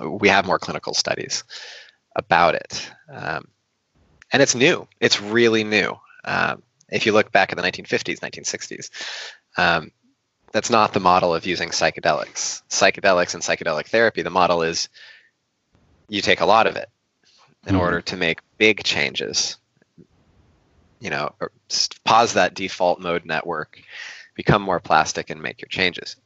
we 0.00 0.28
have 0.28 0.46
more 0.46 0.58
clinical 0.58 0.94
studies 0.94 1.44
about 2.14 2.54
it. 2.54 2.90
Um, 3.12 3.48
and 4.32 4.42
it's 4.42 4.54
new. 4.54 4.86
It's 5.00 5.20
really 5.20 5.64
new. 5.64 5.96
Um, 6.24 6.62
if 6.88 7.06
you 7.06 7.12
look 7.12 7.32
back 7.32 7.52
at 7.52 7.56
the 7.56 7.62
1950s, 7.62 8.20
1960s, 8.20 8.90
um, 9.56 9.90
that's 10.52 10.70
not 10.70 10.92
the 10.92 11.00
model 11.00 11.34
of 11.34 11.46
using 11.46 11.70
psychedelics. 11.70 12.62
Psychedelics 12.70 13.34
and 13.34 13.42
psychedelic 13.42 13.86
therapy, 13.86 14.22
the 14.22 14.30
model 14.30 14.62
is 14.62 14.88
you 16.08 16.22
take 16.22 16.40
a 16.40 16.46
lot 16.46 16.66
of 16.66 16.76
it 16.76 16.88
in 17.66 17.74
mm 17.74 17.80
order 17.80 18.00
to 18.00 18.16
make 18.16 18.40
big 18.56 18.82
changes. 18.84 19.56
You 21.00 21.10
know, 21.10 21.34
pause 22.04 22.34
that 22.34 22.54
default 22.54 23.00
mode 23.00 23.24
network, 23.24 23.80
become 24.38 24.62
more 24.62 24.78
plastic, 24.78 25.30
and 25.30 25.42
make 25.42 25.60
your 25.60 25.68
changes. 25.68 26.16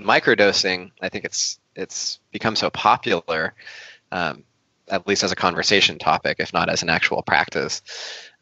Microdosing, 0.00 0.90
I 1.02 1.10
think 1.10 1.26
it's 1.26 1.60
it's 1.76 2.18
become 2.32 2.56
so 2.56 2.70
popular, 2.70 3.54
um, 4.10 4.44
at 4.88 5.06
least 5.06 5.22
as 5.22 5.30
a 5.30 5.36
conversation 5.36 5.98
topic, 5.98 6.36
if 6.40 6.54
not 6.54 6.70
as 6.70 6.82
an 6.82 6.88
actual 6.88 7.22
practice, 7.22 7.82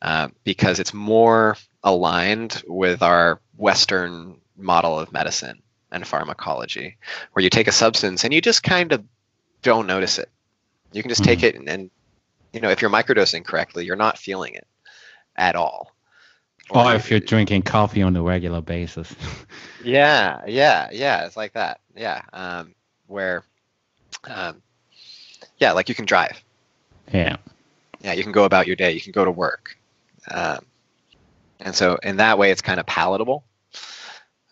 uh, 0.03 0.29
because 0.45 0.79
it's 0.79 0.95
more 0.95 1.57
aligned 1.83 2.63
with 2.69 3.03
our 3.03 3.41
Western 3.57 4.37
model 4.57 4.99
of 4.99 5.13
medicine 5.13 5.61
and 5.91 6.07
pharmacology, 6.07 6.97
where 7.33 7.43
you 7.43 7.51
take 7.51 7.69
a 7.69 7.73
substance 7.73 8.23
and 8.23 8.33
you 8.33 8.41
just 8.41 8.63
kind 8.63 8.93
of 8.93 9.03
don't 9.63 9.89
notice 9.89 10.19
it. 10.19 10.31
You 10.93 11.03
can 11.03 11.09
just 11.09 11.23
mm-hmm. 11.23 11.41
take 11.41 11.43
it 11.43 11.57
and, 11.57 11.69
and, 11.69 11.91
you 12.53 12.61
know, 12.61 12.71
if 12.71 12.81
you're 12.81 12.91
microdosing 12.91 13.45
correctly, 13.45 13.85
you're 13.85 13.97
not 13.97 14.17
feeling 14.17 14.55
it 14.55 14.67
at 15.35 15.57
all. 15.57 15.93
Or, 16.71 16.85
or 16.85 16.95
if 16.95 17.11
you're 17.11 17.21
drinking 17.21 17.63
coffee 17.63 18.03
on 18.03 18.17
a 18.17 18.23
regular 18.23 18.61
basis. 18.61 19.15
yeah, 19.85 20.43
yeah, 20.47 20.89
yeah. 20.93 21.27
It's 21.27 21.37
like 21.37 21.55
that. 21.55 21.81
Yeah. 21.97 22.23
Um, 22.33 22.75
where, 23.07 23.43
um, 24.25 24.63
yeah, 25.59 25.73
like 25.73 25.89
you 25.89 25.95
can 25.95 26.05
drive. 26.05 26.43
Yeah. 27.13 27.37
Yeah, 28.01 28.13
you 28.13 28.23
can 28.23 28.33
go 28.33 28.45
about 28.45 28.67
your 28.67 28.77
day. 28.77 28.93
You 28.93 29.01
can 29.01 29.13
go 29.13 29.25
to 29.25 29.31
work. 29.31 29.77
Um, 30.31 30.65
and 31.59 31.75
so 31.75 31.99
in 32.03 32.19
that 32.19 32.39
way, 32.39 32.51
it's 32.51 32.63
kind 32.63 32.79
of 32.79 32.87
palatable. 32.87 33.45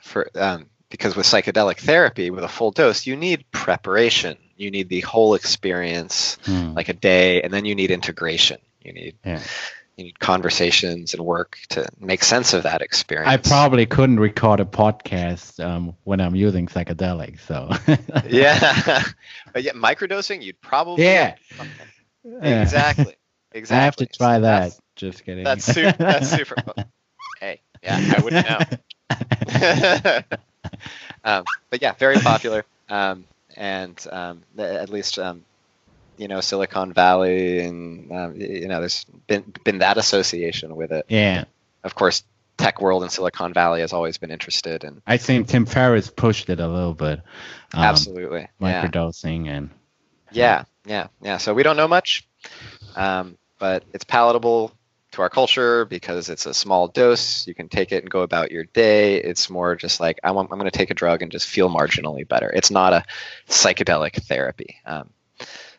For 0.00 0.30
um, 0.34 0.66
because 0.88 1.16
with 1.16 1.26
psychedelic 1.26 1.78
therapy, 1.78 2.30
with 2.30 2.44
a 2.44 2.48
full 2.48 2.70
dose, 2.70 3.06
you 3.06 3.16
need 3.16 3.44
preparation. 3.50 4.38
You 4.56 4.70
need 4.70 4.88
the 4.88 5.00
whole 5.00 5.34
experience, 5.34 6.38
mm. 6.44 6.74
like 6.74 6.88
a 6.88 6.94
day, 6.94 7.42
and 7.42 7.52
then 7.52 7.64
you 7.64 7.74
need 7.74 7.90
integration. 7.90 8.58
You 8.82 8.92
need 8.92 9.16
yeah 9.24 9.42
you 9.96 10.04
need 10.04 10.18
conversations 10.18 11.14
and 11.14 11.24
work 11.24 11.58
to 11.70 11.86
make 11.98 12.22
sense 12.22 12.52
of 12.52 12.64
that 12.64 12.82
experience. 12.82 13.28
I 13.28 13.38
probably 13.38 13.86
couldn't 13.86 14.20
record 14.20 14.60
a 14.60 14.66
podcast 14.66 15.64
um, 15.64 15.96
when 16.04 16.20
I'm 16.20 16.34
using 16.34 16.66
psychedelics. 16.66 17.40
So 17.40 17.70
yeah, 18.28 19.02
but 19.52 19.62
yeah, 19.62 19.72
microdosing, 19.72 20.42
you'd 20.42 20.60
probably 20.60 21.04
yeah, 21.04 21.36
exactly, 22.24 23.14
exactly. 23.52 23.76
I 23.78 23.84
have 23.84 23.96
to 23.96 24.06
try 24.06 24.36
so 24.36 24.42
that. 24.42 24.60
That's, 24.60 24.80
Just 24.96 25.24
kidding. 25.24 25.44
That's 25.44 25.64
super. 25.64 25.96
That's 25.98 26.28
super. 26.28 26.56
hey, 27.40 27.62
yeah, 27.82 28.14
I 28.16 28.20
wouldn't 28.20 28.46
know. 28.48 30.20
um, 31.24 31.44
but 31.70 31.80
yeah, 31.80 31.92
very 31.92 32.18
popular, 32.18 32.66
um, 32.90 33.24
and 33.56 34.06
um, 34.12 34.42
at 34.58 34.90
least 34.90 35.18
um, 35.18 35.42
you 36.18 36.28
know 36.28 36.40
Silicon 36.40 36.92
Valley, 36.92 37.60
and 37.60 38.12
um, 38.12 38.36
you 38.36 38.68
know 38.68 38.80
there's 38.80 39.04
been 39.26 39.52
been 39.64 39.78
that 39.78 39.96
association 39.98 40.76
with 40.76 40.92
it. 40.92 41.06
Yeah. 41.08 41.44
Of 41.84 41.94
course, 41.94 42.24
tech 42.56 42.80
world 42.80 43.02
in 43.02 43.10
Silicon 43.10 43.52
Valley 43.52 43.80
has 43.80 43.92
always 43.92 44.18
been 44.18 44.30
interested 44.30 44.84
in. 44.84 45.02
I 45.06 45.16
think 45.16 45.48
Tim 45.48 45.66
Ferriss 45.66 46.10
pushed 46.10 46.50
it 46.50 46.60
a 46.60 46.68
little 46.68 46.94
bit. 46.94 47.20
Um, 47.74 47.82
Absolutely. 47.82 48.48
Microdosing 48.60 49.46
yeah. 49.46 49.52
and. 49.52 49.70
Yeah, 50.32 50.64
yeah, 50.84 51.06
yeah. 51.22 51.38
So 51.38 51.54
we 51.54 51.62
don't 51.62 51.76
know 51.76 51.88
much, 51.88 52.26
um, 52.96 53.38
but 53.58 53.84
it's 53.94 54.04
palatable 54.04 54.72
to 55.12 55.22
our 55.22 55.30
culture 55.30 55.84
because 55.84 56.28
it's 56.28 56.46
a 56.46 56.52
small 56.52 56.88
dose. 56.88 57.46
You 57.46 57.54
can 57.54 57.68
take 57.68 57.92
it 57.92 58.02
and 58.02 58.10
go 58.10 58.20
about 58.20 58.50
your 58.50 58.64
day. 58.64 59.16
It's 59.16 59.48
more 59.48 59.74
just 59.74 59.98
like 59.98 60.18
I 60.22 60.32
want, 60.32 60.50
I'm 60.52 60.58
going 60.58 60.70
to 60.70 60.76
take 60.76 60.90
a 60.90 60.94
drug 60.94 61.22
and 61.22 61.32
just 61.32 61.48
feel 61.48 61.70
marginally 61.70 62.26
better. 62.26 62.50
It's 62.50 62.70
not 62.70 62.92
a 62.92 63.04
psychedelic 63.48 64.22
therapy. 64.24 64.76
Um, 64.84 65.10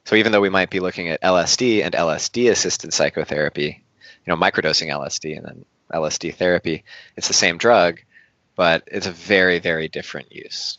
so 0.07 0.15
even 0.15 0.31
though 0.31 0.39
we 0.39 0.47
might 0.47 0.69
be 0.69 0.79
looking 0.79 1.09
at 1.09 1.21
LSD 1.21 1.83
and 1.83 1.93
LSD 1.93 2.49
assisted 2.49 2.93
psychotherapy, 2.93 3.83
you 4.25 4.33
know, 4.33 4.37
microdosing 4.37 4.87
LSD 4.87 5.35
and 5.35 5.45
then 5.45 5.65
LSD 5.93 6.33
therapy, 6.33 6.85
it's 7.17 7.27
the 7.27 7.33
same 7.33 7.57
drug, 7.57 7.99
but 8.55 8.83
it's 8.87 9.05
a 9.05 9.11
very, 9.11 9.59
very 9.59 9.89
different 9.89 10.31
use. 10.31 10.77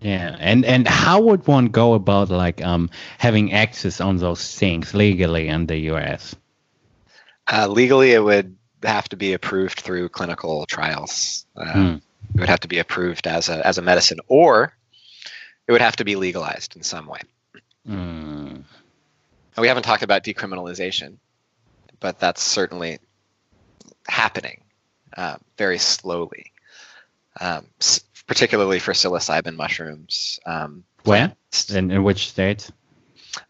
Yeah, 0.00 0.36
and 0.38 0.64
and 0.64 0.86
how 0.86 1.20
would 1.22 1.44
one 1.48 1.66
go 1.66 1.94
about 1.94 2.30
like 2.30 2.64
um 2.64 2.88
having 3.18 3.52
access 3.52 4.00
on 4.00 4.18
those 4.18 4.54
things 4.56 4.94
legally 4.94 5.48
in 5.48 5.66
the 5.66 5.78
U.S.? 5.90 6.36
Uh, 7.52 7.66
legally, 7.66 8.12
it 8.12 8.22
would 8.22 8.56
have 8.84 9.08
to 9.08 9.16
be 9.16 9.32
approved 9.32 9.80
through 9.80 10.08
clinical 10.08 10.66
trials. 10.66 11.46
Uh, 11.56 11.72
hmm. 11.72 11.94
It 12.34 12.40
would 12.40 12.48
have 12.48 12.60
to 12.60 12.68
be 12.68 12.78
approved 12.78 13.26
as 13.26 13.48
a 13.48 13.66
as 13.66 13.78
a 13.78 13.82
medicine, 13.82 14.20
or 14.28 14.72
it 15.66 15.72
would 15.72 15.80
have 15.80 15.96
to 15.96 16.04
be 16.04 16.14
legalized 16.14 16.76
in 16.76 16.84
some 16.84 17.08
way. 17.08 17.22
Mm. 19.56 19.60
We 19.60 19.68
haven't 19.68 19.82
talked 19.82 20.02
about 20.02 20.24
decriminalization, 20.24 21.16
but 22.00 22.18
that's 22.18 22.42
certainly 22.42 22.98
happening 24.08 24.62
uh, 25.16 25.36
very 25.58 25.78
slowly, 25.78 26.52
um, 27.40 27.66
particularly 28.26 28.78
for 28.78 28.92
psilocybin 28.92 29.56
mushrooms. 29.56 30.40
Um, 30.46 30.84
Where? 31.04 31.32
In, 31.68 31.90
in 31.90 32.02
which 32.02 32.30
states? 32.30 32.72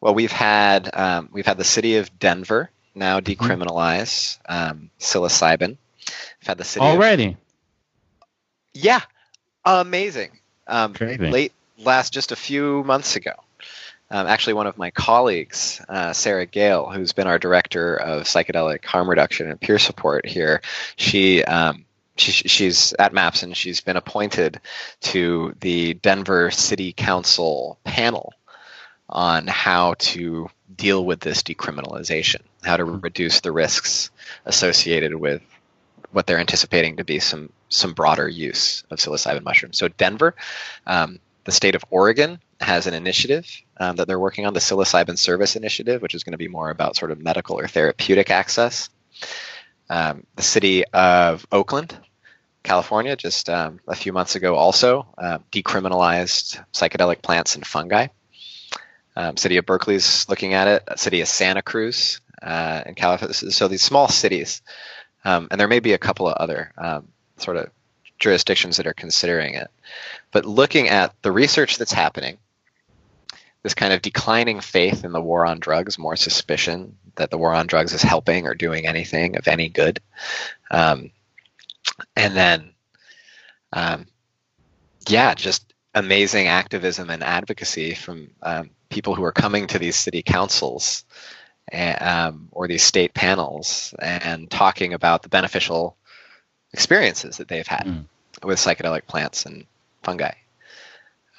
Well, 0.01 0.15
we've 0.15 0.33
had 0.33 0.91
um, 0.95 1.29
we've 1.33 1.47
had 1.47 1.59
the 1.59 1.65
city 1.65 1.97
of 1.97 2.19
Denver 2.19 2.71
now 2.95 3.21
mm-hmm. 3.21 3.45
decriminalize 3.45 4.39
um, 4.49 4.91
psilocybin. 4.99 5.69
We've 5.69 6.47
had 6.47 6.59
the 6.59 6.65
city 6.65 6.85
already. 6.85 7.29
Of, 7.29 7.37
yeah, 8.75 9.01
amazing. 9.65 10.39
Um, 10.67 10.95
late 11.01 11.53
last 11.79 12.13
just 12.13 12.33
a 12.33 12.37
few 12.37 12.85
months 12.85 13.17
ago 13.17 13.33
um, 14.13 14.27
actually 14.27 14.53
one 14.53 14.67
of 14.67 14.77
my 14.77 14.91
colleagues, 14.91 15.81
uh, 15.89 16.13
Sara 16.13 16.45
Gael, 16.45 16.91
who's 16.91 17.13
been 17.13 17.27
our 17.27 17.39
director 17.39 17.97
of 17.97 18.25
psychedelic 18.25 18.85
harm 18.85 19.09
reduction 19.09 19.51
and 19.51 19.59
peer 19.59 19.79
support 19.79 20.27
here, 20.27 20.61
she, 20.97 21.43
um, 21.45 21.87
she 22.17 22.31
she's 22.47 22.93
at 22.99 23.15
MAPS 23.15 23.43
and 23.43 23.57
she's 23.57 23.81
been 23.81 23.97
appointed 23.97 24.61
to 25.01 25.57
the 25.61 25.95
Denver 25.95 26.51
City 26.51 26.93
Council 26.93 27.79
panel 27.85 28.35
on 29.09 29.47
how 29.47 29.95
to 29.99 30.49
deal 30.77 31.07
with 31.07 31.21
this 31.21 31.43
decriminalization, 31.43 32.43
how 32.63 32.77
to 32.77 32.85
reduce 32.85 33.41
the 33.41 33.51
risks 33.51 34.11
associated 34.45 35.15
with 35.15 35.41
what 36.11 36.27
they're 36.27 36.39
anticipating 36.39 36.97
to 36.99 37.05
be 37.05 37.19
some 37.19 37.51
some 37.71 37.95
broader 37.95 38.29
use 38.29 38.85
of 38.91 38.99
psilocybin 38.99 39.43
mushrooms. 39.43 39.79
So 39.79 39.89
Denver, 39.89 40.35
um, 40.87 41.19
the 41.45 41.53
state 41.53 41.75
of 41.75 41.83
Oregon 41.91 42.39
has 42.63 42.87
an 42.87 42.95
initiative 42.95 43.47
um, 43.79 43.97
that 43.97 44.07
they're 44.07 44.19
working 44.19 44.47
on, 44.47 44.55
the 44.55 44.61
psilocybin 44.61 45.19
service 45.19 45.57
initiative, 45.57 46.03
which 46.03 46.15
is 46.15 46.25
going 46.25 46.33
to 46.33 46.39
be 46.39 46.49
more 46.49 46.71
about 46.71 46.97
sort 46.97 47.11
of 47.11 47.21
medical 47.21 47.59
or 47.59 47.67
therapeutic 47.67 48.31
access. 48.31 48.89
Um, 49.91 50.27
the 50.37 50.43
city 50.43 50.85
of 50.87 51.47
Oakland, 51.53 51.97
California, 52.63 53.17
just 53.17 53.51
um, 53.51 53.81
a 53.89 53.95
few 53.95 54.13
months 54.13 54.37
ago, 54.37 54.55
also 54.55 55.07
uh, 55.19 55.39
decriminalized 55.51 56.65
psychedelic 56.73 57.23
plants 57.23 57.55
and 57.55 57.67
fungi. 57.67 58.07
Um, 59.15 59.37
city 59.37 59.59
of 59.59 59.67
Berkeley's 59.67 60.27
looking 60.29 60.55
at 60.55 60.69
it. 60.69 60.99
City 60.99 61.21
of 61.21 61.29
Santa 61.29 61.63
Cruz 61.63 62.21
uh, 62.43 62.83
in 62.87 62.95
California. 62.95 63.35
So 63.35 63.69
these 63.69 63.83
small 63.83 64.09
cities, 64.09 64.63
um, 65.25 65.49
and 65.51 65.61
there 65.61 65.69
may 65.69 65.81
be 65.81 65.93
a 65.93 65.99
couple 65.99 66.27
of 66.27 66.35
other 66.35 66.73
sort 67.37 67.57
of 67.57 67.71
jurisdictions 68.23 68.77
that 68.77 68.87
are 68.87 68.95
considering 68.95 69.55
it. 69.55 69.71
But 70.31 70.47
looking 70.47 70.89
at 70.89 71.15
the 71.23 71.33
research 71.33 71.77
that's 71.77 71.93
happening, 71.93 72.39
this 73.63 73.75
kind 73.75 73.93
of 73.93 74.03
declining 74.03 74.61
faith 74.61 75.05
in 75.05 75.13
the 75.13 75.21
war 75.21 75.47
on 75.47 75.61
drugs, 75.61 75.99
more 75.99 76.17
suspicion 76.17 76.97
that 77.17 77.31
the 77.31 77.39
war 77.39 77.53
on 77.53 77.67
drugs 77.67 77.93
is 77.93 78.03
helping 78.03 78.47
or 78.47 78.55
doing 78.55 78.87
anything 78.87 79.37
of 79.37 79.47
any 79.47 79.69
good. 79.69 80.01
Um, 80.71 81.11
and 82.17 82.37
then, 82.37 82.73
um, 83.73 84.07
yeah, 85.09 85.35
just 85.35 85.73
amazing 85.95 86.49
activism 86.49 87.11
and 87.11 87.23
advocacy 87.23 87.95
from 87.95 88.31
um, 88.43 88.71
people 88.89 89.15
who 89.15 89.25
are 89.25 89.33
coming 89.33 89.67
to 89.69 89.79
these 89.79 89.97
city 89.97 90.23
councils 90.23 91.05
and, 91.71 92.03
um, 92.03 92.49
or 92.51 92.67
these 92.67 92.83
state 92.83 93.15
panels 93.15 93.95
and 94.01 94.51
talking 94.51 94.95
about 94.95 95.23
the 95.23 95.29
beneficial 95.29 95.97
experiences 96.73 97.37
that 97.37 97.49
they've 97.49 97.67
had 97.67 97.85
mm. 97.87 98.05
with 98.43 98.59
psychedelic 98.59 99.07
plants 99.07 99.47
and 99.47 99.67
fungi. 100.03 100.33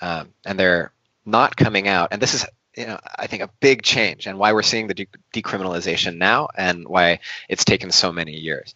Um, 0.02 0.34
and 0.46 0.60
they're 0.60 0.93
not 1.26 1.56
coming 1.56 1.88
out, 1.88 2.10
and 2.12 2.22
this 2.22 2.34
is 2.34 2.46
you 2.76 2.88
know, 2.88 3.00
I 3.18 3.28
think 3.28 3.44
a 3.44 3.50
big 3.60 3.84
change 3.84 4.26
and 4.28 4.40
why 4.40 4.54
we're 4.54 4.64
seeing 4.64 4.88
the 4.88 4.94
de- 4.94 5.08
decriminalization 5.34 6.18
now 6.18 6.48
and 6.58 6.88
why 6.88 7.20
it's 7.48 7.66
taken 7.66 7.92
so 7.92 8.12
many 8.12 8.34
years. 8.34 8.74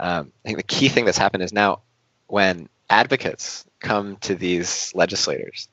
Um, 0.00 0.32
I 0.44 0.48
think 0.48 0.58
the 0.58 0.64
key 0.64 0.88
thing 0.88 1.04
that's 1.04 1.18
happened 1.18 1.42
is 1.42 1.52
now 1.52 1.82
when 2.26 2.68
advocates 2.90 3.64
come 3.80 4.16
to 4.16 4.34
these 4.34 4.92
legislators 4.94 5.68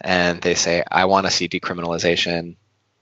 and 0.00 0.40
they 0.40 0.54
say, 0.54 0.82
I 0.90 1.04
want 1.04 1.26
to 1.26 1.32
see 1.32 1.48
decriminalization 1.48 2.56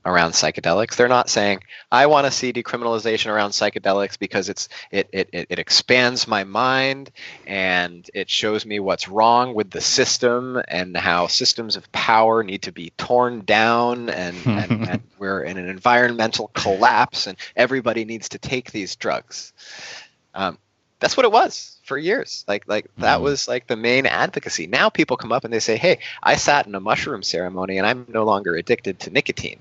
around 0.07 0.33
psychedelics. 0.33 0.97
They're 0.97 1.09
not 1.09 1.31
saying, 1.31 1.63
I 1.91 2.07
want 2.07 2.27
to 2.27 2.31
see 2.31 2.53
decriminalization 2.53 3.33
around 3.33 3.51
psychedelics 3.51 4.19
because 4.19 4.49
it's 4.49 4.69
it, 4.91 5.09
it, 5.13 5.29
it 5.33 5.59
expands 5.59 6.29
my 6.29 6.45
mind 6.45 7.11
and 7.47 8.09
it 8.13 8.29
shows 8.29 8.67
me 8.67 8.81
what's 8.81 9.09
wrong 9.09 9.55
with 9.55 9.71
the 9.71 9.81
system 9.81 10.61
and 10.69 10.97
how 10.97 11.27
systems 11.27 11.77
of 11.77 11.91
power 11.93 12.43
need 12.43 12.63
to 12.63 12.73
be 12.73 12.93
torn 12.97 13.41
down 13.43 14.11
and, 14.11 14.37
and, 14.47 14.89
and 14.89 15.03
we're 15.19 15.43
in 15.43 15.57
an 15.57 15.69
environmental 15.69 16.49
collapse 16.49 17.27
and 17.27 17.39
everybody 17.57 18.05
needs 18.05 18.29
to 18.31 18.39
take 18.39 18.73
these 18.73 18.97
drugs. 18.97 19.53
Um, 20.35 20.59
that's 21.01 21.17
what 21.17 21.25
it 21.25 21.33
was 21.33 21.79
for 21.85 21.99
years. 21.99 22.45
Like 22.49 22.67
like 22.67 22.87
that 22.99 23.17
mm-hmm. 23.17 23.25
was 23.25 23.47
like 23.47 23.67
the 23.67 23.77
main 23.77 24.07
advocacy. 24.07 24.67
Now 24.67 24.89
people 24.89 25.17
come 25.17 25.33
up 25.33 25.45
and 25.45 25.53
they 25.53 25.61
say, 25.61 25.77
"Hey, 25.77 25.99
I 26.23 26.37
sat 26.37 26.67
in 26.67 26.75
a 26.75 26.81
mushroom 26.81 27.23
ceremony 27.23 27.77
and 27.77 27.87
I'm 27.87 28.07
no 28.09 28.25
longer 28.25 28.55
addicted 28.55 29.01
to 29.01 29.11
nicotine." 29.11 29.61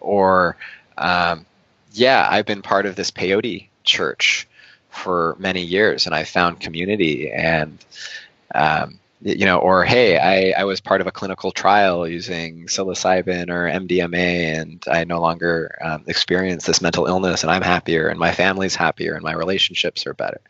Or 0.00 0.56
um, 0.98 1.46
yeah, 1.92 2.26
I've 2.30 2.46
been 2.46 2.62
part 2.62 2.86
of 2.86 2.96
this 2.96 3.10
peyote 3.10 3.68
church 3.84 4.46
for 4.90 5.36
many 5.38 5.62
years 5.62 6.06
and 6.06 6.14
I 6.14 6.24
found 6.24 6.60
community 6.60 7.30
and 7.30 7.84
um, 8.54 8.98
you 9.22 9.46
know, 9.46 9.58
or 9.58 9.84
hey, 9.84 10.18
I, 10.18 10.60
I 10.60 10.64
was 10.64 10.80
part 10.80 11.00
of 11.00 11.06
a 11.06 11.10
clinical 11.10 11.50
trial 11.50 12.06
using 12.06 12.66
psilocybin 12.66 13.48
or 13.48 13.64
MDMA, 13.64 14.60
and 14.60 14.82
I 14.90 15.04
no 15.04 15.20
longer 15.20 15.76
um, 15.80 16.04
experience 16.06 16.66
this 16.66 16.82
mental 16.82 17.06
illness, 17.06 17.42
and 17.42 17.50
I'm 17.50 17.62
happier, 17.62 18.08
and 18.08 18.18
my 18.18 18.32
family's 18.32 18.76
happier, 18.76 19.14
and 19.14 19.22
my 19.22 19.32
relationships 19.32 20.06
are 20.06 20.14
better. 20.14 20.40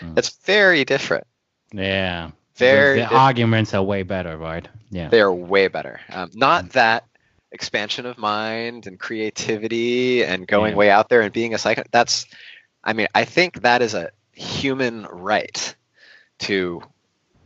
Mm. 0.00 0.16
It's 0.16 0.30
very 0.44 0.84
different. 0.84 1.26
Yeah, 1.72 2.30
very. 2.54 3.00
The, 3.00 3.08
the 3.08 3.14
arguments 3.14 3.74
are 3.74 3.82
way 3.82 4.04
better, 4.04 4.36
right? 4.36 4.66
Yeah, 4.90 5.08
they 5.08 5.20
are 5.20 5.32
way 5.32 5.68
better. 5.68 6.00
Um, 6.10 6.30
not 6.34 6.66
mm. 6.66 6.72
that 6.72 7.04
expansion 7.50 8.06
of 8.06 8.18
mind 8.18 8.86
and 8.86 8.98
creativity 8.98 10.24
and 10.24 10.46
going 10.46 10.72
yeah. 10.72 10.76
way 10.76 10.90
out 10.90 11.08
there 11.08 11.22
and 11.22 11.32
being 11.32 11.54
a 11.54 11.58
psycho. 11.58 11.82
That's, 11.90 12.26
I 12.84 12.92
mean, 12.92 13.08
I 13.14 13.24
think 13.24 13.62
that 13.62 13.82
is 13.82 13.94
a 13.94 14.10
human 14.32 15.04
right 15.06 15.74
to 16.40 16.82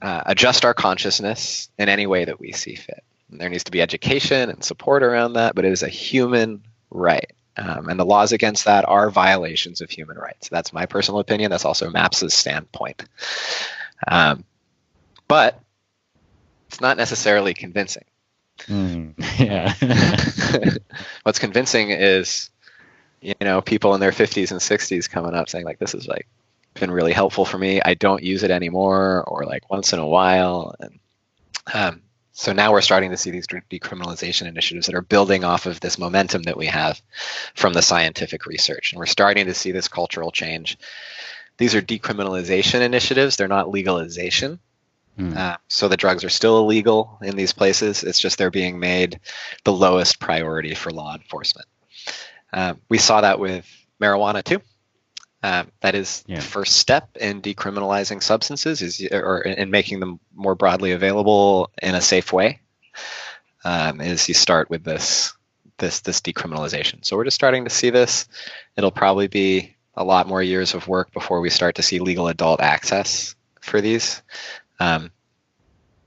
uh, 0.00 0.22
adjust 0.26 0.64
our 0.64 0.74
consciousness 0.74 1.70
in 1.78 1.88
any 1.88 2.06
way 2.06 2.24
that 2.24 2.40
we 2.40 2.52
see 2.52 2.74
fit. 2.74 3.04
And 3.30 3.40
there 3.40 3.48
needs 3.48 3.64
to 3.64 3.70
be 3.70 3.80
education 3.80 4.50
and 4.50 4.62
support 4.62 5.02
around 5.02 5.34
that, 5.34 5.54
but 5.54 5.64
it 5.64 5.72
is 5.72 5.82
a 5.82 5.88
human 5.88 6.62
right. 6.90 7.32
Um, 7.56 7.88
and 7.88 8.00
the 8.00 8.04
laws 8.04 8.32
against 8.32 8.64
that 8.64 8.88
are 8.88 9.10
violations 9.10 9.80
of 9.80 9.90
human 9.90 10.16
rights. 10.16 10.48
That's 10.48 10.72
my 10.72 10.86
personal 10.86 11.20
opinion. 11.20 11.50
That's 11.50 11.64
also 11.64 11.90
MAPS's 11.90 12.34
standpoint. 12.34 13.04
Um, 14.08 14.44
but 15.28 15.60
it's 16.68 16.80
not 16.80 16.96
necessarily 16.96 17.54
convincing. 17.54 18.04
Mm, 18.68 19.14
yeah. 19.38 19.74
What's 21.22 21.38
convincing 21.38 21.90
is, 21.90 22.50
you 23.20 23.34
know, 23.40 23.60
people 23.60 23.94
in 23.94 24.00
their 24.00 24.12
50s 24.12 24.50
and 24.50 24.60
60s 24.60 25.10
coming 25.10 25.34
up 25.34 25.48
saying 25.48 25.64
like, 25.64 25.78
"This 25.78 25.94
is 25.94 26.06
like 26.06 26.28
been 26.74 26.90
really 26.90 27.12
helpful 27.12 27.44
for 27.44 27.58
me. 27.58 27.80
I 27.82 27.94
don't 27.94 28.22
use 28.22 28.42
it 28.42 28.50
anymore, 28.50 29.24
or 29.26 29.44
like 29.44 29.70
once 29.70 29.92
in 29.92 29.98
a 29.98 30.06
while." 30.06 30.74
And 30.80 30.98
um, 31.74 32.02
so 32.32 32.52
now 32.52 32.72
we're 32.72 32.80
starting 32.80 33.10
to 33.10 33.16
see 33.16 33.30
these 33.30 33.46
decriminalization 33.46 34.46
initiatives 34.46 34.86
that 34.86 34.94
are 34.94 35.02
building 35.02 35.44
off 35.44 35.66
of 35.66 35.80
this 35.80 35.98
momentum 35.98 36.44
that 36.44 36.56
we 36.56 36.66
have 36.66 37.00
from 37.54 37.72
the 37.72 37.82
scientific 37.82 38.46
research, 38.46 38.92
and 38.92 38.98
we're 38.98 39.06
starting 39.06 39.46
to 39.46 39.54
see 39.54 39.72
this 39.72 39.88
cultural 39.88 40.30
change. 40.30 40.78
These 41.58 41.74
are 41.74 41.82
decriminalization 41.82 42.80
initiatives; 42.80 43.36
they're 43.36 43.48
not 43.48 43.70
legalization. 43.70 44.60
Mm. 45.18 45.36
Uh, 45.36 45.56
so 45.68 45.88
the 45.88 45.96
drugs 45.96 46.24
are 46.24 46.30
still 46.30 46.58
illegal 46.58 47.18
in 47.22 47.36
these 47.36 47.52
places. 47.52 48.02
It's 48.02 48.18
just 48.18 48.38
they're 48.38 48.50
being 48.50 48.78
made 48.78 49.20
the 49.64 49.72
lowest 49.72 50.20
priority 50.20 50.74
for 50.74 50.90
law 50.90 51.14
enforcement. 51.14 51.68
Uh, 52.52 52.74
we 52.88 52.98
saw 52.98 53.20
that 53.20 53.38
with 53.38 53.66
marijuana 54.00 54.42
too. 54.42 54.60
Uh, 55.42 55.64
that 55.80 55.94
is 55.94 56.22
yeah. 56.26 56.36
the 56.36 56.42
first 56.42 56.76
step 56.76 57.16
in 57.16 57.42
decriminalizing 57.42 58.22
substances, 58.22 58.80
is 58.80 59.04
or 59.10 59.40
in 59.40 59.70
making 59.70 59.98
them 59.98 60.20
more 60.34 60.54
broadly 60.54 60.92
available 60.92 61.70
in 61.82 61.94
a 61.94 62.00
safe 62.00 62.32
way. 62.32 62.60
Um, 63.64 64.00
is 64.00 64.28
you 64.28 64.34
start 64.34 64.70
with 64.70 64.84
this 64.84 65.34
this 65.78 66.00
this 66.00 66.20
decriminalization. 66.20 67.04
So 67.04 67.16
we're 67.16 67.24
just 67.24 67.34
starting 67.34 67.64
to 67.64 67.70
see 67.70 67.90
this. 67.90 68.28
It'll 68.76 68.92
probably 68.92 69.26
be 69.26 69.74
a 69.94 70.04
lot 70.04 70.28
more 70.28 70.42
years 70.42 70.74
of 70.74 70.88
work 70.88 71.12
before 71.12 71.40
we 71.40 71.50
start 71.50 71.74
to 71.76 71.82
see 71.82 71.98
legal 71.98 72.28
adult 72.28 72.60
access 72.60 73.34
for 73.60 73.80
these. 73.80 74.22
Um, 74.80 75.10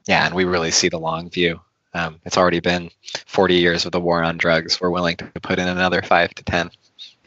yeah, 0.08 0.26
and 0.26 0.36
we 0.36 0.46
really 0.46 0.72
see 0.72 0.90
the 0.90 1.00
long 1.00 1.30
view. 1.30 1.60
Um, 1.94 2.20
it's 2.26 2.38
already 2.38 2.60
been 2.60 2.92
40 3.26 3.56
years 3.56 3.86
of 3.86 3.92
the 3.92 4.02
war 4.02 4.22
on 4.22 4.38
drugs. 4.38 4.82
We're 4.82 4.90
willing 4.90 5.16
to 5.18 5.26
put 5.42 5.60
in 5.60 5.68
another 5.68 6.02
five 6.02 6.34
to 6.36 6.44
10 6.44 6.70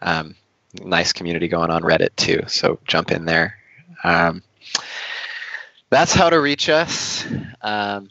Um, 0.00 0.34
nice 0.82 1.12
community 1.12 1.48
going 1.48 1.70
on 1.70 1.82
Reddit 1.82 2.16
too. 2.16 2.40
So 2.48 2.78
jump 2.86 3.10
in 3.10 3.26
there. 3.26 3.58
Um, 4.02 4.42
that's 5.90 6.14
how 6.14 6.30
to 6.30 6.40
reach 6.40 6.68
us. 6.68 7.24
Um, 7.60 8.08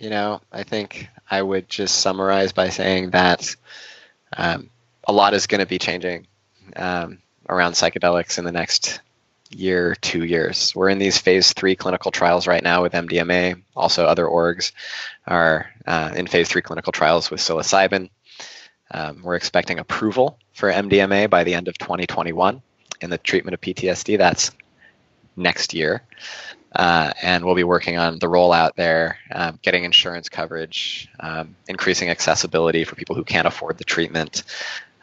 you 0.00 0.10
know, 0.10 0.40
I 0.50 0.62
think 0.62 1.08
I 1.32 1.40
would 1.40 1.66
just 1.66 2.02
summarize 2.02 2.52
by 2.52 2.68
saying 2.68 3.12
that 3.12 3.56
um, 4.36 4.68
a 5.08 5.14
lot 5.14 5.32
is 5.32 5.46
going 5.46 5.60
to 5.60 5.66
be 5.66 5.78
changing 5.78 6.26
um, 6.76 7.20
around 7.48 7.72
psychedelics 7.72 8.38
in 8.38 8.44
the 8.44 8.52
next 8.52 9.00
year, 9.48 9.94
two 9.94 10.26
years. 10.26 10.76
We're 10.76 10.90
in 10.90 10.98
these 10.98 11.16
phase 11.16 11.54
three 11.54 11.74
clinical 11.74 12.10
trials 12.10 12.46
right 12.46 12.62
now 12.62 12.82
with 12.82 12.92
MDMA. 12.92 13.62
Also, 13.74 14.04
other 14.04 14.26
orgs 14.26 14.72
are 15.26 15.70
uh, 15.86 16.12
in 16.14 16.26
phase 16.26 16.50
three 16.50 16.60
clinical 16.60 16.92
trials 16.92 17.30
with 17.30 17.40
psilocybin. 17.40 18.10
Um, 18.90 19.22
we're 19.22 19.36
expecting 19.36 19.78
approval 19.78 20.38
for 20.52 20.70
MDMA 20.70 21.30
by 21.30 21.44
the 21.44 21.54
end 21.54 21.66
of 21.66 21.78
2021 21.78 22.60
in 23.00 23.08
the 23.08 23.16
treatment 23.16 23.54
of 23.54 23.60
PTSD. 23.62 24.18
That's 24.18 24.50
next 25.34 25.72
year. 25.72 26.02
Uh, 26.74 27.12
and 27.22 27.44
we'll 27.44 27.54
be 27.54 27.64
working 27.64 27.98
on 27.98 28.18
the 28.18 28.26
rollout 28.26 28.74
there, 28.76 29.18
um, 29.30 29.58
getting 29.62 29.84
insurance 29.84 30.28
coverage, 30.28 31.08
um, 31.20 31.54
increasing 31.68 32.08
accessibility 32.08 32.84
for 32.84 32.94
people 32.94 33.14
who 33.14 33.24
can't 33.24 33.46
afford 33.46 33.76
the 33.78 33.84
treatment. 33.84 34.44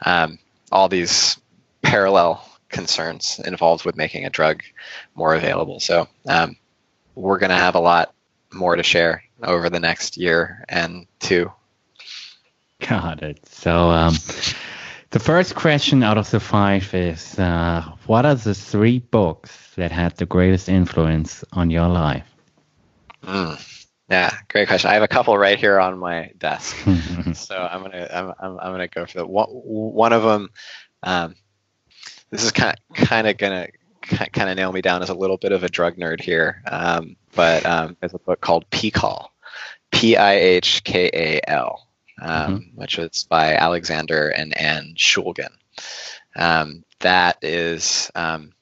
Um, 0.03 0.39
all 0.71 0.89
these 0.89 1.37
parallel 1.81 2.43
concerns 2.69 3.39
involved 3.45 3.85
with 3.85 3.95
making 3.95 4.25
a 4.25 4.29
drug 4.29 4.63
more 5.15 5.35
available. 5.35 5.79
So 5.79 6.07
um, 6.27 6.55
we're 7.15 7.39
going 7.39 7.49
to 7.49 7.55
have 7.55 7.75
a 7.75 7.79
lot 7.79 8.13
more 8.51 8.75
to 8.75 8.83
share 8.83 9.23
over 9.43 9.69
the 9.69 9.79
next 9.79 10.17
year 10.17 10.65
and 10.69 11.05
two. 11.19 11.51
Got 12.87 13.23
it. 13.23 13.45
So 13.47 13.89
um, 13.89 14.15
the 15.11 15.19
first 15.19 15.55
question 15.55 16.03
out 16.03 16.17
of 16.17 16.29
the 16.29 16.39
five 16.39 16.93
is 16.93 17.37
uh, 17.39 17.83
what 18.05 18.25
are 18.25 18.35
the 18.35 18.53
three 18.53 18.99
books 18.99 19.73
that 19.75 19.91
had 19.91 20.15
the 20.17 20.25
greatest 20.25 20.69
influence 20.69 21.43
on 21.51 21.69
your 21.69 21.87
life? 21.87 22.25
Mm. 23.23 23.65
Yeah, 24.09 24.35
great 24.47 24.67
question. 24.67 24.89
I 24.89 24.93
have 24.93 25.03
a 25.03 25.07
couple 25.07 25.37
right 25.37 25.57
here 25.57 25.79
on 25.79 25.99
my 25.99 26.31
desk, 26.37 26.75
so 27.33 27.55
I'm 27.55 27.83
gonna 27.83 28.07
I'm, 28.11 28.33
I'm, 28.39 28.59
I'm, 28.59 28.71
gonna 28.71 28.87
go 28.87 29.05
for 29.05 29.19
the 29.19 29.25
one. 29.25 29.47
One 29.49 30.13
of 30.13 30.23
them, 30.23 30.49
um, 31.03 31.35
this 32.31 32.43
is 32.43 32.51
kind 32.51 32.75
of 32.89 32.95
kind 32.95 33.27
of 33.27 33.37
gonna 33.37 33.67
kind 34.33 34.49
of 34.49 34.55
nail 34.55 34.71
me 34.71 34.81
down 34.81 35.03
as 35.03 35.09
a 35.09 35.13
little 35.13 35.37
bit 35.37 35.51
of 35.51 35.63
a 35.63 35.69
drug 35.69 35.97
nerd 35.97 36.21
here, 36.21 36.63
um, 36.65 37.17
but 37.35 37.63
um, 37.67 37.97
there's 37.99 38.15
a 38.15 38.19
book 38.19 38.41
called 38.41 38.67
Pihkal, 38.71 39.27
P 39.91 40.17
I 40.17 40.33
H 40.33 40.83
K 40.83 41.11
A 41.13 41.41
L, 41.47 41.87
um, 42.21 42.61
mm-hmm. 42.61 42.81
which 42.81 42.97
was 42.97 43.25
by 43.29 43.55
Alexander 43.55 44.29
and 44.29 44.57
Anne 44.57 44.93
Shulgin. 44.95 45.51
Um, 46.35 46.83
that 46.99 47.37
is 47.41 48.11
um, 48.15 48.53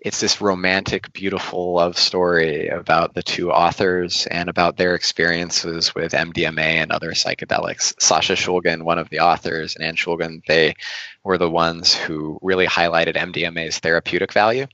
it's 0.00 0.20
this 0.20 0.40
romantic, 0.40 1.12
beautiful 1.12 1.74
love 1.74 1.98
story 1.98 2.68
about 2.68 3.14
the 3.14 3.22
two 3.22 3.52
authors 3.52 4.26
and 4.30 4.48
about 4.48 4.76
their 4.76 4.94
experiences 4.94 5.94
with 5.94 6.12
MDMA 6.12 6.58
and 6.58 6.90
other 6.90 7.10
psychedelics. 7.10 8.00
Sasha 8.00 8.32
Shulgin, 8.32 8.82
one 8.82 8.98
of 8.98 9.10
the 9.10 9.20
authors, 9.20 9.76
and 9.76 9.84
Anne 9.84 9.96
Shulgin, 9.96 10.42
they 10.46 10.74
were 11.22 11.36
the 11.36 11.50
ones 11.50 11.94
who 11.94 12.38
really 12.40 12.66
highlighted 12.66 13.14
MDMA's 13.14 13.78
therapeutic 13.78 14.32
value 14.32 14.66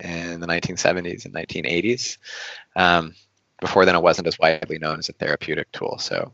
in 0.00 0.38
the 0.38 0.46
1970s 0.46 1.24
and 1.24 1.34
1980s. 1.34 2.18
Um, 2.76 3.14
before 3.60 3.84
then, 3.84 3.96
it 3.96 4.02
wasn't 4.02 4.28
as 4.28 4.38
widely 4.38 4.78
known 4.78 5.00
as 5.00 5.08
a 5.08 5.14
therapeutic 5.14 5.72
tool. 5.72 5.98
So 5.98 6.32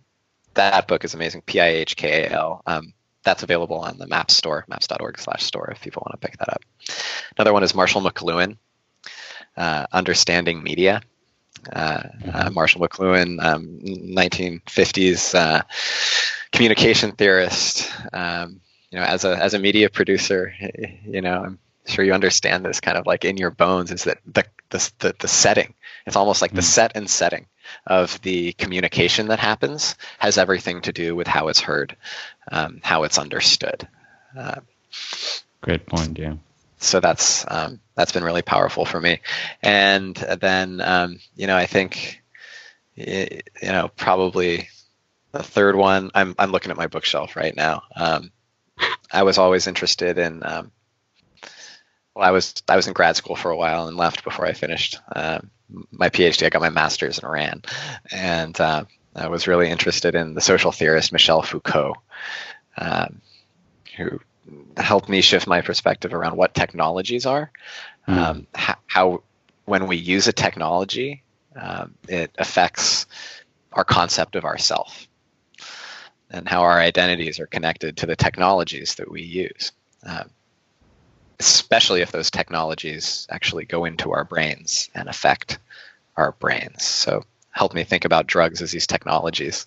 that 0.54 0.88
book 0.88 1.04
is 1.04 1.14
amazing. 1.14 1.42
P 1.42 1.60
I 1.60 1.68
H 1.68 1.96
K 1.96 2.24
A 2.24 2.30
L. 2.30 2.62
Um, 2.66 2.92
that's 3.24 3.42
available 3.42 3.78
on 3.78 3.98
the 3.98 4.06
MAPS 4.06 4.34
store, 4.34 4.64
maps.org/store, 4.68 5.70
if 5.70 5.80
people 5.80 6.06
want 6.06 6.20
to 6.20 6.26
pick 6.26 6.38
that 6.38 6.50
up. 6.50 6.62
Another 7.36 7.52
one 7.52 7.62
is 7.62 7.74
Marshall 7.74 8.02
McLuhan, 8.02 8.58
uh, 9.56 9.86
Understanding 9.92 10.62
Media. 10.62 11.00
Uh, 11.72 11.78
uh, 11.78 12.02
mm-hmm. 12.02 12.54
Marshall 12.54 12.82
McLuhan, 12.82 13.42
um, 13.42 13.78
1950s 13.82 15.34
uh, 15.34 15.62
communication 16.52 17.12
theorist. 17.12 17.90
Um, 18.12 18.60
you 18.90 18.98
know, 18.98 19.04
as 19.04 19.24
a 19.24 19.36
as 19.36 19.54
a 19.54 19.58
media 19.58 19.88
producer, 19.88 20.52
you 21.06 21.22
know, 21.22 21.42
I'm 21.42 21.58
sure 21.86 22.04
you 22.04 22.12
understand 22.12 22.64
this 22.64 22.80
kind 22.80 22.98
of 22.98 23.06
like 23.06 23.24
in 23.24 23.38
your 23.38 23.50
bones 23.50 23.90
is 23.90 24.04
that 24.04 24.18
the 24.26 24.44
the 24.70 24.92
the, 24.98 25.14
the 25.20 25.28
setting. 25.28 25.74
It's 26.06 26.16
almost 26.16 26.42
like 26.42 26.50
mm-hmm. 26.50 26.56
the 26.56 26.62
mm. 26.62 26.66
set 26.66 26.92
and 26.96 27.08
setting 27.08 27.46
of 27.86 28.20
the 28.22 28.52
communication 28.54 29.28
that 29.28 29.38
happens 29.38 29.96
has 30.18 30.38
everything 30.38 30.82
to 30.82 30.92
do 30.92 31.14
with 31.14 31.26
how 31.26 31.48
it's 31.48 31.60
heard, 31.60 31.96
um, 32.50 32.80
how 32.82 33.04
it's 33.04 33.18
understood. 33.18 33.86
Uh, 34.36 34.60
Great 35.60 35.86
point. 35.86 36.18
Yeah. 36.18 36.34
So 36.78 37.00
that's 37.00 37.46
um, 37.48 37.80
that's 37.94 38.12
been 38.12 38.24
really 38.24 38.42
powerful 38.42 38.84
for 38.84 39.00
me, 39.00 39.20
and 39.62 40.14
then 40.14 40.80
um, 40.82 41.18
you 41.34 41.46
know 41.46 41.56
I 41.56 41.66
think 41.66 42.22
you 42.94 43.40
know 43.62 43.90
probably 43.96 44.68
the 45.32 45.42
third 45.42 45.76
one. 45.76 46.10
I'm 46.14 46.34
I'm 46.38 46.50
looking 46.50 46.70
at 46.70 46.76
my 46.76 46.86
bookshelf 46.86 47.36
right 47.36 47.56
now. 47.56 47.82
Um, 47.96 48.30
I 49.10 49.22
was 49.22 49.38
always 49.38 49.66
interested 49.66 50.18
in 50.18 50.42
um, 50.44 50.72
well, 52.14 52.26
I 52.26 52.30
was 52.30 52.54
I 52.68 52.76
was 52.76 52.86
in 52.86 52.92
grad 52.92 53.16
school 53.16 53.36
for 53.36 53.50
a 53.50 53.56
while 53.56 53.88
and 53.88 53.96
left 53.96 54.24
before 54.24 54.46
I 54.46 54.52
finished 54.52 55.00
um, 55.14 55.50
my 55.90 56.10
PhD. 56.10 56.46
I 56.46 56.50
got 56.50 56.62
my 56.62 56.70
master's 56.70 57.18
in 57.18 57.24
Iran, 57.24 57.62
and 58.12 58.58
uh, 58.60 58.84
I 59.16 59.28
was 59.28 59.48
really 59.48 59.70
interested 59.70 60.14
in 60.14 60.34
the 60.34 60.40
social 60.40 60.72
theorist 60.72 61.12
Michel 61.12 61.42
Foucault, 61.42 61.94
um, 62.76 63.20
who 63.96 64.20
helped 64.76 65.08
me 65.08 65.20
shift 65.20 65.46
my 65.46 65.60
perspective 65.60 66.14
around 66.14 66.36
what 66.36 66.54
technologies 66.54 67.26
are, 67.26 67.50
mm. 68.08 68.16
um, 68.16 68.46
how, 68.54 68.76
how, 68.86 69.22
when 69.64 69.86
we 69.86 69.96
use 69.96 70.28
a 70.28 70.32
technology, 70.32 71.22
um, 71.56 71.94
it 72.08 72.30
affects 72.38 73.06
our 73.72 73.84
concept 73.84 74.36
of 74.36 74.44
ourself, 74.44 75.08
and 76.30 76.48
how 76.48 76.62
our 76.62 76.78
identities 76.78 77.40
are 77.40 77.46
connected 77.46 77.96
to 77.96 78.06
the 78.06 78.16
technologies 78.16 78.96
that 78.96 79.10
we 79.10 79.22
use. 79.22 79.72
Um, 80.04 80.30
especially 81.40 82.00
if 82.00 82.12
those 82.12 82.30
technologies 82.30 83.26
actually 83.30 83.64
go 83.64 83.84
into 83.84 84.12
our 84.12 84.24
brains 84.24 84.90
and 84.94 85.08
affect 85.08 85.58
our 86.16 86.32
brains. 86.32 86.84
So 86.84 87.24
help 87.50 87.74
me 87.74 87.84
think 87.84 88.04
about 88.04 88.26
drugs 88.26 88.62
as 88.62 88.70
these 88.70 88.86
technologies 88.86 89.66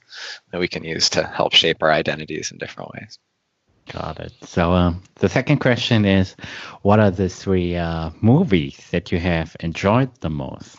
that 0.51 0.59
we 0.59 0.67
can 0.67 0.83
use 0.83 1.09
to 1.11 1.25
help 1.25 1.53
shape 1.53 1.81
our 1.81 1.91
identities 1.91 2.51
in 2.51 2.57
different 2.57 2.91
ways. 2.93 3.19
Got 3.91 4.19
it. 4.19 4.33
So 4.43 4.73
um, 4.73 5.01
the 5.15 5.29
second 5.29 5.59
question 5.59 6.03
is, 6.03 6.35
what 6.81 6.99
are 6.99 7.11
the 7.11 7.29
three 7.29 7.77
uh, 7.77 8.11
movies 8.19 8.77
that 8.91 9.11
you 9.11 9.19
have 9.19 9.55
enjoyed 9.61 10.13
the 10.19 10.29
most? 10.29 10.77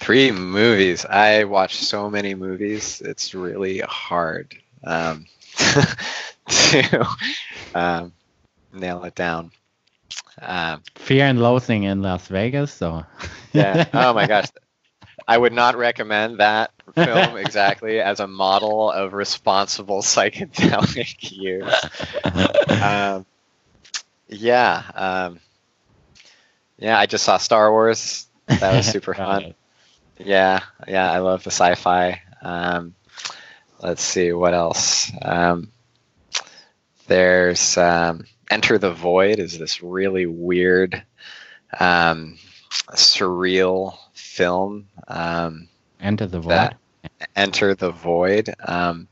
Three 0.00 0.30
movies. 0.30 1.04
I 1.04 1.44
watch 1.44 1.76
so 1.76 2.10
many 2.10 2.34
movies. 2.34 3.02
It's 3.02 3.34
really 3.34 3.78
hard 3.80 4.56
um, 4.82 5.26
to 6.48 7.06
um, 7.74 8.12
nail 8.74 9.04
it 9.04 9.14
down. 9.14 9.50
Um, 10.40 10.82
Fear 10.96 11.26
and 11.26 11.40
Loathing 11.40 11.84
in 11.84 12.02
Las 12.02 12.26
Vegas. 12.28 12.72
So 12.72 13.04
yeah. 13.52 13.88
Oh 13.94 14.12
my 14.12 14.26
gosh. 14.26 14.48
I 15.26 15.38
would 15.38 15.52
not 15.52 15.76
recommend 15.76 16.38
that 16.40 16.72
film 16.94 17.36
exactly 17.36 18.00
as 18.00 18.20
a 18.20 18.26
model 18.26 18.90
of 18.90 19.14
responsible 19.14 20.02
psychedelic 20.02 21.30
use. 21.32 22.82
Um, 22.82 23.24
yeah. 24.28 24.82
Um, 24.94 25.40
yeah. 26.78 26.98
I 26.98 27.06
just 27.06 27.24
saw 27.24 27.38
Star 27.38 27.70
Wars. 27.70 28.26
That 28.46 28.76
was 28.76 28.86
super 28.86 29.14
fun. 29.14 29.54
Yeah. 30.18 30.60
Yeah. 30.86 31.10
I 31.10 31.18
love 31.18 31.44
the 31.44 31.50
sci-fi. 31.50 32.20
Um, 32.42 32.94
let's 33.80 34.02
see 34.02 34.32
what 34.32 34.52
else. 34.52 35.10
Um, 35.22 35.70
there's 37.06 37.76
um, 37.78 38.24
Enter 38.50 38.78
the 38.78 38.92
Void 38.92 39.38
is 39.38 39.58
this 39.58 39.82
really 39.82 40.26
weird, 40.26 41.02
um, 41.80 42.38
surreal 42.92 43.96
film. 44.12 44.88
Um, 45.08 45.68
Enter 46.00 46.26
the 46.26 46.40
Void. 46.40 46.50
Enter 47.36 47.74
the 47.74 47.90
Void. 47.90 48.54
Um, 48.64 49.08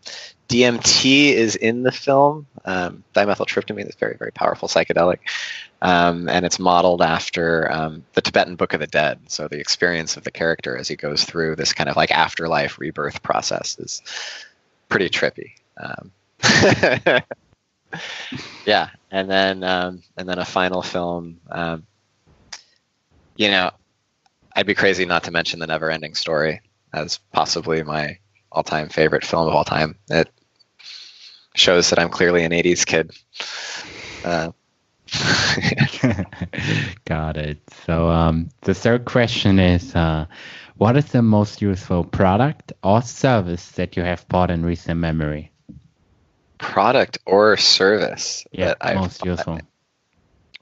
DMT 0.48 1.32
is 1.32 1.56
in 1.56 1.82
the 1.82 1.92
film. 1.92 2.46
Um, 2.64 3.04
dimethyltryptamine 3.14 3.88
is 3.88 3.94
very, 3.94 4.16
very 4.18 4.32
powerful 4.32 4.68
psychedelic. 4.68 5.18
Um, 5.80 6.28
and 6.28 6.44
it's 6.44 6.58
modeled 6.58 7.02
after 7.02 7.72
um, 7.72 8.04
the 8.12 8.20
Tibetan 8.20 8.56
Book 8.56 8.74
of 8.74 8.80
the 8.80 8.86
Dead. 8.86 9.18
So 9.28 9.48
the 9.48 9.58
experience 9.58 10.16
of 10.16 10.24
the 10.24 10.30
character 10.30 10.76
as 10.76 10.88
he 10.88 10.96
goes 10.96 11.24
through 11.24 11.56
this 11.56 11.72
kind 11.72 11.88
of 11.88 11.96
like 11.96 12.10
afterlife 12.10 12.78
rebirth 12.78 13.22
process 13.22 13.78
is 13.78 14.02
pretty 14.88 15.08
trippy. 15.08 15.52
Yeah, 18.64 18.90
and 19.10 19.28
then 19.28 19.64
um, 19.64 20.02
and 20.16 20.28
then 20.28 20.38
a 20.38 20.44
final 20.44 20.82
film. 20.82 21.40
Um, 21.50 21.84
you 23.36 23.48
know, 23.48 23.72
I'd 24.54 24.66
be 24.66 24.74
crazy 24.74 25.04
not 25.04 25.24
to 25.24 25.32
mention 25.32 25.58
the 25.58 25.66
Never-Ending 25.66 26.14
Story 26.14 26.60
as 26.94 27.18
possibly 27.32 27.82
my 27.82 28.18
all-time 28.52 28.88
favorite 28.88 29.24
film 29.24 29.48
of 29.48 29.54
all 29.54 29.64
time. 29.64 29.98
It 30.10 30.28
shows 31.56 31.90
that 31.90 31.98
I'm 31.98 32.08
clearly 32.10 32.44
an 32.44 32.52
'80s 32.52 32.86
kid. 32.86 33.10
Uh, 34.24 34.52
Got 37.04 37.36
it. 37.36 37.58
So 37.84 38.08
um, 38.08 38.48
the 38.62 38.74
third 38.74 39.04
question 39.04 39.58
is, 39.58 39.94
uh, 39.94 40.26
what 40.76 40.96
is 40.96 41.06
the 41.06 41.22
most 41.22 41.60
useful 41.60 42.04
product 42.04 42.72
or 42.82 43.02
service 43.02 43.72
that 43.72 43.96
you 43.96 44.02
have 44.02 44.26
bought 44.28 44.50
in 44.50 44.64
recent 44.64 45.00
memory? 45.00 45.51
Product 46.62 47.18
or 47.26 47.56
service 47.58 48.46
yeah, 48.52 48.68
that 48.68 48.78
I've 48.80 48.96
most 48.96 49.24
useful. 49.24 49.60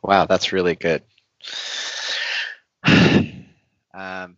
Wow, 0.02 0.24
that's 0.24 0.52
really 0.52 0.74
good. 0.74 1.02
um, 2.84 3.36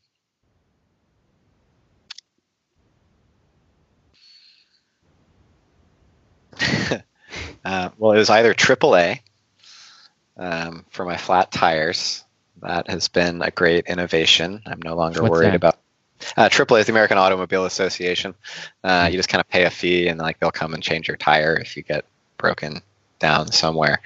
uh, 7.64 7.88
well, 7.96 8.12
it 8.12 8.18
was 8.18 8.28
either 8.28 8.52
AAA 8.52 9.20
um, 10.36 10.84
for 10.90 11.04
my 11.04 11.16
flat 11.16 11.52
tires. 11.52 12.24
That 12.60 12.90
has 12.90 13.08
been 13.08 13.40
a 13.40 13.50
great 13.50 13.86
innovation. 13.86 14.62
I'm 14.66 14.82
no 14.82 14.94
longer 14.94 15.22
What's 15.22 15.30
worried 15.30 15.48
that? 15.48 15.56
about. 15.56 15.78
Uh, 16.36 16.48
AAA 16.48 16.80
is 16.80 16.86
the 16.86 16.92
American 16.92 17.18
Automobile 17.18 17.64
Association. 17.64 18.34
Uh, 18.84 19.08
you 19.10 19.16
just 19.18 19.28
kind 19.28 19.40
of 19.40 19.48
pay 19.48 19.64
a 19.64 19.70
fee, 19.70 20.08
and 20.08 20.18
like 20.18 20.38
they'll 20.40 20.50
come 20.50 20.74
and 20.74 20.82
change 20.82 21.08
your 21.08 21.16
tire 21.16 21.54
if 21.56 21.76
you 21.76 21.82
get 21.82 22.04
broken 22.38 22.80
down 23.18 23.50
somewhere. 23.52 24.00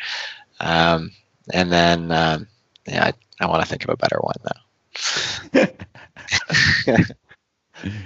Um, 0.61 1.13
and 1.53 1.71
then, 1.73 2.11
um, 2.13 2.49
yeah, 2.87 3.05
I, 3.41 3.45
I 3.45 3.47
want 3.47 3.63
to 3.63 3.69
think 3.69 3.85
of 3.85 3.91
a 3.91 3.97
better 3.97 4.19
one 4.21 4.35
though. 5.53 5.67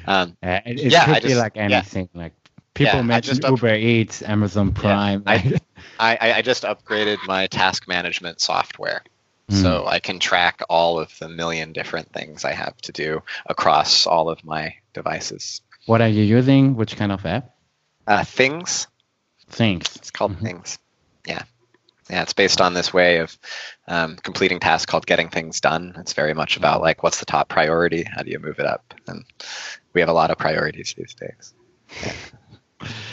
um, 0.07 0.37
Uh, 0.43 0.61
it, 0.67 0.81
it 0.81 0.93
Yeah, 0.93 1.05
could 1.07 1.15
I 1.17 1.21
be 1.21 1.29
just- 1.29 1.41
like 1.41 1.57
yeah. 1.57 1.63
anything. 1.63 2.09
Like 2.15 2.33
people 2.75 2.97
Yeah, 2.97 3.03
mention 3.03 3.31
just 3.35 3.45
up- 3.45 3.51
Uber 3.53 3.75
Eats, 3.75 4.23
Amazon 4.23 4.73
Prime. 4.73 5.23
Like- 5.27 5.63
I, 5.99 6.17
I 6.21 6.33
I 6.35 6.43
just 6.43 6.63
upgraded 6.65 7.19
my 7.27 7.47
task 7.47 7.87
management 7.89 8.41
software. 8.41 9.03
Hmm. 9.51 9.57
So 9.57 9.87
I 9.87 9.99
can 9.99 10.21
track 10.21 10.61
all 10.69 10.99
of 11.01 11.17
the 11.19 11.29
million 11.29 11.73
different 11.73 12.13
things 12.13 12.45
I 12.45 12.53
have 12.53 12.77
to 12.83 12.93
do 12.93 13.23
across 13.47 14.07
all 14.07 14.29
of 14.31 14.45
my 14.45 14.75
devices. 14.95 15.61
what 15.87 16.01
are 16.01 16.09
you 16.09 16.23
using? 16.23 16.77
Which 16.77 16.95
kind 16.97 17.11
of 17.11 17.27
app? 17.27 17.51
Uh, 18.07 18.23
things. 18.23 18.87
Things. 19.49 19.97
It's 19.97 20.11
called 20.13 20.37
Mhm. 20.37 20.43
Things. 20.43 20.79
Yeah. 21.27 21.43
Yeah, 22.09 22.23
it's 22.23 22.33
based 22.33 22.61
on 22.61 22.75
this 22.75 22.93
way 22.93 23.19
of 23.19 23.37
um, 23.89 24.17
completing 24.17 24.61
tasks 24.61 24.87
called 24.87 25.07
getting 25.07 25.31
things 25.31 25.61
done. 25.61 25.95
It's 25.99 26.13
very 26.13 26.35
much 26.35 26.57
about 26.57 26.81
like 26.81 27.03
what's 27.03 27.19
the 27.21 27.27
top 27.27 27.49
priority, 27.49 28.05
how 28.05 28.23
do 28.23 28.31
you 28.31 28.39
move 28.39 28.59
it 28.59 28.67
up, 28.67 28.95
and 29.07 29.25
we 29.95 30.01
have 30.01 30.09
a 30.11 30.13
lot 30.13 30.31
of 30.31 30.39
priorities 30.39 30.95
these 30.97 31.15
days. 31.15 31.55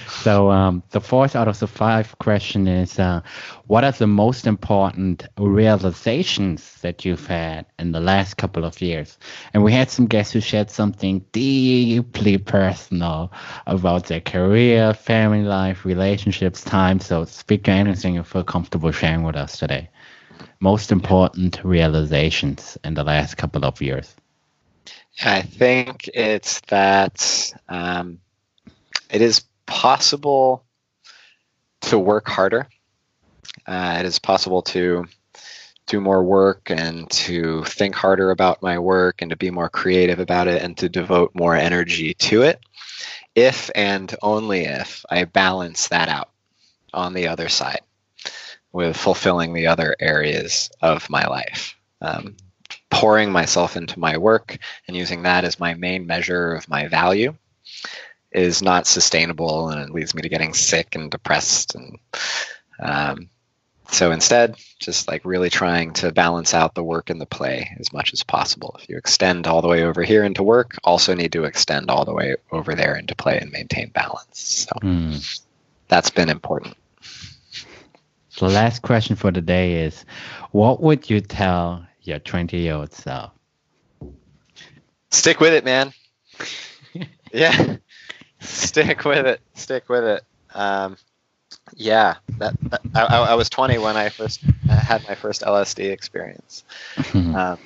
So 0.09 0.51
um, 0.51 0.83
the 0.89 1.01
fourth 1.01 1.35
out 1.35 1.47
of 1.47 1.59
the 1.59 1.67
five 1.67 2.17
question 2.19 2.67
is, 2.67 2.99
uh, 2.99 3.21
what 3.67 3.83
are 3.83 3.91
the 3.91 4.07
most 4.07 4.47
important 4.47 5.25
realizations 5.37 6.81
that 6.81 7.05
you've 7.05 7.27
had 7.27 7.65
in 7.79 7.91
the 7.91 7.99
last 7.99 8.35
couple 8.35 8.65
of 8.65 8.81
years? 8.81 9.17
And 9.53 9.63
we 9.63 9.71
had 9.71 9.89
some 9.89 10.05
guests 10.05 10.33
who 10.33 10.41
shared 10.41 10.69
something 10.69 11.23
deeply 11.31 12.37
personal 12.37 13.31
about 13.67 14.07
their 14.07 14.21
career, 14.21 14.93
family 14.93 15.43
life, 15.43 15.85
relationships, 15.85 16.63
time. 16.63 16.99
So 16.99 17.25
speak 17.25 17.63
to 17.65 17.71
anything 17.71 18.15
you 18.15 18.23
feel 18.23 18.43
comfortable 18.43 18.91
sharing 18.91 19.23
with 19.23 19.35
us 19.35 19.57
today. 19.57 19.89
Most 20.59 20.91
important 20.91 21.63
realizations 21.63 22.77
in 22.83 22.95
the 22.95 23.03
last 23.03 23.35
couple 23.37 23.63
of 23.65 23.81
years. 23.81 24.15
I 25.23 25.41
think 25.41 26.09
it's 26.13 26.61
that 26.67 27.53
um, 27.69 28.19
it 29.09 29.21
is 29.21 29.43
possible 29.67 30.65
to 31.81 31.99
work 31.99 32.27
harder. 32.27 32.67
Uh, 33.67 33.97
it 33.99 34.05
is 34.05 34.17
possible 34.17 34.61
to 34.63 35.05
do 35.85 36.01
more 36.01 36.23
work 36.23 36.69
and 36.69 37.09
to 37.09 37.63
think 37.63 37.95
harder 37.95 38.31
about 38.31 38.61
my 38.61 38.77
work 38.79 39.21
and 39.21 39.29
to 39.29 39.37
be 39.37 39.51
more 39.51 39.69
creative 39.69 40.19
about 40.19 40.47
it 40.47 40.61
and 40.61 40.77
to 40.77 40.89
devote 40.89 41.31
more 41.33 41.55
energy 41.55 42.13
to 42.15 42.41
it 42.41 42.59
if 43.35 43.69
and 43.75 44.15
only 44.21 44.65
if 44.65 45.05
I 45.09 45.23
balance 45.23 45.87
that 45.89 46.09
out 46.09 46.29
on 46.93 47.13
the 47.13 47.27
other 47.27 47.49
side 47.49 47.81
with 48.73 48.97
fulfilling 48.97 49.53
the 49.53 49.67
other 49.67 49.95
areas 49.99 50.69
of 50.81 51.09
my 51.09 51.25
life. 51.25 51.75
Um, 52.01 52.35
pouring 52.89 53.31
myself 53.31 53.77
into 53.77 53.99
my 53.99 54.17
work 54.17 54.57
and 54.87 54.97
using 54.97 55.23
that 55.23 55.45
as 55.45 55.59
my 55.59 55.73
main 55.73 56.05
measure 56.05 56.53
of 56.53 56.67
my 56.69 56.87
value 56.87 57.35
is 58.37 58.61
not 58.61 58.87
sustainable 58.87 59.69
and 59.69 59.81
it 59.81 59.93
leads 59.93 60.13
me 60.13 60.21
to 60.21 60.29
getting 60.29 60.53
sick 60.53 60.95
and 60.95 61.09
depressed 61.11 61.75
and 61.75 61.97
um, 62.79 63.29
so 63.89 64.11
instead 64.11 64.55
just 64.79 65.07
like 65.07 65.23
really 65.25 65.49
trying 65.49 65.93
to 65.93 66.11
balance 66.11 66.53
out 66.53 66.75
the 66.75 66.83
work 66.83 67.09
and 67.09 67.19
the 67.19 67.25
play 67.25 67.75
as 67.79 67.91
much 67.91 68.13
as 68.13 68.23
possible. 68.23 68.75
If 68.79 68.89
you 68.89 68.97
extend 68.97 69.47
all 69.47 69.61
the 69.61 69.67
way 69.67 69.83
over 69.83 70.03
here 70.03 70.23
into 70.23 70.43
work 70.43 70.75
also 70.83 71.15
need 71.15 71.31
to 71.33 71.45
extend 71.45 71.89
all 71.89 72.05
the 72.05 72.13
way 72.13 72.35
over 72.51 72.75
there 72.75 72.95
into 72.95 73.15
play 73.15 73.39
and 73.39 73.51
maintain 73.51 73.89
balance. 73.89 74.67
So 74.69 74.77
Hmm. 74.81 75.15
that's 75.87 76.11
been 76.11 76.29
important. 76.29 76.75
The 78.39 78.49
last 78.49 78.83
question 78.83 79.15
for 79.15 79.31
the 79.31 79.41
day 79.41 79.85
is, 79.85 80.05
what 80.51 80.79
would 80.83 81.09
you 81.09 81.21
tell 81.21 81.87
your 82.03 82.19
20 82.19 82.57
year 82.57 82.75
old 82.75 82.93
self? 82.93 83.31
stick 85.11 85.39
with 85.39 85.53
it 85.53 85.65
man. 85.65 85.93
Yeah 87.33 87.77
stick 88.39 89.03
with 89.05 89.25
it. 89.25 89.41
Stick 89.53 89.89
with 89.89 90.03
it. 90.03 90.23
Um, 90.53 90.97
yeah 91.75 92.15
that, 92.37 92.53
that 92.63 92.81
I, 92.95 93.03
I 93.03 93.17
I 93.31 93.33
was 93.35 93.49
20 93.49 93.77
when 93.77 93.97
i 93.97 94.09
first 94.09 94.41
had 94.67 95.05
my 95.07 95.15
first 95.15 95.41
lsd 95.41 95.91
experience. 95.91 96.63
Um, 97.13 97.57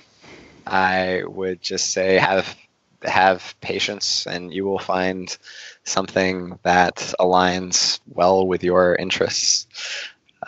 i 0.68 1.24
would 1.26 1.62
just 1.62 1.92
say 1.92 2.18
have 2.18 2.56
have 3.04 3.56
patience 3.62 4.28
and 4.28 4.54
you 4.54 4.66
will 4.66 4.80
find 4.80 5.36
something 5.84 6.60
that 6.64 6.98
aligns 7.20 8.00
well 8.08 8.46
with 8.46 8.64
your 8.64 8.96
interests. 8.96 9.68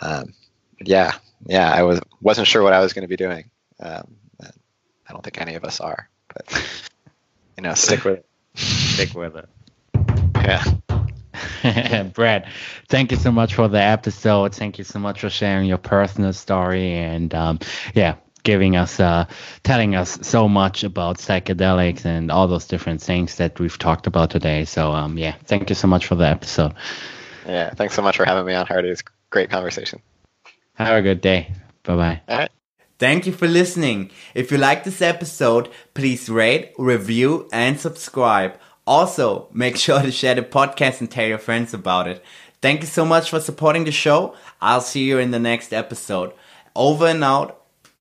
Um, 0.00 0.34
yeah 0.80 1.12
yeah 1.46 1.72
i 1.72 1.82
was 1.82 2.00
wasn't 2.20 2.46
sure 2.46 2.62
what 2.62 2.72
i 2.72 2.80
was 2.80 2.92
going 2.92 3.02
to 3.02 3.08
be 3.08 3.16
doing. 3.16 3.50
Um, 3.80 4.16
i 4.40 5.12
don't 5.12 5.22
think 5.22 5.40
any 5.40 5.54
of 5.54 5.64
us 5.64 5.80
are 5.80 6.08
but 6.32 6.90
you 7.56 7.62
know 7.62 7.74
stick 7.74 8.04
with 8.04 8.18
it. 8.18 8.26
Stick 8.56 9.14
with 9.14 9.36
it. 9.36 9.48
Yeah 10.44 10.64
Brad, 12.14 12.46
thank 12.88 13.10
you 13.10 13.16
so 13.16 13.32
much 13.32 13.54
for 13.54 13.68
the 13.68 13.80
episode. 13.80 14.54
Thank 14.54 14.78
you 14.78 14.84
so 14.84 14.98
much 14.98 15.20
for 15.20 15.30
sharing 15.30 15.66
your 15.66 15.78
personal 15.78 16.32
story 16.32 16.92
and 16.92 17.34
um, 17.34 17.58
yeah, 17.94 18.16
giving 18.44 18.76
us, 18.76 19.00
uh, 19.00 19.24
telling 19.64 19.96
us 19.96 20.18
so 20.22 20.48
much 20.48 20.84
about 20.84 21.18
psychedelics 21.18 22.04
and 22.04 22.30
all 22.30 22.46
those 22.46 22.66
different 22.66 23.02
things 23.02 23.36
that 23.36 23.58
we've 23.58 23.78
talked 23.78 24.06
about 24.06 24.30
today. 24.30 24.64
So 24.64 24.92
um, 24.92 25.18
yeah, 25.18 25.34
thank 25.44 25.70
you 25.70 25.74
so 25.74 25.88
much 25.88 26.06
for 26.06 26.14
the 26.14 26.26
episode. 26.28 26.74
yeah 27.46 27.70
thanks 27.74 27.94
so 27.94 28.02
much 28.02 28.16
for 28.16 28.24
having 28.24 28.46
me 28.46 28.54
on 28.54 28.66
hardy 28.66 28.88
it's 28.88 29.00
a 29.02 29.04
great 29.30 29.50
conversation 29.50 30.00
Have 30.74 30.96
a 30.96 31.02
good 31.02 31.20
day. 31.20 31.52
Bye 31.84 31.96
bye. 31.96 32.20
all 32.28 32.38
right 32.38 32.50
Thank 32.98 33.26
you 33.26 33.32
for 33.32 33.48
listening. 33.48 34.10
If 34.34 34.52
you 34.52 34.56
like 34.56 34.84
this 34.84 35.02
episode, 35.02 35.68
please 35.94 36.30
rate, 36.30 36.72
review, 36.78 37.48
and 37.52 37.78
subscribe. 37.78 38.56
Also, 38.86 39.48
make 39.52 39.76
sure 39.76 40.02
to 40.02 40.10
share 40.10 40.34
the 40.34 40.42
podcast 40.42 41.00
and 41.00 41.10
tell 41.10 41.26
your 41.26 41.38
friends 41.38 41.72
about 41.74 42.06
it. 42.08 42.24
Thank 42.60 42.80
you 42.80 42.86
so 42.86 43.04
much 43.04 43.30
for 43.30 43.40
supporting 43.40 43.84
the 43.84 43.92
show. 43.92 44.34
I'll 44.60 44.80
see 44.80 45.04
you 45.04 45.18
in 45.18 45.30
the 45.30 45.38
next 45.38 45.72
episode. 45.72 46.32
Over 46.74 47.06
and 47.06 47.22
out. 47.22 47.63